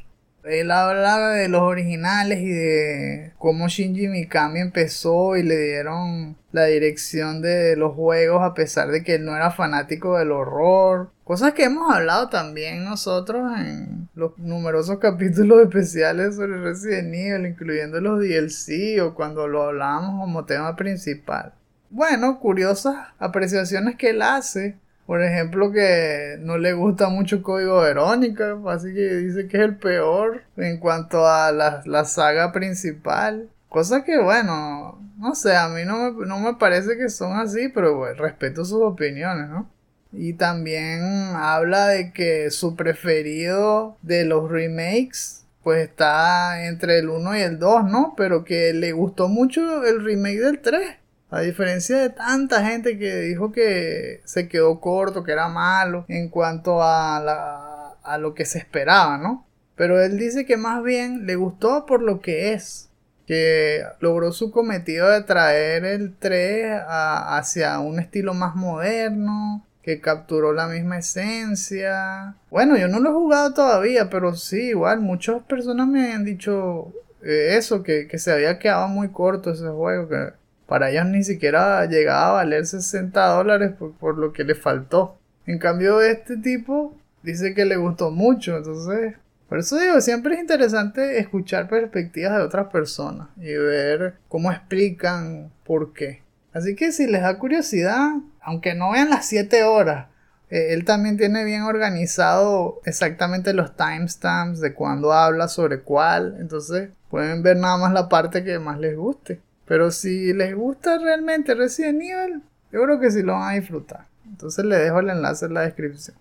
Él 0.45 0.71
habla 0.71 1.29
de 1.29 1.49
los 1.49 1.61
originales 1.61 2.39
y 2.39 2.49
de 2.49 3.33
cómo 3.37 3.67
Shinji 3.67 4.07
Mikami 4.07 4.59
empezó 4.59 5.35
y 5.37 5.43
le 5.43 5.57
dieron 5.57 6.37
la 6.51 6.65
dirección 6.65 7.41
de 7.41 7.75
los 7.75 7.93
juegos 7.95 8.41
a 8.43 8.53
pesar 8.53 8.89
de 8.89 9.03
que 9.03 9.15
él 9.15 9.25
no 9.25 9.35
era 9.35 9.51
fanático 9.51 10.17
del 10.17 10.31
horror. 10.31 11.11
Cosas 11.23 11.53
que 11.53 11.63
hemos 11.63 11.93
hablado 11.93 12.29
también 12.29 12.85
nosotros 12.85 13.51
en 13.59 14.07
los 14.13 14.37
numerosos 14.37 14.99
capítulos 14.99 15.63
especiales 15.63 16.35
sobre 16.35 16.61
Resident 16.61 17.13
Evil, 17.13 17.47
incluyendo 17.47 17.99
los 17.99 18.19
DLC 18.19 19.01
o 19.01 19.15
cuando 19.15 19.47
lo 19.47 19.63
hablábamos 19.63 20.21
como 20.21 20.45
tema 20.45 20.75
principal. 20.75 21.53
Bueno, 21.89 22.39
curiosas 22.39 22.95
apreciaciones 23.19 23.95
que 23.95 24.11
él 24.11 24.21
hace 24.21 24.77
por 25.05 25.21
ejemplo, 25.21 25.71
que 25.71 26.37
no 26.39 26.57
le 26.57 26.73
gusta 26.73 27.09
mucho 27.09 27.43
Código 27.43 27.81
Verónica, 27.81 28.57
así 28.67 28.93
que 28.93 29.15
dice 29.15 29.47
que 29.47 29.57
es 29.57 29.63
el 29.63 29.77
peor 29.77 30.43
en 30.57 30.79
cuanto 30.79 31.27
a 31.27 31.51
la, 31.51 32.05
saga 32.05 32.51
principal. 32.51 33.49
Cosa 33.69 34.03
que, 34.03 34.17
bueno, 34.17 34.99
no 35.19 35.35
sé, 35.35 35.55
a 35.55 35.67
mí 35.69 35.83
no 35.85 36.11
me, 36.11 36.25
no 36.25 36.39
me 36.39 36.55
parece 36.55 36.97
que 36.97 37.09
son 37.09 37.37
así, 37.37 37.69
pero 37.69 37.97
bueno, 37.97 38.15
respeto 38.15 38.65
sus 38.65 38.81
opiniones, 38.81 39.49
¿no? 39.49 39.69
Y 40.11 40.33
también 40.33 41.03
habla 41.35 41.87
de 41.87 42.11
que 42.13 42.49
su 42.49 42.75
preferido 42.75 43.97
de 44.01 44.25
los 44.25 44.49
remakes, 44.49 45.45
pues 45.61 45.87
está 45.89 46.67
entre 46.67 46.99
el 46.99 47.09
1 47.09 47.37
y 47.37 47.41
el 47.41 47.59
2, 47.59 47.85
¿no? 47.85 48.13
Pero 48.17 48.43
que 48.43 48.73
le 48.73 48.93
gustó 48.93 49.27
mucho 49.27 49.83
el 49.85 50.03
remake 50.03 50.39
del 50.39 50.59
3. 50.61 50.97
A 51.29 51.41
diferencia 51.41 51.97
de 51.97 52.09
tanta 52.09 52.65
gente 52.65 52.97
que 52.97 53.15
dijo 53.21 53.51
que 53.51 54.21
se 54.25 54.47
quedó 54.47 54.79
corto, 54.79 55.23
que 55.23 55.31
era 55.31 55.47
malo 55.47 56.05
en 56.07 56.29
cuanto 56.29 56.83
a, 56.83 57.19
la, 57.19 57.95
a 58.03 58.17
lo 58.17 58.33
que 58.33 58.45
se 58.45 58.59
esperaba, 58.59 59.17
¿no? 59.17 59.45
Pero 59.75 60.01
él 60.01 60.17
dice 60.17 60.45
que 60.45 60.57
más 60.57 60.83
bien 60.83 61.25
le 61.25 61.35
gustó 61.35 61.85
por 61.85 62.01
lo 62.01 62.21
que 62.21 62.53
es, 62.53 62.89
que 63.27 63.83
logró 63.99 64.31
su 64.31 64.51
cometido 64.51 65.09
de 65.09 65.23
traer 65.23 65.83
el 65.83 66.15
3 66.17 66.81
hacia 66.87 67.79
un 67.79 67.99
estilo 67.99 68.33
más 68.33 68.55
moderno, 68.55 69.65
que 69.81 70.01
capturó 70.01 70.53
la 70.53 70.67
misma 70.67 70.97
esencia. 70.97 72.35
Bueno, 72.49 72.77
yo 72.77 72.87
no 72.87 72.99
lo 72.99 73.09
he 73.09 73.13
jugado 73.13 73.53
todavía, 73.53 74.09
pero 74.09 74.33
sí, 74.35 74.69
igual 74.69 74.99
muchas 75.01 75.43
personas 75.43 75.87
me 75.87 76.13
han 76.13 76.23
dicho 76.23 76.91
eh, 77.23 77.55
eso, 77.57 77.83
que, 77.83 78.07
que 78.07 78.17
se 78.17 78.31
había 78.31 78.57
quedado 78.57 78.87
muy 78.87 79.09
corto 79.09 79.51
ese 79.51 79.67
juego, 79.67 80.07
que 80.07 80.33
para 80.67 80.89
ellos 80.89 81.05
ni 81.05 81.23
siquiera 81.23 81.85
llegaba 81.85 82.29
a 82.29 82.33
valer 82.33 82.65
60 82.65 83.25
dólares 83.27 83.73
por, 83.99 84.17
lo 84.17 84.33
que 84.33 84.43
le 84.43 84.55
faltó. 84.55 85.17
En 85.45 85.59
cambio, 85.59 86.01
este 86.01 86.37
tipo 86.37 86.97
dice 87.23 87.53
que 87.53 87.65
le 87.65 87.77
gustó 87.77 88.11
mucho. 88.11 88.57
Entonces, 88.57 89.15
por 89.47 89.59
eso 89.59 89.77
digo, 89.77 90.01
siempre 90.01 90.35
es 90.35 90.41
interesante 90.41 91.19
escuchar 91.19 91.69
perspectivas 91.69 92.37
de 92.37 92.43
otras 92.43 92.67
personas 92.67 93.27
y 93.37 93.53
ver 93.53 94.15
cómo 94.27 94.51
explican 94.51 95.51
por 95.63 95.93
qué. 95.93 96.23
Así 96.53 96.75
que 96.75 96.91
si 96.91 97.05
les 97.05 97.21
da 97.21 97.37
curiosidad, 97.37 98.13
aunque 98.41 98.73
no 98.73 98.91
vean 98.91 99.09
las 99.09 99.27
7 99.27 99.63
horas, 99.63 100.07
eh, 100.49 100.73
él 100.73 100.85
también 100.85 101.17
tiene 101.17 101.43
bien 101.43 101.63
organizado 101.63 102.79
exactamente 102.85 103.53
los 103.53 103.75
timestamps 103.75 104.61
de 104.61 104.73
cuando 104.73 105.11
habla 105.11 105.47
sobre 105.47 105.81
cuál. 105.81 106.37
Entonces 106.39 106.89
pueden 107.09 107.43
ver 107.43 107.57
nada 107.57 107.77
más 107.77 107.93
la 107.93 108.09
parte 108.09 108.43
que 108.43 108.57
más 108.57 108.79
les 108.79 108.95
guste. 108.95 109.41
Pero 109.65 109.91
si 109.91 110.33
les 110.33 110.55
gusta 110.55 110.97
realmente 110.97 111.55
Resident 111.55 112.01
Evil, 112.01 112.43
yo 112.71 112.83
creo 112.83 112.99
que 112.99 113.11
sí 113.11 113.23
lo 113.23 113.33
van 113.33 113.51
a 113.51 113.59
disfrutar. 113.59 114.07
Entonces 114.25 114.65
les 114.65 114.79
dejo 114.79 114.99
el 114.99 115.09
enlace 115.09 115.45
en 115.45 115.53
la 115.53 115.61
descripción. 115.61 116.17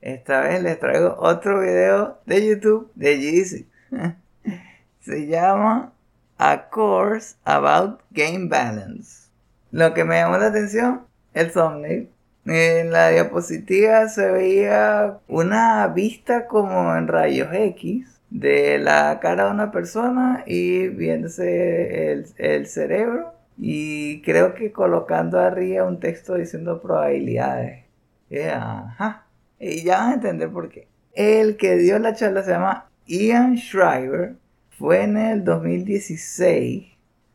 Esta 0.00 0.40
vez 0.40 0.62
les 0.62 0.78
traigo 0.78 1.16
otro 1.18 1.60
video 1.60 2.20
de 2.24 2.46
YouTube 2.46 2.90
de 2.94 3.18
Jeezy. 3.18 3.68
Se 5.00 5.26
llama 5.26 5.92
A 6.38 6.68
Course 6.70 7.36
About 7.44 8.00
Game 8.10 8.48
Balance. 8.48 9.28
Lo 9.70 9.92
que 9.92 10.04
me 10.04 10.16
llamó 10.16 10.38
la 10.38 10.46
atención, 10.46 11.02
el 11.34 11.52
thumbnail. 11.52 12.10
En 12.46 12.90
la 12.90 13.10
diapositiva 13.10 14.08
se 14.08 14.30
veía 14.30 15.18
una 15.28 15.86
vista 15.88 16.46
como 16.46 16.96
en 16.96 17.06
rayos 17.06 17.48
X 17.52 18.19
de 18.30 18.78
la 18.78 19.18
cara 19.20 19.46
de 19.46 19.50
una 19.50 19.72
persona 19.72 20.44
y 20.46 20.88
viéndose 20.88 22.24
el, 22.38 22.66
cerebro 22.66 23.34
y 23.58 24.22
creo 24.22 24.54
que 24.54 24.72
colocando 24.72 25.38
arriba 25.38 25.84
un 25.84 26.00
texto 26.00 26.34
diciendo 26.34 26.80
probabilidades. 26.80 27.84
ajá. 28.54 29.26
Y 29.58 29.82
ya 29.84 29.98
van 29.98 30.10
a 30.10 30.14
entender 30.14 30.50
por 30.50 30.70
qué. 30.70 30.88
El 31.12 31.56
que 31.56 31.76
dio 31.76 31.98
la 31.98 32.14
charla 32.14 32.42
se 32.42 32.52
llama 32.52 32.88
Ian 33.06 33.56
Schreiber. 33.58 34.36
Fue 34.70 35.02
en 35.02 35.18
el 35.18 35.44
2016. 35.44 36.86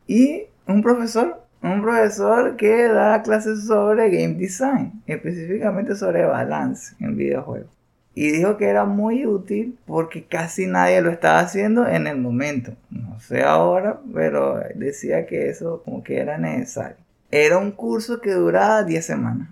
Y 0.08 0.46
un 0.66 0.82
profesor, 0.82 1.42
un 1.62 1.82
profesor 1.82 2.56
que 2.56 2.88
da 2.88 3.22
clases 3.22 3.66
sobre 3.66 4.10
game 4.10 4.34
design, 4.34 5.02
específicamente 5.06 5.94
sobre 5.94 6.24
balance 6.24 6.96
en 6.98 7.16
videojuegos 7.16 7.75
y 8.16 8.30
dijo 8.32 8.56
que 8.56 8.64
era 8.64 8.86
muy 8.86 9.26
útil 9.26 9.78
porque 9.84 10.24
casi 10.24 10.66
nadie 10.66 11.02
lo 11.02 11.10
estaba 11.10 11.38
haciendo 11.38 11.86
en 11.86 12.06
el 12.06 12.16
momento. 12.16 12.72
No 12.90 13.20
sé 13.20 13.42
ahora, 13.42 14.00
pero 14.12 14.58
decía 14.74 15.26
que 15.26 15.50
eso 15.50 15.82
como 15.84 16.02
que 16.02 16.18
era 16.18 16.38
necesario. 16.38 16.96
Era 17.30 17.58
un 17.58 17.72
curso 17.72 18.22
que 18.22 18.32
duraba 18.32 18.84
10 18.84 19.04
semanas. 19.04 19.48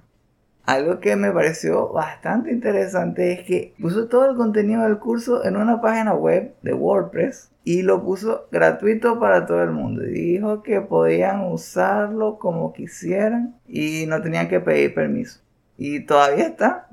Algo 0.64 0.98
que 0.98 1.14
me 1.14 1.30
pareció 1.30 1.92
bastante 1.92 2.52
interesante 2.52 3.32
es 3.32 3.46
que 3.46 3.74
puso 3.78 4.08
todo 4.08 4.30
el 4.30 4.36
contenido 4.36 4.84
del 4.84 4.96
curso 4.96 5.44
en 5.44 5.56
una 5.56 5.82
página 5.82 6.14
web 6.14 6.54
de 6.62 6.72
WordPress 6.72 7.50
y 7.64 7.82
lo 7.82 8.02
puso 8.02 8.46
gratuito 8.50 9.20
para 9.20 9.44
todo 9.44 9.62
el 9.62 9.72
mundo. 9.72 10.04
Dijo 10.04 10.62
que 10.62 10.80
podían 10.80 11.52
usarlo 11.52 12.38
como 12.38 12.72
quisieran 12.72 13.56
y 13.68 14.06
no 14.08 14.22
tenían 14.22 14.48
que 14.48 14.60
pedir 14.60 14.94
permiso. 14.94 15.43
Y 15.76 16.00
todavía 16.00 16.46
está. 16.46 16.88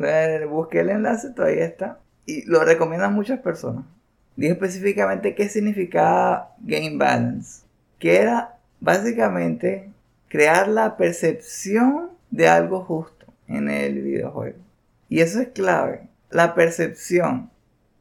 Busqué 0.50 0.80
el 0.80 0.90
enlace, 0.90 1.32
todavía 1.32 1.66
está. 1.66 2.00
Y 2.26 2.46
lo 2.46 2.64
recomiendan 2.64 3.14
muchas 3.14 3.40
personas. 3.40 3.86
Dijo 4.36 4.54
específicamente 4.54 5.36
qué 5.36 5.50
significaba 5.50 6.56
Game 6.60 6.98
Balance. 6.98 7.66
Que 8.00 8.18
era 8.18 8.58
básicamente 8.80 9.92
crear 10.28 10.68
la 10.68 10.98
percepción 10.98 12.12
de 12.32 12.48
algo 12.48 12.84
justo 12.84 13.26
en 13.48 13.70
el 13.70 14.02
videojuego. 14.02 14.58
Y 15.10 15.20
eso 15.20 15.42
es 15.42 15.50
clave. 15.50 16.08
La 16.30 16.56
percepción. 16.56 17.50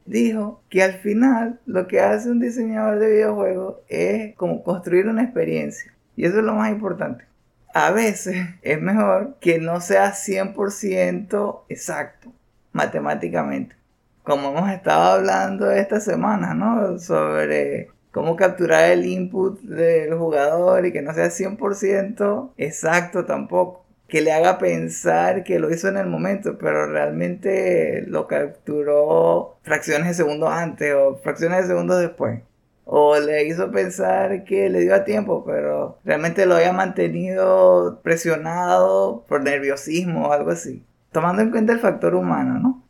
Dijo 0.05 0.63
que 0.69 0.81
al 0.81 0.93
final 0.93 1.59
lo 1.65 1.87
que 1.87 1.99
hace 1.99 2.31
un 2.31 2.39
diseñador 2.39 2.97
de 2.97 3.11
videojuegos 3.11 3.75
es 3.87 4.35
como 4.35 4.63
construir 4.63 5.07
una 5.07 5.23
experiencia. 5.23 5.93
Y 6.15 6.25
eso 6.25 6.39
es 6.39 6.43
lo 6.43 6.55
más 6.55 6.71
importante 6.71 7.25
a 7.73 7.91
veces 7.91 8.47
es 8.61 8.81
mejor 8.81 9.35
que 9.39 9.59
no 9.59 9.81
sea 9.81 10.13
100% 10.13 11.61
exacto 11.69 12.31
matemáticamente. 12.71 13.75
Como 14.23 14.49
hemos 14.49 14.69
estado 14.71 15.13
hablando 15.13 15.71
esta 15.71 15.99
semana, 15.99 16.53
¿no? 16.53 16.99
Sobre 16.99 17.89
cómo 18.11 18.35
capturar 18.35 18.91
el 18.91 19.05
input 19.05 19.61
del 19.61 20.13
jugador 20.15 20.85
y 20.85 20.91
que 20.91 21.01
no 21.01 21.13
sea 21.13 21.27
100% 21.27 22.51
exacto 22.57 23.25
tampoco. 23.25 23.85
Que 24.07 24.21
le 24.21 24.33
haga 24.33 24.57
pensar 24.57 25.43
que 25.43 25.59
lo 25.59 25.71
hizo 25.71 25.87
en 25.87 25.97
el 25.97 26.07
momento, 26.07 26.57
pero 26.57 26.85
realmente 26.85 28.03
lo 28.07 28.27
capturó 28.27 29.57
fracciones 29.63 30.09
de 30.09 30.13
segundos 30.15 30.51
antes 30.51 30.93
o 30.93 31.15
fracciones 31.23 31.61
de 31.61 31.67
segundos 31.67 32.01
después 32.01 32.41
o 32.93 33.17
le 33.17 33.45
hizo 33.45 33.71
pensar 33.71 34.43
que 34.43 34.69
le 34.69 34.81
dio 34.81 34.93
a 34.93 35.05
tiempo, 35.05 35.45
pero 35.45 35.97
realmente 36.03 36.45
lo 36.45 36.55
había 36.57 36.73
mantenido 36.73 38.01
presionado 38.03 39.23
por 39.29 39.41
nerviosismo 39.41 40.27
o 40.27 40.33
algo 40.33 40.51
así. 40.51 40.83
Tomando 41.13 41.41
en 41.41 41.51
cuenta 41.51 41.71
el 41.71 41.79
factor 41.79 42.15
humano, 42.15 42.59
¿no? 42.59 42.83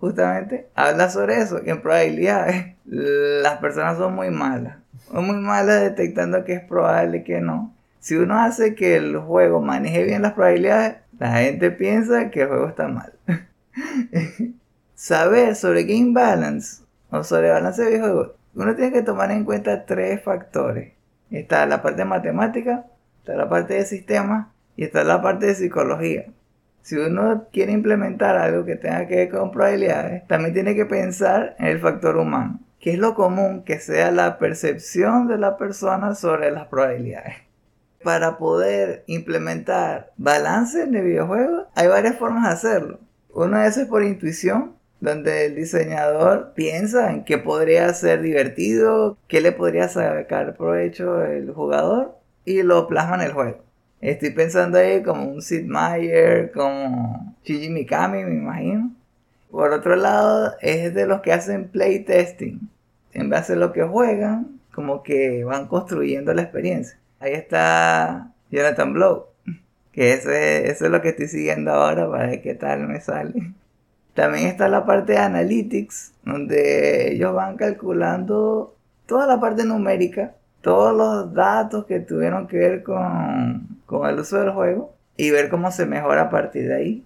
Justamente 0.00 0.66
habla 0.74 1.08
sobre 1.08 1.40
eso, 1.40 1.62
que 1.62 1.70
en 1.70 1.82
probabilidades 1.82 2.74
las 2.84 3.58
personas 3.58 3.96
son 3.96 4.16
muy 4.16 4.28
malas. 4.32 4.78
Son 5.12 5.24
muy 5.24 5.36
malas 5.36 5.82
detectando 5.82 6.44
que 6.44 6.54
es 6.54 6.64
probable 6.64 7.22
que 7.22 7.40
no. 7.40 7.72
Si 8.00 8.16
uno 8.16 8.40
hace 8.40 8.74
que 8.74 8.96
el 8.96 9.18
juego 9.18 9.60
maneje 9.60 10.02
bien 10.02 10.22
las 10.22 10.32
probabilidades, 10.32 10.96
la 11.16 11.30
gente 11.30 11.70
piensa 11.70 12.28
que 12.32 12.42
el 12.42 12.48
juego 12.48 12.66
está 12.66 12.88
mal. 12.88 13.12
Saber 14.96 15.54
sobre 15.54 15.84
game 15.84 16.12
balance 16.12 16.82
o 17.10 17.22
sobre 17.22 17.52
balance 17.52 17.80
de 17.80 17.90
videojuegos 17.90 18.30
uno 18.54 18.74
tiene 18.74 18.92
que 18.92 19.02
tomar 19.02 19.30
en 19.30 19.44
cuenta 19.44 19.84
tres 19.84 20.22
factores. 20.22 20.92
Está 21.30 21.66
la 21.66 21.82
parte 21.82 22.02
de 22.02 22.04
matemática, 22.04 22.86
está 23.18 23.34
la 23.34 23.48
parte 23.48 23.74
de 23.74 23.84
sistemas 23.84 24.48
y 24.76 24.84
está 24.84 25.02
la 25.04 25.20
parte 25.22 25.46
de 25.46 25.54
psicología. 25.54 26.26
Si 26.82 26.96
uno 26.96 27.46
quiere 27.50 27.72
implementar 27.72 28.36
algo 28.36 28.64
que 28.64 28.76
tenga 28.76 29.06
que 29.08 29.16
ver 29.16 29.30
con 29.30 29.50
probabilidades, 29.50 30.26
también 30.28 30.52
tiene 30.52 30.74
que 30.74 30.84
pensar 30.84 31.56
en 31.58 31.66
el 31.66 31.80
factor 31.80 32.16
humano, 32.16 32.60
que 32.78 32.92
es 32.92 32.98
lo 32.98 33.14
común 33.14 33.64
que 33.64 33.80
sea 33.80 34.10
la 34.10 34.38
percepción 34.38 35.26
de 35.26 35.38
la 35.38 35.56
persona 35.56 36.14
sobre 36.14 36.50
las 36.50 36.68
probabilidades. 36.68 37.36
Para 38.02 38.36
poder 38.36 39.02
implementar 39.06 40.12
balance 40.18 40.82
en 40.82 40.94
el 40.94 41.04
videojuego, 41.04 41.68
hay 41.74 41.88
varias 41.88 42.16
formas 42.16 42.44
de 42.44 42.50
hacerlo. 42.50 43.00
Una 43.32 43.62
de 43.62 43.68
esas 43.68 43.84
es 43.84 43.88
por 43.88 44.04
intuición, 44.04 44.74
donde 45.04 45.46
el 45.46 45.54
diseñador 45.54 46.52
piensa 46.54 47.10
en 47.10 47.24
qué 47.24 47.36
podría 47.38 47.92
ser 47.92 48.22
divertido, 48.22 49.18
qué 49.28 49.42
le 49.42 49.52
podría 49.52 49.88
sacar 49.88 50.56
provecho 50.56 51.22
el 51.22 51.52
jugador 51.52 52.16
y 52.46 52.62
lo 52.62 52.86
plasma 52.88 53.16
en 53.16 53.22
el 53.22 53.32
juego. 53.32 53.58
Estoy 54.00 54.30
pensando 54.30 54.78
ahí 54.78 55.02
como 55.02 55.26
un 55.26 55.42
Sid 55.42 55.64
Meier, 55.64 56.50
como 56.52 57.36
Shinji 57.44 57.68
Mikami, 57.68 58.24
me 58.24 58.34
imagino. 58.34 58.92
Por 59.50 59.72
otro 59.72 59.94
lado, 59.96 60.54
es 60.60 60.94
de 60.94 61.06
los 61.06 61.20
que 61.20 61.32
hacen 61.32 61.68
playtesting. 61.68 62.68
En 63.12 63.30
base 63.30 63.52
a 63.52 63.56
lo 63.56 63.72
que 63.72 63.82
juegan, 63.82 64.58
como 64.74 65.02
que 65.02 65.44
van 65.44 65.68
construyendo 65.68 66.32
la 66.34 66.42
experiencia. 66.42 66.98
Ahí 67.20 67.34
está 67.34 68.32
Jonathan 68.50 68.92
Blow, 68.92 69.26
que 69.92 70.14
ese, 70.14 70.68
es 70.70 70.80
lo 70.80 71.00
que 71.02 71.10
estoy 71.10 71.28
siguiendo 71.28 71.72
ahora 71.72 72.10
para 72.10 72.26
ver 72.26 72.42
qué 72.42 72.54
tal 72.54 72.88
me 72.88 73.00
sale. 73.00 73.52
También 74.14 74.46
está 74.46 74.68
la 74.68 74.86
parte 74.86 75.12
de 75.12 75.18
analytics, 75.18 76.14
donde 76.24 77.12
ellos 77.12 77.34
van 77.34 77.56
calculando 77.56 78.76
toda 79.06 79.26
la 79.26 79.40
parte 79.40 79.64
numérica, 79.64 80.34
todos 80.60 80.96
los 80.96 81.34
datos 81.34 81.84
que 81.86 82.00
tuvieron 82.00 82.46
que 82.46 82.56
ver 82.56 82.82
con, 82.82 83.80
con 83.86 84.08
el 84.08 84.18
uso 84.18 84.38
del 84.38 84.52
juego 84.52 84.94
y 85.16 85.30
ver 85.30 85.50
cómo 85.50 85.70
se 85.70 85.84
mejora 85.84 86.22
a 86.22 86.30
partir 86.30 86.68
de 86.68 86.74
ahí. 86.74 87.04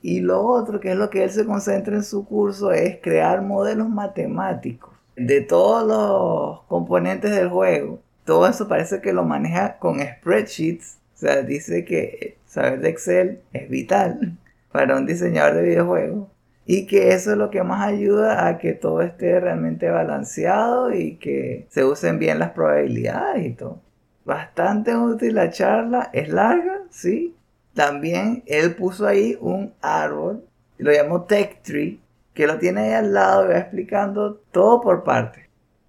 Y 0.00 0.20
lo 0.20 0.42
otro, 0.42 0.80
que 0.80 0.92
es 0.92 0.96
lo 0.96 1.10
que 1.10 1.24
él 1.24 1.30
se 1.30 1.44
concentra 1.44 1.94
en 1.94 2.04
su 2.04 2.24
curso, 2.24 2.72
es 2.72 2.98
crear 3.02 3.42
modelos 3.42 3.88
matemáticos 3.88 4.94
de 5.16 5.40
todos 5.40 5.86
los 5.86 6.62
componentes 6.68 7.30
del 7.32 7.48
juego. 7.48 8.00
Todo 8.24 8.46
eso 8.46 8.68
parece 8.68 9.00
que 9.00 9.12
lo 9.12 9.24
maneja 9.24 9.78
con 9.78 10.00
spreadsheets. 10.00 10.98
O 11.14 11.18
sea, 11.18 11.42
dice 11.42 11.84
que 11.84 12.38
saber 12.46 12.80
de 12.80 12.88
Excel 12.90 13.40
es 13.52 13.68
vital 13.68 14.36
para 14.70 14.96
un 14.96 15.06
diseñador 15.06 15.54
de 15.54 15.62
videojuegos. 15.62 16.28
Y 16.70 16.86
que 16.86 17.14
eso 17.14 17.32
es 17.32 17.38
lo 17.38 17.48
que 17.48 17.62
más 17.62 17.88
ayuda 17.88 18.46
a 18.46 18.58
que 18.58 18.74
todo 18.74 19.00
esté 19.00 19.40
realmente 19.40 19.88
balanceado 19.88 20.92
y 20.92 21.16
que 21.16 21.66
se 21.70 21.82
usen 21.82 22.18
bien 22.18 22.38
las 22.38 22.50
probabilidades 22.50 23.46
y 23.46 23.54
todo. 23.54 23.80
Bastante 24.26 24.94
útil 24.94 25.36
la 25.36 25.48
charla, 25.48 26.10
es 26.12 26.28
larga, 26.28 26.82
sí. 26.90 27.34
También 27.72 28.42
él 28.44 28.74
puso 28.74 29.06
ahí 29.06 29.38
un 29.40 29.72
árbol, 29.80 30.44
lo 30.76 30.92
llamó 30.92 31.22
Tech 31.22 31.62
Tree, 31.62 32.00
que 32.34 32.46
lo 32.46 32.58
tiene 32.58 32.82
ahí 32.82 32.92
al 32.92 33.14
lado 33.14 33.46
y 33.46 33.48
va 33.48 33.58
explicando 33.60 34.34
todo 34.52 34.82
por 34.82 35.04
partes. 35.04 35.46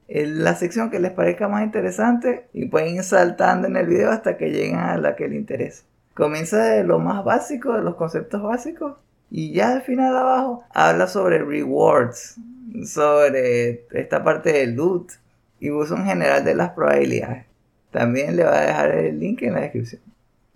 En 0.07 0.45
la 0.45 0.55
sección 0.55 0.89
que 0.89 1.01
les 1.01 1.11
parezca 1.11 1.49
más 1.49 1.65
interesante 1.65 2.47
y 2.53 2.67
pueden 2.67 2.95
ir 2.95 3.03
saltando 3.03 3.67
en 3.67 3.75
el 3.75 3.85
video 3.85 4.11
hasta 4.11 4.37
que 4.37 4.49
lleguen 4.49 4.77
a 4.77 4.97
la 4.97 5.17
que 5.17 5.27
les 5.27 5.39
interesa. 5.39 5.83
Comienza 6.13 6.63
de 6.63 6.85
lo 6.85 6.99
más 6.99 7.25
básico, 7.25 7.73
de 7.73 7.81
los 7.81 7.95
conceptos 7.95 8.41
básicos, 8.41 8.95
y 9.31 9.53
ya 9.53 9.73
al 9.73 9.81
final 9.83 10.15
abajo 10.15 10.63
habla 10.71 11.07
sobre 11.07 11.39
rewards, 11.39 12.37
sobre 12.85 13.85
esta 13.91 14.23
parte 14.23 14.53
del 14.53 14.75
loot 14.75 15.11
y 15.59 15.69
uso 15.69 15.95
en 15.95 16.05
general 16.05 16.43
de 16.43 16.55
las 16.55 16.71
probabilidades. 16.71 17.45
También 17.91 18.35
le 18.35 18.43
va 18.43 18.59
a 18.59 18.65
dejar 18.65 18.91
el 18.91 19.19
link 19.19 19.41
en 19.41 19.53
la 19.53 19.61
descripción. 19.61 20.01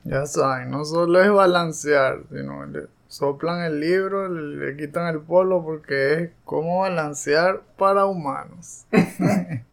Ya 0.03 0.25
saben, 0.25 0.69
no 0.69 0.85
solo 0.85 1.21
es 1.23 1.31
balancear, 1.31 2.19
sino 2.29 2.65
le 2.65 2.87
soplan 3.07 3.61
el 3.61 3.79
libro, 3.79 4.27
le, 4.27 4.71
le 4.71 4.77
quitan 4.77 5.13
el 5.13 5.21
polo 5.21 5.63
porque 5.63 6.13
es 6.13 6.29
cómo 6.43 6.79
balancear 6.79 7.61
para 7.77 8.05
humanos. 8.05 8.85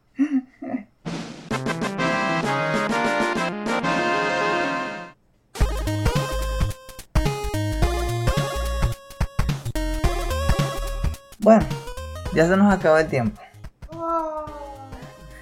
Bueno, 11.43 11.65
ya 12.35 12.47
se 12.47 12.55
nos 12.55 12.73
acaba 12.73 13.01
el 13.01 13.09
tiempo. 13.09 13.41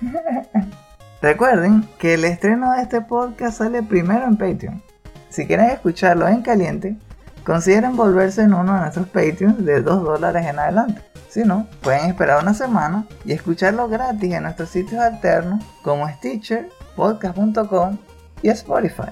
Recuerden 1.21 1.89
que 1.99 2.15
el 2.15 2.25
estreno 2.25 2.73
de 2.73 2.83
este 2.83 3.01
podcast 3.01 3.59
sale 3.59 3.83
primero 3.83 4.25
en 4.25 4.37
Patreon. 4.37 4.81
Si 5.29 5.45
quieren 5.45 5.71
escucharlo 5.71 6.29
en 6.29 6.43
caliente, 6.43 6.97
consideren 7.45 7.97
volverse 7.97 8.43
en 8.43 8.55
uno 8.55 8.75
de 8.75 8.81
nuestros 8.81 9.09
Patreons 9.09 9.65
de 9.65 9.83
2 9.83 10.05
dólares 10.05 10.47
en 10.47 10.61
adelante. 10.61 11.03
Si 11.29 11.43
no, 11.43 11.67
pueden 11.83 12.09
esperar 12.09 12.41
una 12.45 12.55
semana 12.55 13.05
y 13.25 13.33
escucharlo 13.33 13.89
gratis 13.89 14.33
en 14.33 14.45
nuestros 14.45 14.69
sitios 14.69 15.01
alternos 15.01 15.65
como 15.83 16.09
Stitcher, 16.09 16.69
podcast.com 16.95 17.99
y 18.41 18.51
Spotify. 18.51 19.11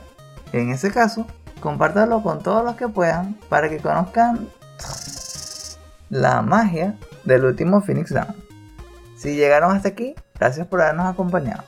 En 0.53 0.70
ese 0.70 0.93
caso, 0.93 1.26
compártanlo 1.59 2.22
con 2.22 2.45
todos 2.45 2.64
los 2.64 2.76
que 2.76 2.87
puedan 2.87 3.34
para 3.49 3.68
que 3.68 3.78
conozcan 3.78 4.49
la 6.11 6.42
magia 6.42 6.94
del 7.24 7.44
último 7.44 7.80
Phoenix 7.80 8.12
Down. 8.12 8.34
Si 9.16 9.34
llegaron 9.34 9.74
hasta 9.74 9.88
aquí, 9.88 10.14
gracias 10.38 10.66
por 10.66 10.80
habernos 10.82 11.07
acompañado. 11.07 11.64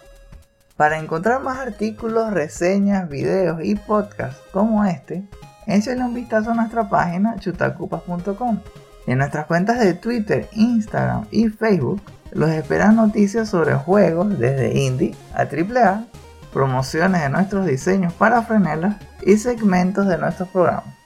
Para 0.77 0.99
encontrar 0.99 1.43
más 1.43 1.59
artículos, 1.59 2.33
reseñas, 2.33 3.09
videos 3.09 3.61
y 3.65 3.75
podcasts 3.75 4.41
como 4.53 4.85
este, 4.85 5.25
échenle 5.67 6.05
un 6.05 6.15
vistazo 6.15 6.53
a 6.53 6.55
nuestra 6.55 6.89
página 6.89 7.37
chutacupas.com. 7.39 8.61
En 9.07 9.19
nuestras 9.19 9.47
cuentas 9.47 9.81
de 9.81 9.95
Twitter, 9.95 10.49
Instagram 10.53 11.27
y 11.31 11.49
Facebook 11.49 12.01
los 12.31 12.51
esperan 12.51 12.97
noticias 12.97 13.49
sobre 13.49 13.75
juegos 13.75 14.39
desde 14.39 14.79
indie 14.79 15.17
a 15.35 15.43
AAA, 15.43 16.05
promociones 16.53 17.23
de 17.23 17.31
nuestros 17.31 17.67
diseños 17.67 18.13
para 18.13 18.43
frenelas 18.43 18.97
y 19.25 19.37
segmentos 19.39 20.07
de 20.07 20.19
nuestros 20.19 20.49
programas. 20.51 20.98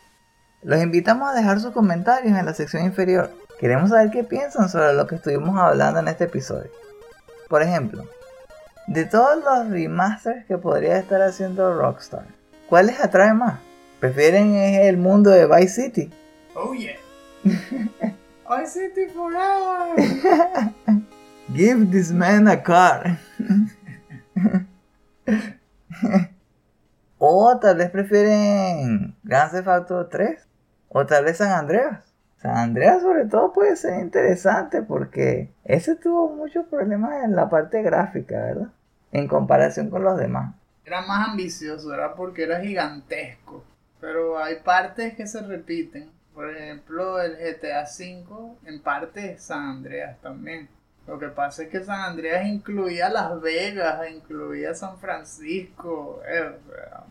Los 0.64 0.80
invitamos 0.80 1.28
a 1.28 1.34
dejar 1.34 1.58
sus 1.58 1.72
comentarios 1.72 2.38
en 2.38 2.46
la 2.46 2.54
sección 2.54 2.84
inferior. 2.84 3.32
Queremos 3.58 3.90
saber 3.90 4.12
qué 4.12 4.22
piensan 4.22 4.68
sobre 4.68 4.94
lo 4.94 5.08
que 5.08 5.16
estuvimos 5.16 5.58
hablando 5.58 5.98
en 5.98 6.06
este 6.06 6.22
episodio. 6.24 6.70
Por 7.48 7.62
ejemplo, 7.62 8.06
de 8.86 9.04
todos 9.04 9.42
los 9.42 9.70
remasters 9.70 10.46
que 10.46 10.58
podría 10.58 10.98
estar 10.98 11.20
haciendo 11.20 11.74
Rockstar, 11.74 12.26
¿cuál 12.68 12.86
les 12.86 13.00
atrae 13.00 13.34
más? 13.34 13.58
¿Prefieren 13.98 14.54
el 14.54 14.98
mundo 14.98 15.30
de 15.30 15.46
Vice 15.46 15.82
City? 15.82 16.12
Oh 16.54 16.74
yeah. 16.74 16.96
I 17.44 18.64
City 18.66 19.08
forever. 19.12 19.96
Give 21.52 21.90
this 21.90 22.12
man 22.12 22.46
a 22.46 22.62
car. 22.62 23.18
o 27.18 27.58
tal 27.58 27.78
vez 27.78 27.90
prefieren 27.90 29.16
Grand 29.24 29.50
Theft 29.50 29.68
Auto 29.68 30.06
3 30.06 30.51
o 30.92 31.06
tal 31.06 31.24
vez 31.24 31.38
San 31.38 31.52
Andreas. 31.52 32.04
San 32.36 32.56
Andreas 32.56 33.02
sobre 33.02 33.24
todo 33.26 33.52
puede 33.52 33.76
ser 33.76 34.00
interesante 34.00 34.82
porque 34.82 35.52
ese 35.64 35.96
tuvo 35.96 36.34
muchos 36.34 36.66
problemas 36.66 37.24
en 37.24 37.36
la 37.36 37.48
parte 37.48 37.82
gráfica, 37.82 38.34
¿verdad? 38.34 38.68
En 39.12 39.28
comparación 39.28 39.90
con 39.90 40.02
los 40.02 40.18
demás. 40.18 40.54
Era 40.84 41.02
más 41.02 41.28
ambicioso, 41.28 41.94
era 41.94 42.14
porque 42.14 42.42
era 42.42 42.60
gigantesco. 42.60 43.64
Pero 44.00 44.42
hay 44.42 44.56
partes 44.56 45.14
que 45.14 45.26
se 45.26 45.40
repiten. 45.42 46.10
Por 46.34 46.50
ejemplo, 46.50 47.20
el 47.20 47.36
GTA 47.36 47.84
V 47.84 48.56
en 48.64 48.82
parte 48.82 49.38
San 49.38 49.62
Andreas 49.62 50.18
también. 50.20 50.68
Lo 51.06 51.18
que 51.18 51.28
pasa 51.28 51.64
es 51.64 51.68
que 51.68 51.84
San 51.84 52.00
Andreas 52.00 52.46
incluía 52.46 53.08
Las 53.08 53.40
Vegas, 53.40 54.00
incluía 54.10 54.74
San 54.74 54.98
Francisco, 54.98 56.20
era 56.26 56.56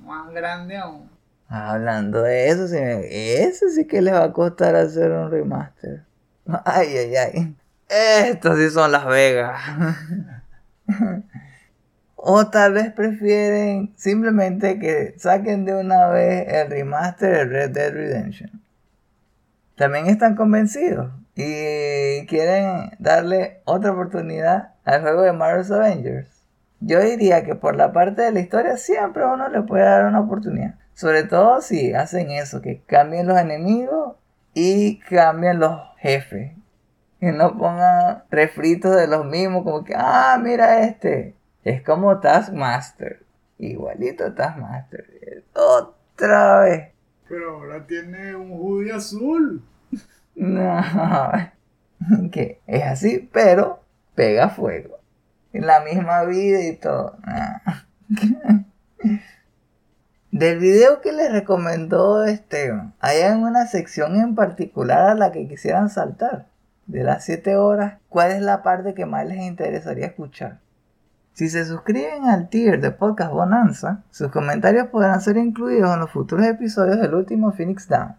más 0.03 0.31
grande 0.31 0.77
aún. 0.77 1.09
Hablando 1.53 2.21
de 2.21 2.47
eso, 2.47 2.65
sí, 2.69 2.77
eso 2.77 3.67
sí 3.67 3.85
que 3.85 4.01
les 4.01 4.13
va 4.13 4.23
a 4.23 4.31
costar 4.31 4.73
hacer 4.73 5.11
un 5.11 5.29
remaster. 5.29 6.05
Ay, 6.63 6.95
ay, 6.97 7.15
ay. 7.17 7.55
Estos 7.89 8.57
sí 8.57 8.69
son 8.69 8.89
Las 8.89 9.05
Vegas. 9.05 9.61
o 12.15 12.47
tal 12.47 12.71
vez 12.71 12.93
prefieren 12.93 13.93
simplemente 13.97 14.79
que 14.79 15.13
saquen 15.17 15.65
de 15.65 15.75
una 15.75 16.07
vez 16.07 16.47
el 16.47 16.69
remaster 16.69 17.29
de 17.31 17.43
Red 17.43 17.71
Dead 17.71 17.91
Redemption. 17.91 18.61
También 19.75 20.07
están 20.07 20.35
convencidos 20.37 21.11
y 21.35 22.25
quieren 22.27 22.91
darle 22.97 23.59
otra 23.65 23.91
oportunidad 23.91 24.75
al 24.85 25.01
juego 25.01 25.23
de 25.23 25.33
Marvel's 25.33 25.69
Avengers. 25.69 26.29
Yo 26.79 27.01
diría 27.01 27.43
que 27.43 27.55
por 27.55 27.75
la 27.75 27.91
parte 27.91 28.21
de 28.21 28.31
la 28.31 28.39
historia 28.39 28.77
siempre 28.77 29.25
uno 29.25 29.49
le 29.49 29.63
puede 29.63 29.83
dar 29.83 30.05
una 30.05 30.21
oportunidad. 30.21 30.75
Sobre 30.93 31.23
todo 31.23 31.61
si 31.61 31.93
hacen 31.93 32.31
eso, 32.31 32.61
que 32.61 32.81
cambien 32.81 33.27
los 33.27 33.37
enemigos 33.37 34.15
y 34.53 34.99
cambien 34.99 35.59
los 35.59 35.79
jefes. 35.97 36.53
Que 37.19 37.31
no 37.31 37.57
pongan 37.57 38.23
refritos 38.29 38.95
de 38.95 39.07
los 39.07 39.25
mismos, 39.25 39.63
como 39.63 39.83
que, 39.83 39.93
ah, 39.95 40.39
mira 40.41 40.83
este. 40.83 41.35
Es 41.63 41.83
como 41.83 42.19
Taskmaster. 42.19 43.23
Igualito 43.59 44.33
Taskmaster. 44.33 45.43
Otra 45.53 46.61
vez. 46.61 46.89
Pero 47.29 47.55
ahora 47.55 47.85
tiene 47.85 48.35
un 48.35 48.51
hoodie 48.51 48.93
azul. 48.93 49.63
No. 50.33 50.81
Que 52.31 52.61
es 52.65 52.83
así, 52.83 53.29
pero 53.31 53.83
pega 54.15 54.49
fuego. 54.49 54.97
La 55.51 55.81
misma 55.81 56.23
vida 56.23 56.63
y 56.63 56.77
todo. 56.77 57.17
Del 60.41 60.57
video 60.57 61.01
que 61.01 61.11
les 61.11 61.31
recomendó 61.31 62.23
Esteban, 62.23 62.95
¿hay 62.99 63.21
alguna 63.21 63.67
sección 63.67 64.15
en 64.15 64.33
particular 64.33 65.07
a 65.07 65.13
la 65.13 65.31
que 65.31 65.47
quisieran 65.47 65.91
saltar? 65.91 66.47
de 66.87 67.03
las 67.03 67.25
7 67.25 67.57
horas, 67.57 67.99
¿cuál 68.09 68.31
es 68.31 68.41
la 68.41 68.63
parte 68.63 68.95
que 68.95 69.05
más 69.05 69.27
les 69.27 69.37
interesaría 69.37 70.07
escuchar? 70.07 70.57
Si 71.33 71.47
se 71.47 71.63
suscriben 71.65 72.25
al 72.25 72.49
tier 72.49 72.81
de 72.81 72.89
Podcast 72.89 73.31
Bonanza, 73.31 74.01
sus 74.09 74.31
comentarios 74.31 74.87
podrán 74.87 75.21
ser 75.21 75.37
incluidos 75.37 75.93
en 75.93 75.99
los 75.99 76.09
futuros 76.09 76.47
episodios 76.47 76.99
del 76.99 77.13
último 77.13 77.51
Phoenix 77.51 77.87
Down. 77.87 78.15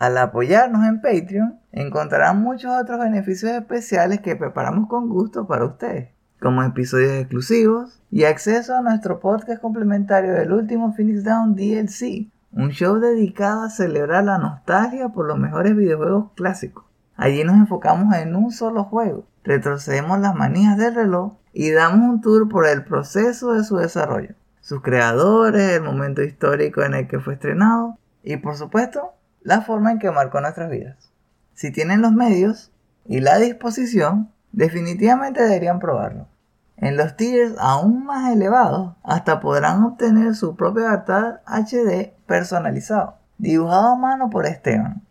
Al 0.00 0.18
apoyarnos 0.18 0.84
en 0.84 1.00
Patreon, 1.00 1.60
encontrarán 1.70 2.42
muchos 2.42 2.72
otros 2.72 2.98
beneficios 2.98 3.52
especiales 3.52 4.20
que 4.20 4.34
preparamos 4.34 4.88
con 4.88 5.08
gusto 5.08 5.46
para 5.46 5.64
ustedes, 5.64 6.08
como 6.42 6.64
episodios 6.64 7.12
exclusivos 7.12 8.00
y 8.10 8.24
acceso 8.24 8.76
a 8.76 8.82
nuestro 8.82 9.20
podcast 9.20 9.62
complementario 9.62 10.32
del 10.32 10.52
último 10.52 10.92
Phoenix 10.92 11.22
Down 11.22 11.54
DLC, 11.54 12.26
un 12.50 12.70
show 12.70 12.98
dedicado 12.98 13.62
a 13.62 13.70
celebrar 13.70 14.24
la 14.24 14.38
nostalgia 14.38 15.10
por 15.10 15.28
los 15.28 15.38
mejores 15.38 15.76
videojuegos 15.76 16.32
clásicos. 16.34 16.84
Allí 17.16 17.44
nos 17.44 17.54
enfocamos 17.54 18.12
en 18.16 18.34
un 18.34 18.50
solo 18.50 18.82
juego, 18.82 19.24
retrocedemos 19.44 20.18
las 20.18 20.34
manías 20.34 20.76
del 20.76 20.96
reloj 20.96 21.34
y 21.52 21.70
damos 21.70 22.08
un 22.08 22.20
tour 22.20 22.48
por 22.48 22.66
el 22.66 22.82
proceso 22.84 23.52
de 23.52 23.62
su 23.62 23.76
desarrollo, 23.76 24.34
sus 24.60 24.82
creadores, 24.82 25.76
el 25.76 25.84
momento 25.84 26.22
histórico 26.22 26.82
en 26.82 26.94
el 26.94 27.06
que 27.06 27.20
fue 27.20 27.34
estrenado 27.34 27.98
y 28.24 28.36
por 28.38 28.56
supuesto 28.56 29.12
la 29.42 29.60
forma 29.60 29.92
en 29.92 30.00
que 30.00 30.10
marcó 30.10 30.40
nuestras 30.40 30.70
vidas. 30.70 31.12
Si 31.54 31.70
tienen 31.70 32.02
los 32.02 32.12
medios 32.12 32.72
y 33.06 33.20
la 33.20 33.38
disposición, 33.38 34.32
definitivamente 34.50 35.40
deberían 35.40 35.78
probarlo. 35.78 36.31
En 36.76 36.96
los 36.96 37.16
tiers 37.16 37.54
aún 37.58 38.04
más 38.04 38.32
elevados, 38.32 38.94
hasta 39.02 39.40
podrán 39.40 39.84
obtener 39.84 40.34
su 40.34 40.56
propio 40.56 40.88
avatar 40.88 41.42
HD 41.46 42.14
personalizado, 42.26 43.18
dibujado 43.38 43.92
a 43.92 43.96
mano 43.96 44.30
por 44.30 44.46
Esteban. 44.46 45.02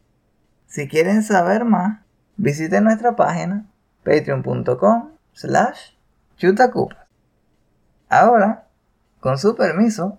Si 0.68 0.88
quieren 0.88 1.24
saber 1.24 1.66
más, 1.66 2.00
visiten 2.38 2.86
nuestra 2.86 3.16
página 3.16 3.66
patreon.com 4.04 5.12
slash 5.34 5.92
chutacupas. 6.38 7.08
Ahora, 8.10 8.68
con 9.20 9.38
su 9.38 9.56
permiso, 9.56 10.18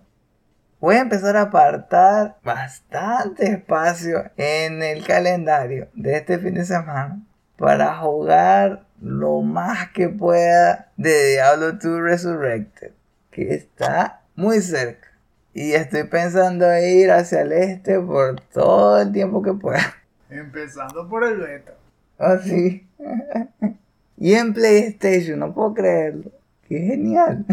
voy 0.79 0.95
a 0.95 1.01
empezar 1.01 1.37
a 1.37 1.43
apartar 1.43 2.37
bastante 2.43 3.45
espacio 3.51 4.31
en 4.37 4.81
el 4.81 5.05
calendario 5.05 5.89
de 5.93 6.17
este 6.17 6.39
fin 6.39 6.55
de 6.55 6.65
semana 6.65 7.21
para 7.57 7.97
jugar 7.97 8.85
lo 9.03 9.41
más 9.41 9.89
que 9.89 10.07
pueda 10.07 10.91
de 10.95 11.31
Diablo 11.31 11.73
2 11.73 11.83
Resurrected, 12.01 12.91
que 13.31 13.53
está 13.53 14.21
muy 14.35 14.61
cerca. 14.61 15.09
Y 15.53 15.73
estoy 15.73 16.05
pensando 16.05 16.65
ir 16.79 17.11
hacia 17.11 17.41
el 17.41 17.51
este 17.51 17.99
por 17.99 18.39
todo 18.53 19.01
el 19.01 19.11
tiempo 19.11 19.43
que 19.43 19.53
pueda. 19.53 19.93
Empezando 20.29 21.07
por 21.07 21.25
el 21.25 21.37
beta. 21.37 21.73
Oh, 22.17 22.37
sí. 22.37 22.87
y 24.17 24.33
en 24.33 24.53
PlayStation, 24.53 25.37
no 25.39 25.53
puedo 25.53 25.73
creerlo. 25.73 26.31
Qué 26.67 26.79
genial. 26.79 27.45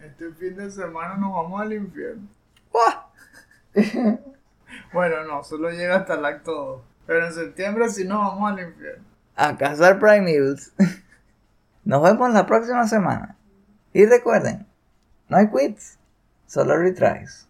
Este 0.00 0.30
fin 0.32 0.56
de 0.56 0.70
semana 0.70 1.16
nos 1.16 1.32
vamos 1.32 1.60
al 1.60 1.72
infierno. 1.72 2.28
Bueno, 4.92 5.24
no, 5.24 5.44
solo 5.44 5.70
llega 5.70 5.96
hasta 5.96 6.14
el 6.14 6.24
acto 6.24 6.52
2. 6.52 6.82
Pero 7.06 7.26
en 7.26 7.32
septiembre 7.32 7.88
sí 7.90 8.04
nos 8.04 8.18
vamos 8.18 8.52
al 8.52 8.68
infierno. 8.68 9.04
A 9.38 9.56
cazar. 9.56 10.00
Nos 11.84 12.02
vemos 12.02 12.32
la 12.32 12.44
próxima 12.44 12.88
semana. 12.88 13.36
Y 13.92 14.04
recuerden, 14.04 14.66
no 15.28 15.36
hay 15.36 15.48
quits, 15.48 15.96
solo 16.46 16.76
retries. 16.76 17.47